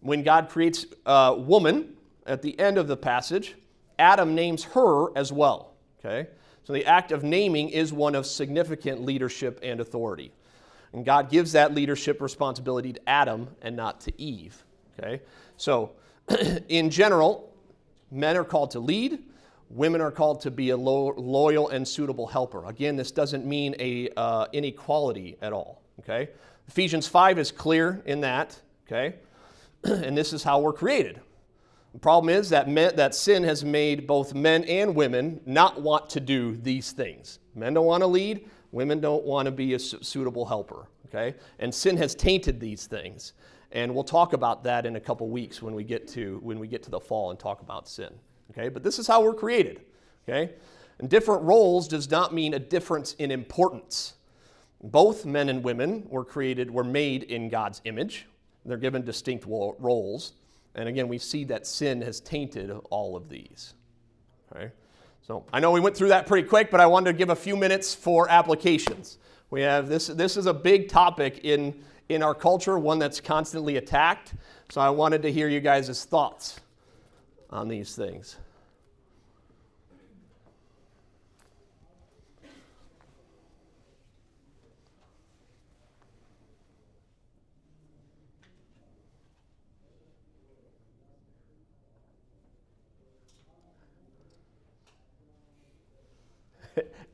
When 0.00 0.22
God 0.22 0.48
creates 0.48 0.86
a 1.06 1.34
woman 1.34 1.94
at 2.26 2.42
the 2.42 2.58
end 2.58 2.78
of 2.78 2.88
the 2.88 2.96
passage, 2.96 3.54
Adam 3.98 4.34
names 4.34 4.64
her 4.64 5.16
as 5.16 5.32
well. 5.32 5.72
Okay? 5.98 6.28
So 6.64 6.72
the 6.72 6.84
act 6.86 7.12
of 7.12 7.22
naming 7.22 7.70
is 7.70 7.92
one 7.92 8.14
of 8.14 8.26
significant 8.26 9.02
leadership 9.02 9.60
and 9.62 9.80
authority. 9.80 10.32
And 10.92 11.04
God 11.04 11.30
gives 11.30 11.52
that 11.52 11.74
leadership 11.74 12.20
responsibility 12.20 12.92
to 12.92 13.08
Adam 13.08 13.48
and 13.62 13.76
not 13.76 14.00
to 14.02 14.20
Eve. 14.20 14.64
Okay? 14.98 15.22
So, 15.56 15.92
in 16.68 16.90
general, 16.90 17.52
men 18.10 18.36
are 18.36 18.44
called 18.44 18.70
to 18.72 18.80
lead, 18.80 19.18
women 19.70 20.00
are 20.00 20.10
called 20.10 20.40
to 20.42 20.50
be 20.50 20.70
a 20.70 20.76
lo- 20.76 21.14
loyal 21.16 21.68
and 21.68 21.86
suitable 21.86 22.26
helper. 22.26 22.64
Again, 22.66 22.96
this 22.96 23.10
doesn't 23.10 23.44
mean 23.44 23.74
a 23.78 24.08
uh, 24.16 24.46
inequality 24.52 25.36
at 25.42 25.52
all. 25.52 25.82
Okay? 26.00 26.30
Ephesians 26.68 27.06
5 27.06 27.38
is 27.38 27.52
clear 27.52 28.02
in 28.06 28.20
that. 28.20 28.60
Okay? 28.86 29.16
and 29.84 30.16
this 30.16 30.32
is 30.32 30.42
how 30.42 30.60
we're 30.60 30.72
created. 30.72 31.20
The 31.92 32.00
problem 32.00 32.34
is 32.34 32.48
that, 32.50 32.68
men, 32.68 32.96
that 32.96 33.14
sin 33.14 33.44
has 33.44 33.64
made 33.64 34.06
both 34.06 34.34
men 34.34 34.64
and 34.64 34.94
women 34.94 35.40
not 35.46 35.80
want 35.80 36.10
to 36.10 36.20
do 36.20 36.56
these 36.56 36.92
things. 36.92 37.38
Men 37.54 37.74
don't 37.74 37.86
want 37.86 38.02
to 38.02 38.08
lead, 38.08 38.48
Women 38.74 39.00
don't 39.00 39.22
want 39.22 39.46
to 39.46 39.52
be 39.52 39.74
a 39.74 39.78
suitable 39.78 40.44
helper, 40.44 40.88
okay? 41.06 41.36
And 41.60 41.72
sin 41.72 41.96
has 41.96 42.12
tainted 42.12 42.58
these 42.58 42.88
things. 42.88 43.34
And 43.70 43.94
we'll 43.94 44.02
talk 44.02 44.32
about 44.32 44.64
that 44.64 44.84
in 44.84 44.96
a 44.96 45.00
couple 45.00 45.28
weeks 45.28 45.62
when 45.62 45.76
we 45.76 45.84
get 45.84 46.08
to 46.08 46.40
when 46.42 46.58
we 46.58 46.66
get 46.66 46.82
to 46.82 46.90
the 46.90 46.98
fall 46.98 47.30
and 47.30 47.38
talk 47.38 47.62
about 47.62 47.88
sin. 47.88 48.12
Okay? 48.50 48.68
But 48.68 48.82
this 48.82 48.98
is 48.98 49.06
how 49.06 49.22
we're 49.22 49.32
created. 49.32 49.82
Okay? 50.28 50.54
And 50.98 51.08
different 51.08 51.42
roles 51.42 51.86
does 51.86 52.10
not 52.10 52.34
mean 52.34 52.54
a 52.54 52.58
difference 52.58 53.14
in 53.14 53.30
importance. 53.30 54.14
Both 54.84 55.24
men 55.24 55.48
and 55.48 55.64
women 55.64 56.06
were 56.10 56.24
created, 56.24 56.70
were 56.70 56.84
made 56.84 57.22
in 57.24 57.48
God's 57.48 57.80
image. 57.84 58.26
They're 58.66 58.76
given 58.76 59.02
distinct 59.02 59.46
roles. 59.46 60.34
And 60.74 60.88
again, 60.88 61.08
we 61.08 61.18
see 61.18 61.44
that 61.44 61.66
sin 61.66 62.02
has 62.02 62.20
tainted 62.20 62.70
all 62.90 63.16
of 63.16 63.30
these. 63.30 63.74
Okay? 64.54 64.70
So 65.26 65.46
I 65.54 65.60
know 65.60 65.70
we 65.70 65.80
went 65.80 65.96
through 65.96 66.08
that 66.08 66.26
pretty 66.26 66.46
quick, 66.46 66.70
but 66.70 66.80
I 66.80 66.86
wanted 66.86 67.12
to 67.12 67.18
give 67.18 67.30
a 67.30 67.36
few 67.36 67.56
minutes 67.56 67.94
for 67.94 68.28
applications. 68.28 69.16
We 69.48 69.62
have 69.62 69.88
this, 69.88 70.08
this 70.08 70.36
is 70.36 70.44
a 70.44 70.54
big 70.54 70.90
topic 70.90 71.40
in, 71.44 71.74
in 72.10 72.22
our 72.22 72.34
culture, 72.34 72.78
one 72.78 72.98
that's 72.98 73.20
constantly 73.20 73.78
attacked. 73.78 74.34
So 74.68 74.82
I 74.82 74.90
wanted 74.90 75.22
to 75.22 75.32
hear 75.32 75.48
you 75.48 75.60
guys' 75.60 76.04
thoughts 76.04 76.60
on 77.48 77.68
these 77.68 77.96
things. 77.96 78.36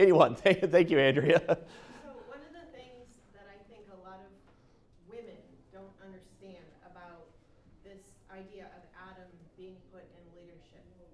anyone, 0.01 0.35
thank 0.37 0.91
you, 0.91 0.99
Andrea. 0.99 1.59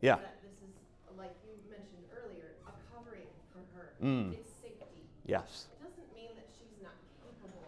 Yeah. 0.06 0.16
this 0.42 0.52
is, 0.62 0.70
like 1.18 1.34
you 1.42 1.50
mentioned 1.68 2.06
earlier, 2.14 2.54
a 2.66 2.72
covering 2.94 3.26
for 3.50 3.58
her. 3.74 3.92
Mm. 4.00 4.34
It's 4.34 4.48
safety. 4.62 5.02
Yes. 5.24 5.66
It 5.72 5.82
doesn't 5.82 6.14
mean 6.14 6.30
that 6.36 6.46
she's 6.54 6.70
not 6.80 6.94
capable. 7.24 7.66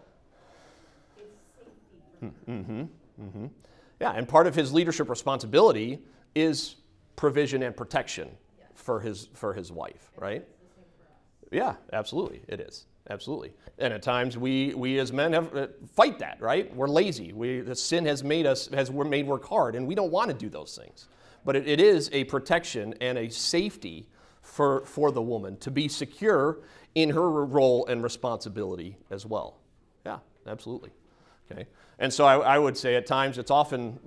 It's 1.17 1.35
safety 1.59 1.99
for 2.21 2.27
hmm. 2.27 2.53
her. 2.53 2.63
Mm-hmm. 2.63 3.25
Mm-hmm. 3.25 3.47
Yeah, 4.01 4.13
and 4.13 4.29
part 4.29 4.47
of 4.47 4.55
his 4.55 4.73
leadership 4.73 5.09
responsibility 5.09 6.01
is 6.37 6.77
provision 7.17 7.65
and 7.65 7.77
protection 7.77 8.29
yes. 8.57 8.69
for 8.75 9.01
his 9.01 9.29
for 9.35 9.55
his 9.55 9.73
wife, 9.73 10.13
right? 10.17 10.47
Yeah, 11.51 11.75
absolutely, 11.93 12.43
it 12.49 12.61
is. 12.61 12.87
Absolutely. 13.11 13.53
And 13.79 13.95
at 13.95 14.03
times 14.03 14.37
we, 14.37 14.75
we 14.75 14.99
as 14.99 15.13
men 15.13 15.33
have 15.33 15.57
uh, 15.57 15.69
fight 15.95 16.19
that, 16.19 16.41
right? 16.41 16.75
We're 16.75 16.89
lazy. 16.89 17.33
We, 17.33 17.61
the 17.61 17.75
sin 17.75 18.05
has 18.05 18.23
made 18.23 18.45
us 18.45 18.69
has 18.69 18.91
we're 18.91 19.05
made 19.05 19.27
work 19.27 19.47
hard, 19.47 19.75
and 19.77 19.87
we 19.87 19.95
don't 19.95 20.11
want 20.11 20.29
to 20.29 20.35
do 20.35 20.51
those 20.51 20.77
things. 20.77 21.09
But 21.45 21.57
it, 21.57 21.67
it 21.67 21.81
is 21.81 22.11
a 22.13 22.25
protection 22.25 22.95
and 23.01 23.17
a 23.17 23.31
safety 23.31 24.09
for 24.43 24.85
for 24.85 25.11
the 25.11 25.23
woman 25.23 25.57
to 25.59 25.71
be 25.71 25.89
secure 25.89 26.59
in 26.95 27.11
her 27.11 27.31
role 27.31 27.87
and 27.87 28.03
responsibility 28.03 28.99
as 29.11 29.25
well. 29.25 29.57
Yeah, 30.05 30.19
absolutely. 30.47 30.91
Okay. 31.51 31.67
And 31.99 32.13
so 32.13 32.27
I, 32.27 32.37
I 32.37 32.59
would 32.59 32.77
say 32.77 32.95
at 32.97 33.07
times 33.07 33.39
it's 33.39 33.51
often 33.51 33.99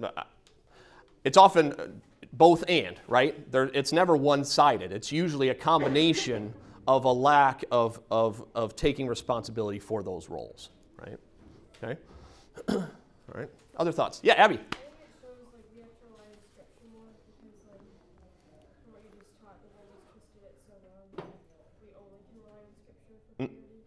it's 1.24 1.38
often 1.38 1.74
uh, 1.74 1.88
both 2.34 2.64
and, 2.68 3.00
right? 3.08 3.52
There, 3.52 3.72
it's 3.74 3.92
never 3.92 4.16
one 4.16 4.46
sided. 4.46 4.92
It's 4.92 5.12
usually 5.12 5.50
a 5.50 5.56
combination 5.56 6.54
of 6.88 7.06
a 7.06 7.12
lack 7.12 7.64
of, 7.72 8.00
of, 8.10 8.44
of 8.56 8.76
taking 8.76 9.08
responsibility 9.08 9.80
for 9.80 10.04
those 10.04 10.30
roles, 10.30 10.70
right? 11.00 11.18
Okay? 11.82 12.00
All 12.70 12.88
right. 13.34 13.50
Other 13.78 13.92
thoughts? 13.92 14.20
Yeah, 14.24 14.34
Abby. 14.34 14.56
Maybe 14.56 14.66
it 14.66 15.12
shows 15.22 15.38
like 15.54 15.66
we 15.74 15.82
have 15.82 15.90
to 15.90 16.06
rely 16.12 16.28
on 16.30 16.40
scripture 16.52 16.88
more 16.92 17.08
because 17.26 17.56
like 17.72 18.68
from 18.84 18.94
what 18.94 19.02
you 19.06 19.12
just 19.18 19.32
taught, 19.42 19.58
the 19.62 19.72
world 19.74 19.90
has 19.94 20.04
twisted 20.12 20.44
it 20.44 20.56
so 20.68 20.74
wrong 20.84 21.08
that 21.18 21.32
we 21.82 21.90
only 21.96 22.20
can 22.28 22.36
rely 22.44 22.60
on 22.60 22.72
scripture 22.84 23.18
for 23.24 23.34
mm. 23.40 23.50
purity. 23.50 23.82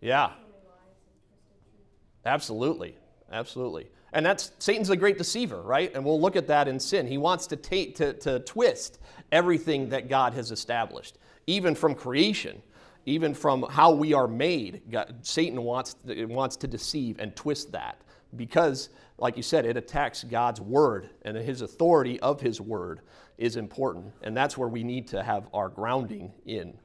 Yeah, 0.00 0.28
So 0.28 0.42
many 0.42 0.66
lies 0.66 0.98
and 1.04 1.16
twisted 1.30 1.62
truth. 1.70 2.26
absolutely. 2.26 2.92
Absolutely. 3.32 3.90
And 4.12 4.26
that's 4.26 4.50
Satan's 4.58 4.90
a 4.90 4.96
great 4.96 5.18
deceiver, 5.18 5.62
right? 5.62 5.94
And 5.94 6.04
we'll 6.04 6.20
look 6.20 6.34
at 6.36 6.48
that 6.48 6.66
in 6.66 6.80
sin. 6.80 7.06
He 7.06 7.18
wants 7.18 7.46
to, 7.48 7.56
take, 7.56 7.94
to, 7.96 8.12
to 8.14 8.40
twist 8.40 8.98
everything 9.30 9.90
that 9.90 10.08
God 10.08 10.34
has 10.34 10.50
established, 10.50 11.18
even 11.46 11.74
from 11.74 11.94
creation, 11.94 12.62
even 13.06 13.34
from 13.34 13.62
how 13.62 13.90
we 13.92 14.12
are 14.12 14.28
made. 14.28 14.82
God, 14.90 15.14
Satan 15.22 15.62
wants, 15.62 15.96
wants 16.04 16.56
to 16.56 16.66
deceive 16.66 17.18
and 17.18 17.34
twist 17.34 17.72
that 17.72 18.00
because, 18.36 18.90
like 19.18 19.36
you 19.36 19.42
said, 19.42 19.66
it 19.66 19.76
attacks 19.76 20.24
God's 20.24 20.60
word 20.60 21.10
and 21.22 21.36
his 21.36 21.62
authority 21.62 22.20
of 22.20 22.40
his 22.40 22.60
word 22.60 23.00
is 23.38 23.56
important. 23.56 24.12
And 24.22 24.36
that's 24.36 24.56
where 24.56 24.68
we 24.68 24.84
need 24.84 25.08
to 25.08 25.22
have 25.22 25.48
our 25.54 25.68
grounding 25.68 26.32
in. 26.46 26.76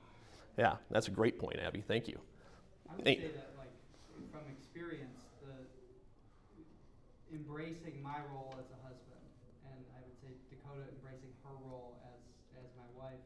Yeah, 0.57 0.75
that's 0.89 1.09
a 1.09 1.11
great 1.11 1.37
point, 1.37 1.59
Abby. 1.59 1.83
Thank 1.85 2.07
you. 2.07 2.17
I 2.89 2.95
would 2.95 3.05
say 3.05 3.27
that, 3.35 3.51
like, 3.59 3.75
from 4.31 4.39
experience, 4.57 5.19
the 5.43 5.51
embracing 7.35 8.01
my 8.01 8.23
role 8.31 8.55
as 8.55 8.71
a 8.71 8.79
husband, 8.87 9.19
and 9.67 9.83
I 9.91 9.99
would 9.99 10.15
say 10.23 10.31
Dakota 10.47 10.87
embracing 10.95 11.35
her 11.43 11.55
role 11.67 11.99
as 12.07 12.15
as 12.55 12.71
my 12.79 12.87
wife, 12.95 13.19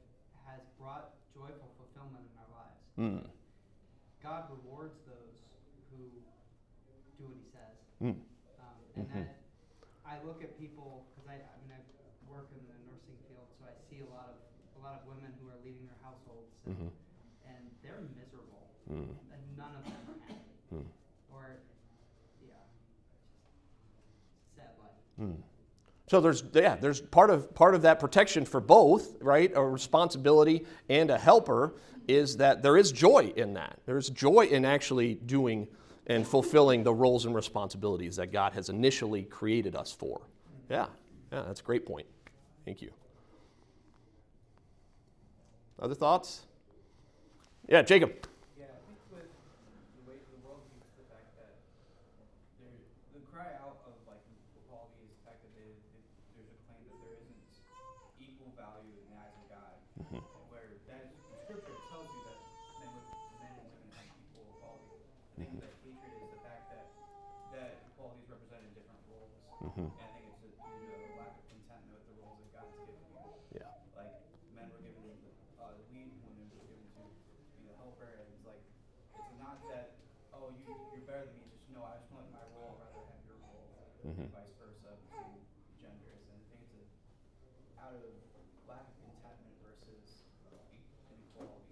has 0.49 0.61
brought 0.81 1.13
joyful 1.33 1.69
fulfillment 1.77 2.25
in 2.25 2.35
our 2.41 2.51
lives. 2.51 2.81
Mm. 2.97 3.21
God 4.25 4.49
rewards 4.49 4.97
those 5.05 5.37
who 5.93 6.03
do 7.17 7.25
what 7.29 7.37
He 7.37 7.45
says, 7.53 7.77
Mm. 8.01 8.15
um, 8.59 8.79
and 8.95 9.05
Mhm. 9.07 9.13
that 9.13 9.35
I 10.05 10.23
look 10.23 10.41
at 10.41 10.57
people 10.57 11.05
because 11.13 11.27
I, 11.29 11.35
I 11.37 11.55
mean 11.61 11.71
I 11.75 11.81
work 12.27 12.49
in 12.55 12.63
the 12.65 12.77
nursing 12.89 13.17
field, 13.27 13.47
so 13.59 13.65
I 13.69 13.73
see 13.89 13.99
a 14.01 14.09
lot 14.09 14.29
of 14.33 14.37
a 14.77 14.79
lot 14.81 15.01
of 15.01 15.07
women 15.07 15.33
who 15.41 15.49
are 15.51 15.59
leading 15.65 15.85
their 15.85 15.99
households, 16.01 16.55
and, 16.65 16.77
Mhm. 16.77 16.91
and 17.45 17.61
they're 17.83 17.99
miserable, 18.15 18.71
Mm. 18.89 19.11
and 19.33 19.41
none 19.57 19.75
of 19.75 19.83
them 19.83 19.99
are 20.15 20.19
happy. 20.31 20.55
Mm. 20.71 20.87
Or, 21.35 21.59
yeah, 22.41 22.63
sad 24.55 24.71
life. 24.79 24.95
Hmm. 25.17 25.35
So 26.09 26.19
there's 26.19 26.43
yeah 26.53 26.75
there's 26.75 27.01
part 27.01 27.29
of 27.29 27.53
part 27.53 27.75
of 27.75 27.83
that 27.83 27.99
protection 27.99 28.43
for 28.43 28.59
both 28.59 29.21
right 29.21 29.51
a 29.53 29.61
responsibility 29.63 30.65
and 30.89 31.11
a 31.11 31.17
helper 31.19 31.75
is 32.07 32.37
that 32.37 32.63
there 32.63 32.77
is 32.77 32.91
joy 32.91 33.31
in 33.35 33.53
that 33.53 33.77
there's 33.85 34.09
joy 34.09 34.45
in 34.47 34.65
actually 34.65 35.13
doing 35.27 35.67
and 36.07 36.25
fulfilling 36.27 36.81
the 36.81 36.91
roles 36.93 37.25
and 37.25 37.35
responsibilities 37.35 38.15
that 38.15 38.31
God 38.31 38.53
has 38.53 38.69
initially 38.69 39.21
created 39.21 39.75
us 39.75 39.91
for. 39.91 40.21
Yeah 40.67 40.87
yeah 41.31 41.43
that's 41.45 41.59
a 41.59 41.63
great 41.63 41.85
point. 41.85 42.07
Thank 42.65 42.81
you. 42.81 42.89
Other 45.79 45.93
thoughts? 45.95 46.41
Yeah, 47.69 47.83
Jacob. 47.83 48.11
Yeah, 48.57 48.65
I 48.65 48.81
think 48.83 48.99
with 49.13 49.29
the 49.29 50.01
way 50.09 50.17
the 50.33 50.41
world 50.43 50.59
views 50.73 50.89
the 50.97 51.05
fact 51.07 51.29
that 51.39 51.53
there, 52.59 52.73
the 53.13 53.21
cry 53.31 53.53
out 53.63 53.77
of 53.87 53.93
like 54.09 54.19
equality 54.59 55.05
is 55.07 55.13
the 55.15 55.21
fact 55.23 55.39
that 55.45 55.53
they, 55.55 55.69
they, 55.95 56.01
there's 56.35 56.51
a 56.51 56.59
claim 56.67 56.81
that 56.83 56.99
there 56.99 57.15
isn't 57.23 57.45
equal 58.19 58.51
value 58.59 58.91
in 58.91 59.05
the 59.07 59.15
eyes 59.23 59.31
of 59.39 59.45
God, 59.47 59.73
where 60.51 60.67
that 60.91 60.99
is, 61.07 61.15
the 61.15 61.37
scripture 61.47 61.77
tells 61.87 62.09
you 62.11 62.21
that 62.27 62.39
men, 62.83 62.91
with, 62.91 63.07
men 63.39 63.53
and 63.55 63.65
women 63.71 63.87
have 63.95 64.09
equal 64.19 64.43
equality. 64.59 64.99
I 64.99 65.47
think 65.47 65.63
that 65.63 65.73
hatred 65.79 66.11
is 66.27 66.29
the 66.35 66.41
fact 66.43 66.63
that 66.75 66.85
that 67.55 67.71
equality 67.95 68.19
is 68.19 68.27
represented 68.27 68.67
in 68.67 68.73
different 68.75 68.99
roles, 69.07 69.31
and 69.79 69.87
I 69.95 70.07
think 70.11 70.27
it's 70.27 70.43
a, 70.43 70.51
due 70.51 70.91
to 70.91 71.07
a 71.07 71.23
lack 71.23 71.39
of 71.39 71.45
contentment 71.47 72.03
with 72.03 72.03
the 72.11 72.15
roles 72.19 72.35
that 72.43 72.51
God 72.51 72.67
has 72.67 72.83
given 72.83 72.99
you 72.99 73.63
Yeah. 73.63 73.71
like 73.95 74.11
men 74.51 74.67
were 74.73 74.81
given 74.83 74.99
uh, 75.59 75.73
lead, 75.89 76.07
women 76.23 76.47
were 76.53 76.63
given 76.69 76.85
to 76.95 77.03
be 77.57 77.65
the 77.65 77.75
helper, 77.81 78.07
and 78.13 78.29
it's 78.29 78.45
like 78.45 78.61
it's 79.17 79.33
not 79.41 79.57
that 79.73 79.97
oh 80.39 80.49
you 80.55 80.65
you're 80.95 81.05
better 81.05 81.27
than 81.27 81.37
me, 81.39 81.45
just 81.51 81.67
no, 81.75 81.83
I 81.83 81.99
just 81.99 82.09
want 82.11 82.25
my 82.31 82.43
role 82.55 82.79
rather 82.79 83.03
have 83.11 83.21
your 83.27 83.37
role, 83.43 83.67
Mhm. 84.07 84.31
vice 84.31 84.53
versa 84.57 84.89
between 85.05 85.43
genders, 85.79 86.23
and 86.31 86.39
I 86.39 86.41
think 86.49 86.63
it's 86.79 86.95
a, 87.45 87.51
out 87.83 87.93
of 87.99 88.07
lack 88.67 88.87
of 88.87 88.95
contentment 89.03 89.55
versus 89.61 90.23
inequality. 91.11 91.63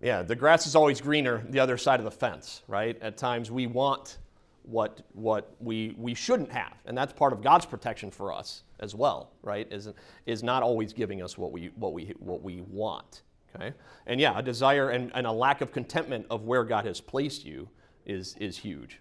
Yeah, 0.00 0.22
the 0.22 0.36
grass 0.36 0.66
is 0.66 0.74
always 0.76 1.00
greener 1.00 1.44
the 1.50 1.60
other 1.60 1.76
side 1.76 2.00
of 2.00 2.04
the 2.04 2.10
fence, 2.10 2.62
right? 2.68 3.00
At 3.02 3.16
times 3.16 3.50
we 3.50 3.66
want 3.66 4.18
what 4.62 5.00
what 5.12 5.54
we 5.60 5.94
we 5.96 6.14
shouldn't 6.14 6.52
have, 6.52 6.74
and 6.84 6.96
that's 6.96 7.12
part 7.12 7.32
of 7.32 7.42
God's 7.42 7.64
protection 7.66 8.10
for 8.10 8.32
us 8.32 8.64
as 8.80 8.94
well, 8.94 9.32
right? 9.42 9.66
Is 9.72 9.88
is 10.26 10.42
not 10.42 10.62
always 10.62 10.92
giving 10.92 11.22
us 11.22 11.36
what 11.38 11.52
we 11.52 11.70
what 11.76 11.92
we 11.94 12.14
what 12.18 12.42
we 12.42 12.60
want. 12.60 13.22
Okay, 13.54 13.72
and 14.06 14.20
yeah, 14.20 14.38
a 14.38 14.42
desire 14.42 14.90
and, 14.90 15.10
and 15.14 15.26
a 15.26 15.32
lack 15.32 15.60
of 15.60 15.72
contentment 15.72 16.26
of 16.30 16.44
where 16.44 16.64
God 16.64 16.84
has 16.84 17.00
placed 17.00 17.44
you 17.44 17.68
is 18.04 18.36
is 18.40 18.56
huge. 18.58 19.00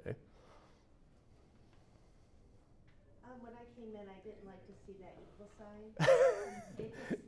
Okay. 0.00 0.16
Um, 3.24 3.36
when 3.40 3.52
I 3.54 3.64
came 3.76 3.92
in, 3.94 4.06
I 4.08 4.18
didn't 4.24 4.44
like 4.44 4.60
to 4.66 4.74
see 4.86 4.96
that 5.00 5.16
equal 5.20 5.48
sign. 5.56 5.92
it 6.78 6.92
just 6.92 7.12
it 7.12 7.20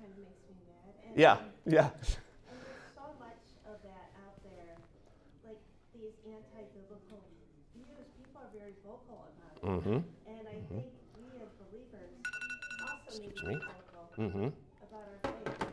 kind 0.00 0.12
of 0.12 0.18
makes 0.18 0.44
me 0.48 0.56
mad. 0.68 0.92
And, 1.08 1.16
Yeah, 1.16 1.32
um, 1.32 1.38
yeah, 1.66 1.88
and 1.88 2.56
there's 2.64 2.88
so 2.96 3.06
much 3.20 3.44
of 3.68 3.76
that 3.84 4.08
out 4.24 4.36
there, 4.44 4.76
like 5.44 5.60
these 5.96 6.16
anti-biblical 6.24 7.20
views. 7.72 8.08
People 8.16 8.40
are 8.44 8.52
very 8.52 8.76
vocal 8.84 9.24
about 9.24 9.56
it, 9.56 9.64
mm-hmm, 9.64 10.00
and 10.28 10.44
I 10.48 10.58
think 10.68 10.88
we 11.16 11.28
as 11.40 11.52
believers 11.60 12.12
also 12.84 13.20
need 13.20 13.36
to 13.36 13.44
be 13.48 13.56
vocal 13.56 14.04
mm-hmm. 14.16 14.48
about 14.84 15.04
our 15.08 15.20
faith. 15.28 15.68
And, 15.68 15.72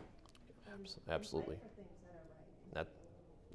fight 0.64 0.71
absolutely. 1.10 1.56
that. 2.74 2.86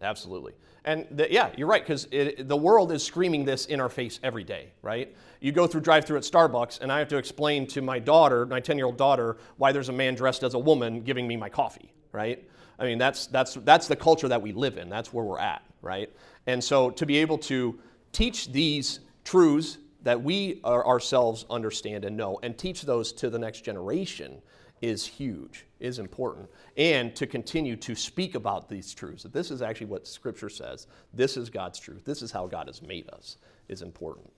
Absolutely. 0.01 0.53
And 0.85 1.05
the, 1.11 1.31
yeah, 1.31 1.51
you're 1.57 1.67
right, 1.67 1.85
because 1.85 2.07
the 2.09 2.57
world 2.57 2.91
is 2.91 3.03
screaming 3.03 3.43
this 3.43 3.65
in 3.65 3.81
our 3.81 3.89
face 3.89 4.19
every 4.23 4.43
day, 4.43 4.71
right? 4.81 5.13
You 5.41 5.51
go 5.51 5.67
through 5.67 5.81
drive 5.81 6.05
through 6.05 6.17
at 6.17 6.23
Starbucks, 6.23 6.79
and 6.81 6.91
I 6.91 6.99
have 6.99 7.09
to 7.09 7.17
explain 7.17 7.67
to 7.67 7.81
my 7.81 7.99
daughter, 7.99 8.45
my 8.45 8.59
10 8.59 8.77
year 8.77 8.85
old 8.85 8.97
daughter, 8.97 9.37
why 9.57 9.71
there's 9.71 9.89
a 9.89 9.93
man 9.93 10.15
dressed 10.15 10.43
as 10.43 10.53
a 10.53 10.59
woman 10.59 11.01
giving 11.01 11.27
me 11.27 11.35
my 11.35 11.49
coffee, 11.49 11.91
right? 12.13 12.47
I 12.79 12.85
mean, 12.85 12.97
that's, 12.97 13.27
that's, 13.27 13.55
that's 13.55 13.87
the 13.87 13.95
culture 13.95 14.27
that 14.27 14.41
we 14.41 14.53
live 14.53 14.77
in. 14.77 14.89
That's 14.89 15.11
where 15.11 15.25
we're 15.25 15.39
at, 15.39 15.63
right? 15.81 16.09
And 16.45 16.63
so 16.63 16.89
to 16.91 17.05
be 17.05 17.17
able 17.17 17.37
to 17.39 17.79
teach 18.11 18.51
these 18.51 19.01
truths 19.25 19.77
that 20.03 20.21
we 20.21 20.61
are 20.63 20.85
ourselves 20.87 21.45
understand 21.49 22.05
and 22.05 22.15
know 22.15 22.39
and 22.43 22.57
teach 22.57 22.83
those 22.83 23.11
to 23.13 23.29
the 23.29 23.39
next 23.39 23.61
generation 23.65 24.41
is 24.81 25.05
huge, 25.05 25.65
is 25.79 25.99
important. 25.99 26.49
And 26.75 27.15
to 27.15 27.25
continue 27.25 27.75
to 27.77 27.95
speak 27.95 28.35
about 28.35 28.69
these 28.69 28.93
truths, 28.93 29.23
that 29.23 29.33
this 29.33 29.51
is 29.51 29.61
actually 29.61 29.87
what 29.87 30.07
Scripture 30.07 30.49
says, 30.49 30.87
this 31.13 31.37
is 31.37 31.49
God's 31.49 31.79
truth, 31.79 32.05
this 32.05 32.21
is 32.21 32.31
how 32.31 32.47
God 32.47 32.67
has 32.67 32.81
made 32.81 33.09
us, 33.09 33.37
is 33.67 33.81
important. 33.81 34.31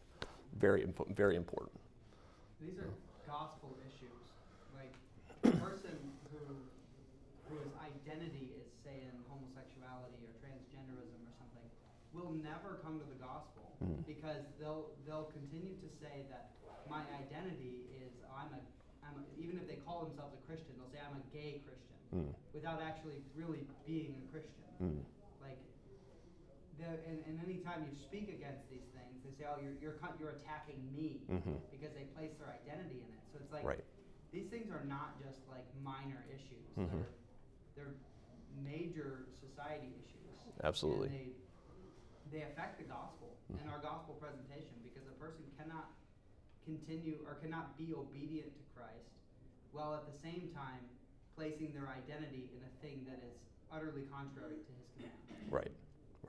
Very, 0.57 0.81
impo- 0.81 1.13
very 1.15 1.35
important. 1.35 1.79
These 2.61 2.77
are 2.79 2.89
gospel 3.27 3.75
issues. 3.83 4.19
Like 4.75 4.93
a 5.43 5.55
person 5.63 5.95
who 6.31 6.39
whose 7.51 7.71
identity 7.79 8.49
is, 8.55 8.67
say, 8.83 8.95
in 8.99 9.15
homosexuality 9.27 10.19
or 10.23 10.33
transgenderism 10.39 11.19
or 11.23 11.33
something, 11.39 11.67
will 12.11 12.33
never 12.43 12.79
come 12.83 12.99
to 12.99 13.07
the 13.07 13.19
gospel 13.19 13.75
hmm. 13.79 14.01
because 14.07 14.43
they'll 14.59 14.91
they'll 15.05 15.31
continue 15.35 15.75
to 15.79 15.89
say 16.01 16.25
that 16.31 16.51
my 16.89 17.05
identity 17.21 17.85
is 17.85 17.88
I'm 17.88 17.88
a 17.88 17.88
even 19.49 19.57
if 19.57 19.65
they 19.65 19.81
call 19.81 20.05
themselves 20.05 20.37
a 20.37 20.41
Christian, 20.45 20.77
they'll 20.77 20.93
say, 20.93 21.01
I'm 21.01 21.17
a 21.17 21.25
gay 21.33 21.65
Christian, 21.65 21.97
Mm. 22.13 22.33
without 22.53 22.81
actually 22.81 23.21
really 23.37 23.65
being 23.85 24.13
a 24.17 24.25
Christian. 24.33 24.65
Mm. 24.81 25.01
Like, 25.41 25.57
and, 26.81 27.21
and 27.25 27.35
anytime 27.41 27.85
you 27.85 27.93
speak 27.97 28.29
against 28.29 28.65
these 28.69 28.85
things, 28.93 29.21
they 29.25 29.29
say, 29.37 29.45
oh, 29.49 29.57
you're, 29.61 29.77
you're, 29.81 29.97
you're 30.21 30.33
attacking 30.37 30.79
me 30.93 31.21
Mhm. 31.29 31.57
because 31.73 31.93
they 31.93 32.05
place 32.17 32.33
their 32.41 32.49
identity 32.49 33.01
in 33.01 33.09
it. 33.13 33.21
So 33.33 33.37
it's 33.41 33.51
like, 33.53 33.65
Right. 33.65 33.83
these 34.31 34.47
things 34.49 34.69
are 34.71 34.85
not 34.85 35.17
just 35.21 35.41
like 35.49 35.65
minor 35.83 36.25
issues. 36.33 36.65
Mhm. 36.77 36.89
They're, 36.89 37.13
they're 37.93 37.95
major 38.63 39.25
society 39.37 39.93
issues. 40.01 40.33
Absolutely. 40.63 41.09
They, 41.09 41.27
they 42.31 42.41
affect 42.43 42.77
the 42.81 42.85
gospel 42.85 43.37
and 43.59 43.69
our 43.69 43.79
gospel 43.79 44.15
presentation 44.15 44.77
because 44.83 45.05
a 45.09 45.13
person 45.21 45.41
cannot 45.57 45.89
continue 46.65 47.21
or 47.25 47.35
cannot 47.35 47.77
be 47.77 47.93
obedient 47.93 48.53
to 48.57 48.63
Christ 48.73 49.13
while 49.71 49.93
at 49.93 50.11
the 50.11 50.17
same 50.19 50.49
time 50.53 50.79
placing 51.35 51.71
their 51.73 51.87
identity 51.87 52.49
in 52.53 52.61
a 52.61 52.85
thing 52.85 53.05
that 53.07 53.19
is 53.25 53.37
utterly 53.71 54.01
contrary 54.11 54.55
to 54.55 54.71
his 54.77 54.87
command. 54.97 55.47
Right, 55.49 55.71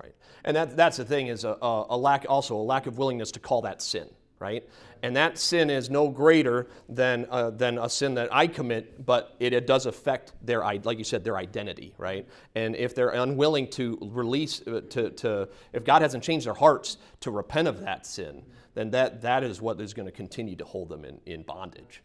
right. 0.03 0.15
And 0.45 0.57
that, 0.57 0.77
that's 0.77 0.97
the 0.97 1.05
thing 1.05 1.27
is 1.27 1.45
a, 1.45 1.57
a, 1.61 1.97
lack, 1.97 2.27
also 2.29 2.57
a 2.57 2.63
lack 2.63 2.87
of 2.87 2.99
willingness 2.99 3.33
to 3.33 3.41
call 3.41 3.63
that 3.63 3.83
sin, 3.83 4.09
right? 4.39 4.69
And 5.03 5.17
that 5.17 5.39
sin 5.39 5.71
is 5.71 5.91
no 5.91 6.09
greater 6.09 6.69
than, 6.89 7.27
uh, 7.31 7.51
than 7.51 7.79
a 7.79 7.89
sin 7.89 8.15
that 8.15 8.29
I 8.33 8.47
commit, 8.47 9.05
but 9.05 9.35
it, 9.41 9.53
it 9.53 9.67
does 9.67 9.87
affect 9.87 10.33
their, 10.43 10.61
like 10.85 10.99
you 10.99 11.05
said, 11.05 11.25
their 11.25 11.39
identity, 11.39 11.95
right? 11.99 12.29
And 12.55 12.77
if 12.77 12.95
they're 12.95 13.11
unwilling 13.11 13.69
to 13.71 13.99
release, 14.01 14.63
uh, 14.67 14.83
to, 14.91 15.11
to, 15.11 15.49
if 15.73 15.85
God 15.85 16.03
hasn't 16.03 16.23
changed 16.23 16.47
their 16.47 16.55
hearts 16.55 16.99
to 17.21 17.31
repent 17.31 17.67
of 17.67 17.81
that 17.81 18.07
sin, 18.07 18.43
then 18.75 18.91
that, 18.91 19.23
that 19.23 19.43
is 19.43 19.61
what 19.61 19.81
is 19.81 19.95
going 19.95 20.07
to 20.07 20.13
continue 20.13 20.55
to 20.57 20.65
hold 20.65 20.89
them 20.89 21.05
in, 21.05 21.19
in 21.27 21.43
bondage. 21.43 22.03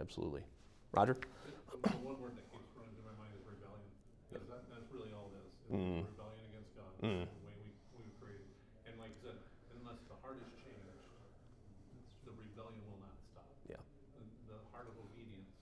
Absolutely. 0.00 0.42
Roger? 0.92 1.14
The 1.14 2.00
one 2.02 2.18
word 2.20 2.34
that 2.34 2.46
keeps 2.50 2.66
running 2.74 2.92
through 2.98 3.06
my 3.08 3.16
mind 3.20 3.32
is 3.36 3.44
rebellion, 3.46 3.88
because 4.28 4.44
that, 4.50 4.64
that's 4.72 4.88
really 4.90 5.12
all 5.14 5.30
it 5.32 5.38
is, 5.44 5.50
is 5.70 5.70
Mm. 5.70 6.02
rebellion 6.02 6.44
against 6.50 6.72
God, 6.74 6.92
Mm. 7.04 7.24
the 7.30 7.40
way 7.46 7.54
we, 7.62 7.70
we 7.94 8.00
were 8.04 8.16
created. 8.18 8.50
And 8.88 8.98
like 8.98 9.12
I 9.14 9.18
said, 9.22 9.38
unless 9.80 10.00
the 10.10 10.18
heart 10.24 10.40
is 10.42 10.50
changed, 10.60 10.98
the 12.26 12.32
rebellion 12.34 12.82
will 12.90 13.00
not 13.00 13.14
stop. 13.32 13.48
Yeah. 13.70 13.78
The, 14.18 14.56
the 14.56 14.58
heart 14.74 14.88
of 14.90 14.96
obedience 14.98 15.52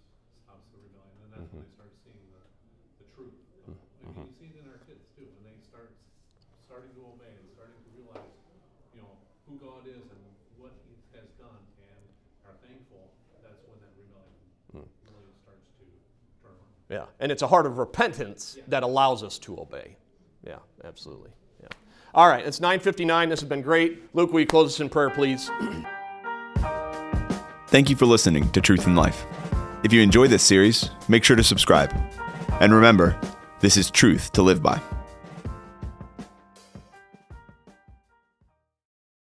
stops 0.42 0.64
the 0.72 0.80
rebellion, 0.80 1.18
and 1.28 1.30
that's 1.34 1.50
when 1.52 1.62
Mhm. 1.62 1.68
they 1.68 1.74
start 1.76 1.92
seeing 2.02 2.24
the, 2.32 2.42
the 3.04 3.06
truth. 3.14 3.36
Mm, 3.68 3.76
I 3.76 4.10
mean, 4.16 4.26
you 4.26 4.34
see 4.40 4.48
it 4.54 4.56
in 4.58 4.66
our 4.72 4.80
kids 4.88 5.04
too, 5.14 5.28
when 5.38 5.44
they 5.44 5.58
start, 5.68 5.92
starting 6.64 6.90
to 6.96 7.02
obey 7.04 7.30
and 7.36 7.46
starting 7.52 7.76
to 7.84 7.90
realize, 7.94 8.32
you 8.96 9.02
know, 9.04 9.12
who 9.46 9.54
God 9.60 9.84
is 9.86 10.02
and 10.08 10.24
what 10.56 10.72
He 10.88 10.96
has 11.14 11.28
done, 11.36 11.62
and 11.84 12.02
are 12.48 12.56
thankful, 12.64 13.12
that's 13.44 13.60
when 13.68 13.78
that 13.84 13.92
rebellion 13.94 14.40
Mm. 14.74 14.84
really 15.04 15.32
starts 15.44 15.64
to 15.80 15.84
turn 16.44 16.52
on. 16.60 16.72
Yeah, 16.88 17.04
and 17.20 17.30
it's 17.30 17.42
a 17.42 17.46
heart 17.46 17.66
of 17.66 17.78
repentance 17.78 18.58
that 18.68 18.82
allows 18.82 19.22
us 19.22 19.38
to 19.40 19.60
obey. 19.60 19.96
Yeah, 20.46 20.58
absolutely. 20.84 21.30
Yeah. 21.60 21.68
All 22.14 22.28
right, 22.28 22.44
it's 22.44 22.60
9:59. 22.60 23.28
This 23.28 23.40
has 23.40 23.48
been 23.48 23.62
great. 23.62 24.14
Luke, 24.14 24.32
will 24.32 24.40
you 24.40 24.46
close 24.46 24.74
us 24.74 24.80
in 24.80 24.88
prayer, 24.88 25.10
please? 25.10 25.50
Thank 27.68 27.90
you 27.90 27.96
for 27.96 28.06
listening 28.06 28.50
to 28.52 28.62
Truth 28.62 28.86
in 28.86 28.96
Life. 28.96 29.26
If 29.84 29.92
you 29.92 30.00
enjoyed 30.00 30.30
this 30.30 30.42
series, 30.42 30.90
make 31.08 31.22
sure 31.22 31.36
to 31.36 31.44
subscribe. 31.44 31.94
And 32.60 32.74
remember, 32.74 33.20
this 33.60 33.76
is 33.76 33.90
truth 33.90 34.32
to 34.32 34.42
live 34.42 34.62
by. 34.62 34.80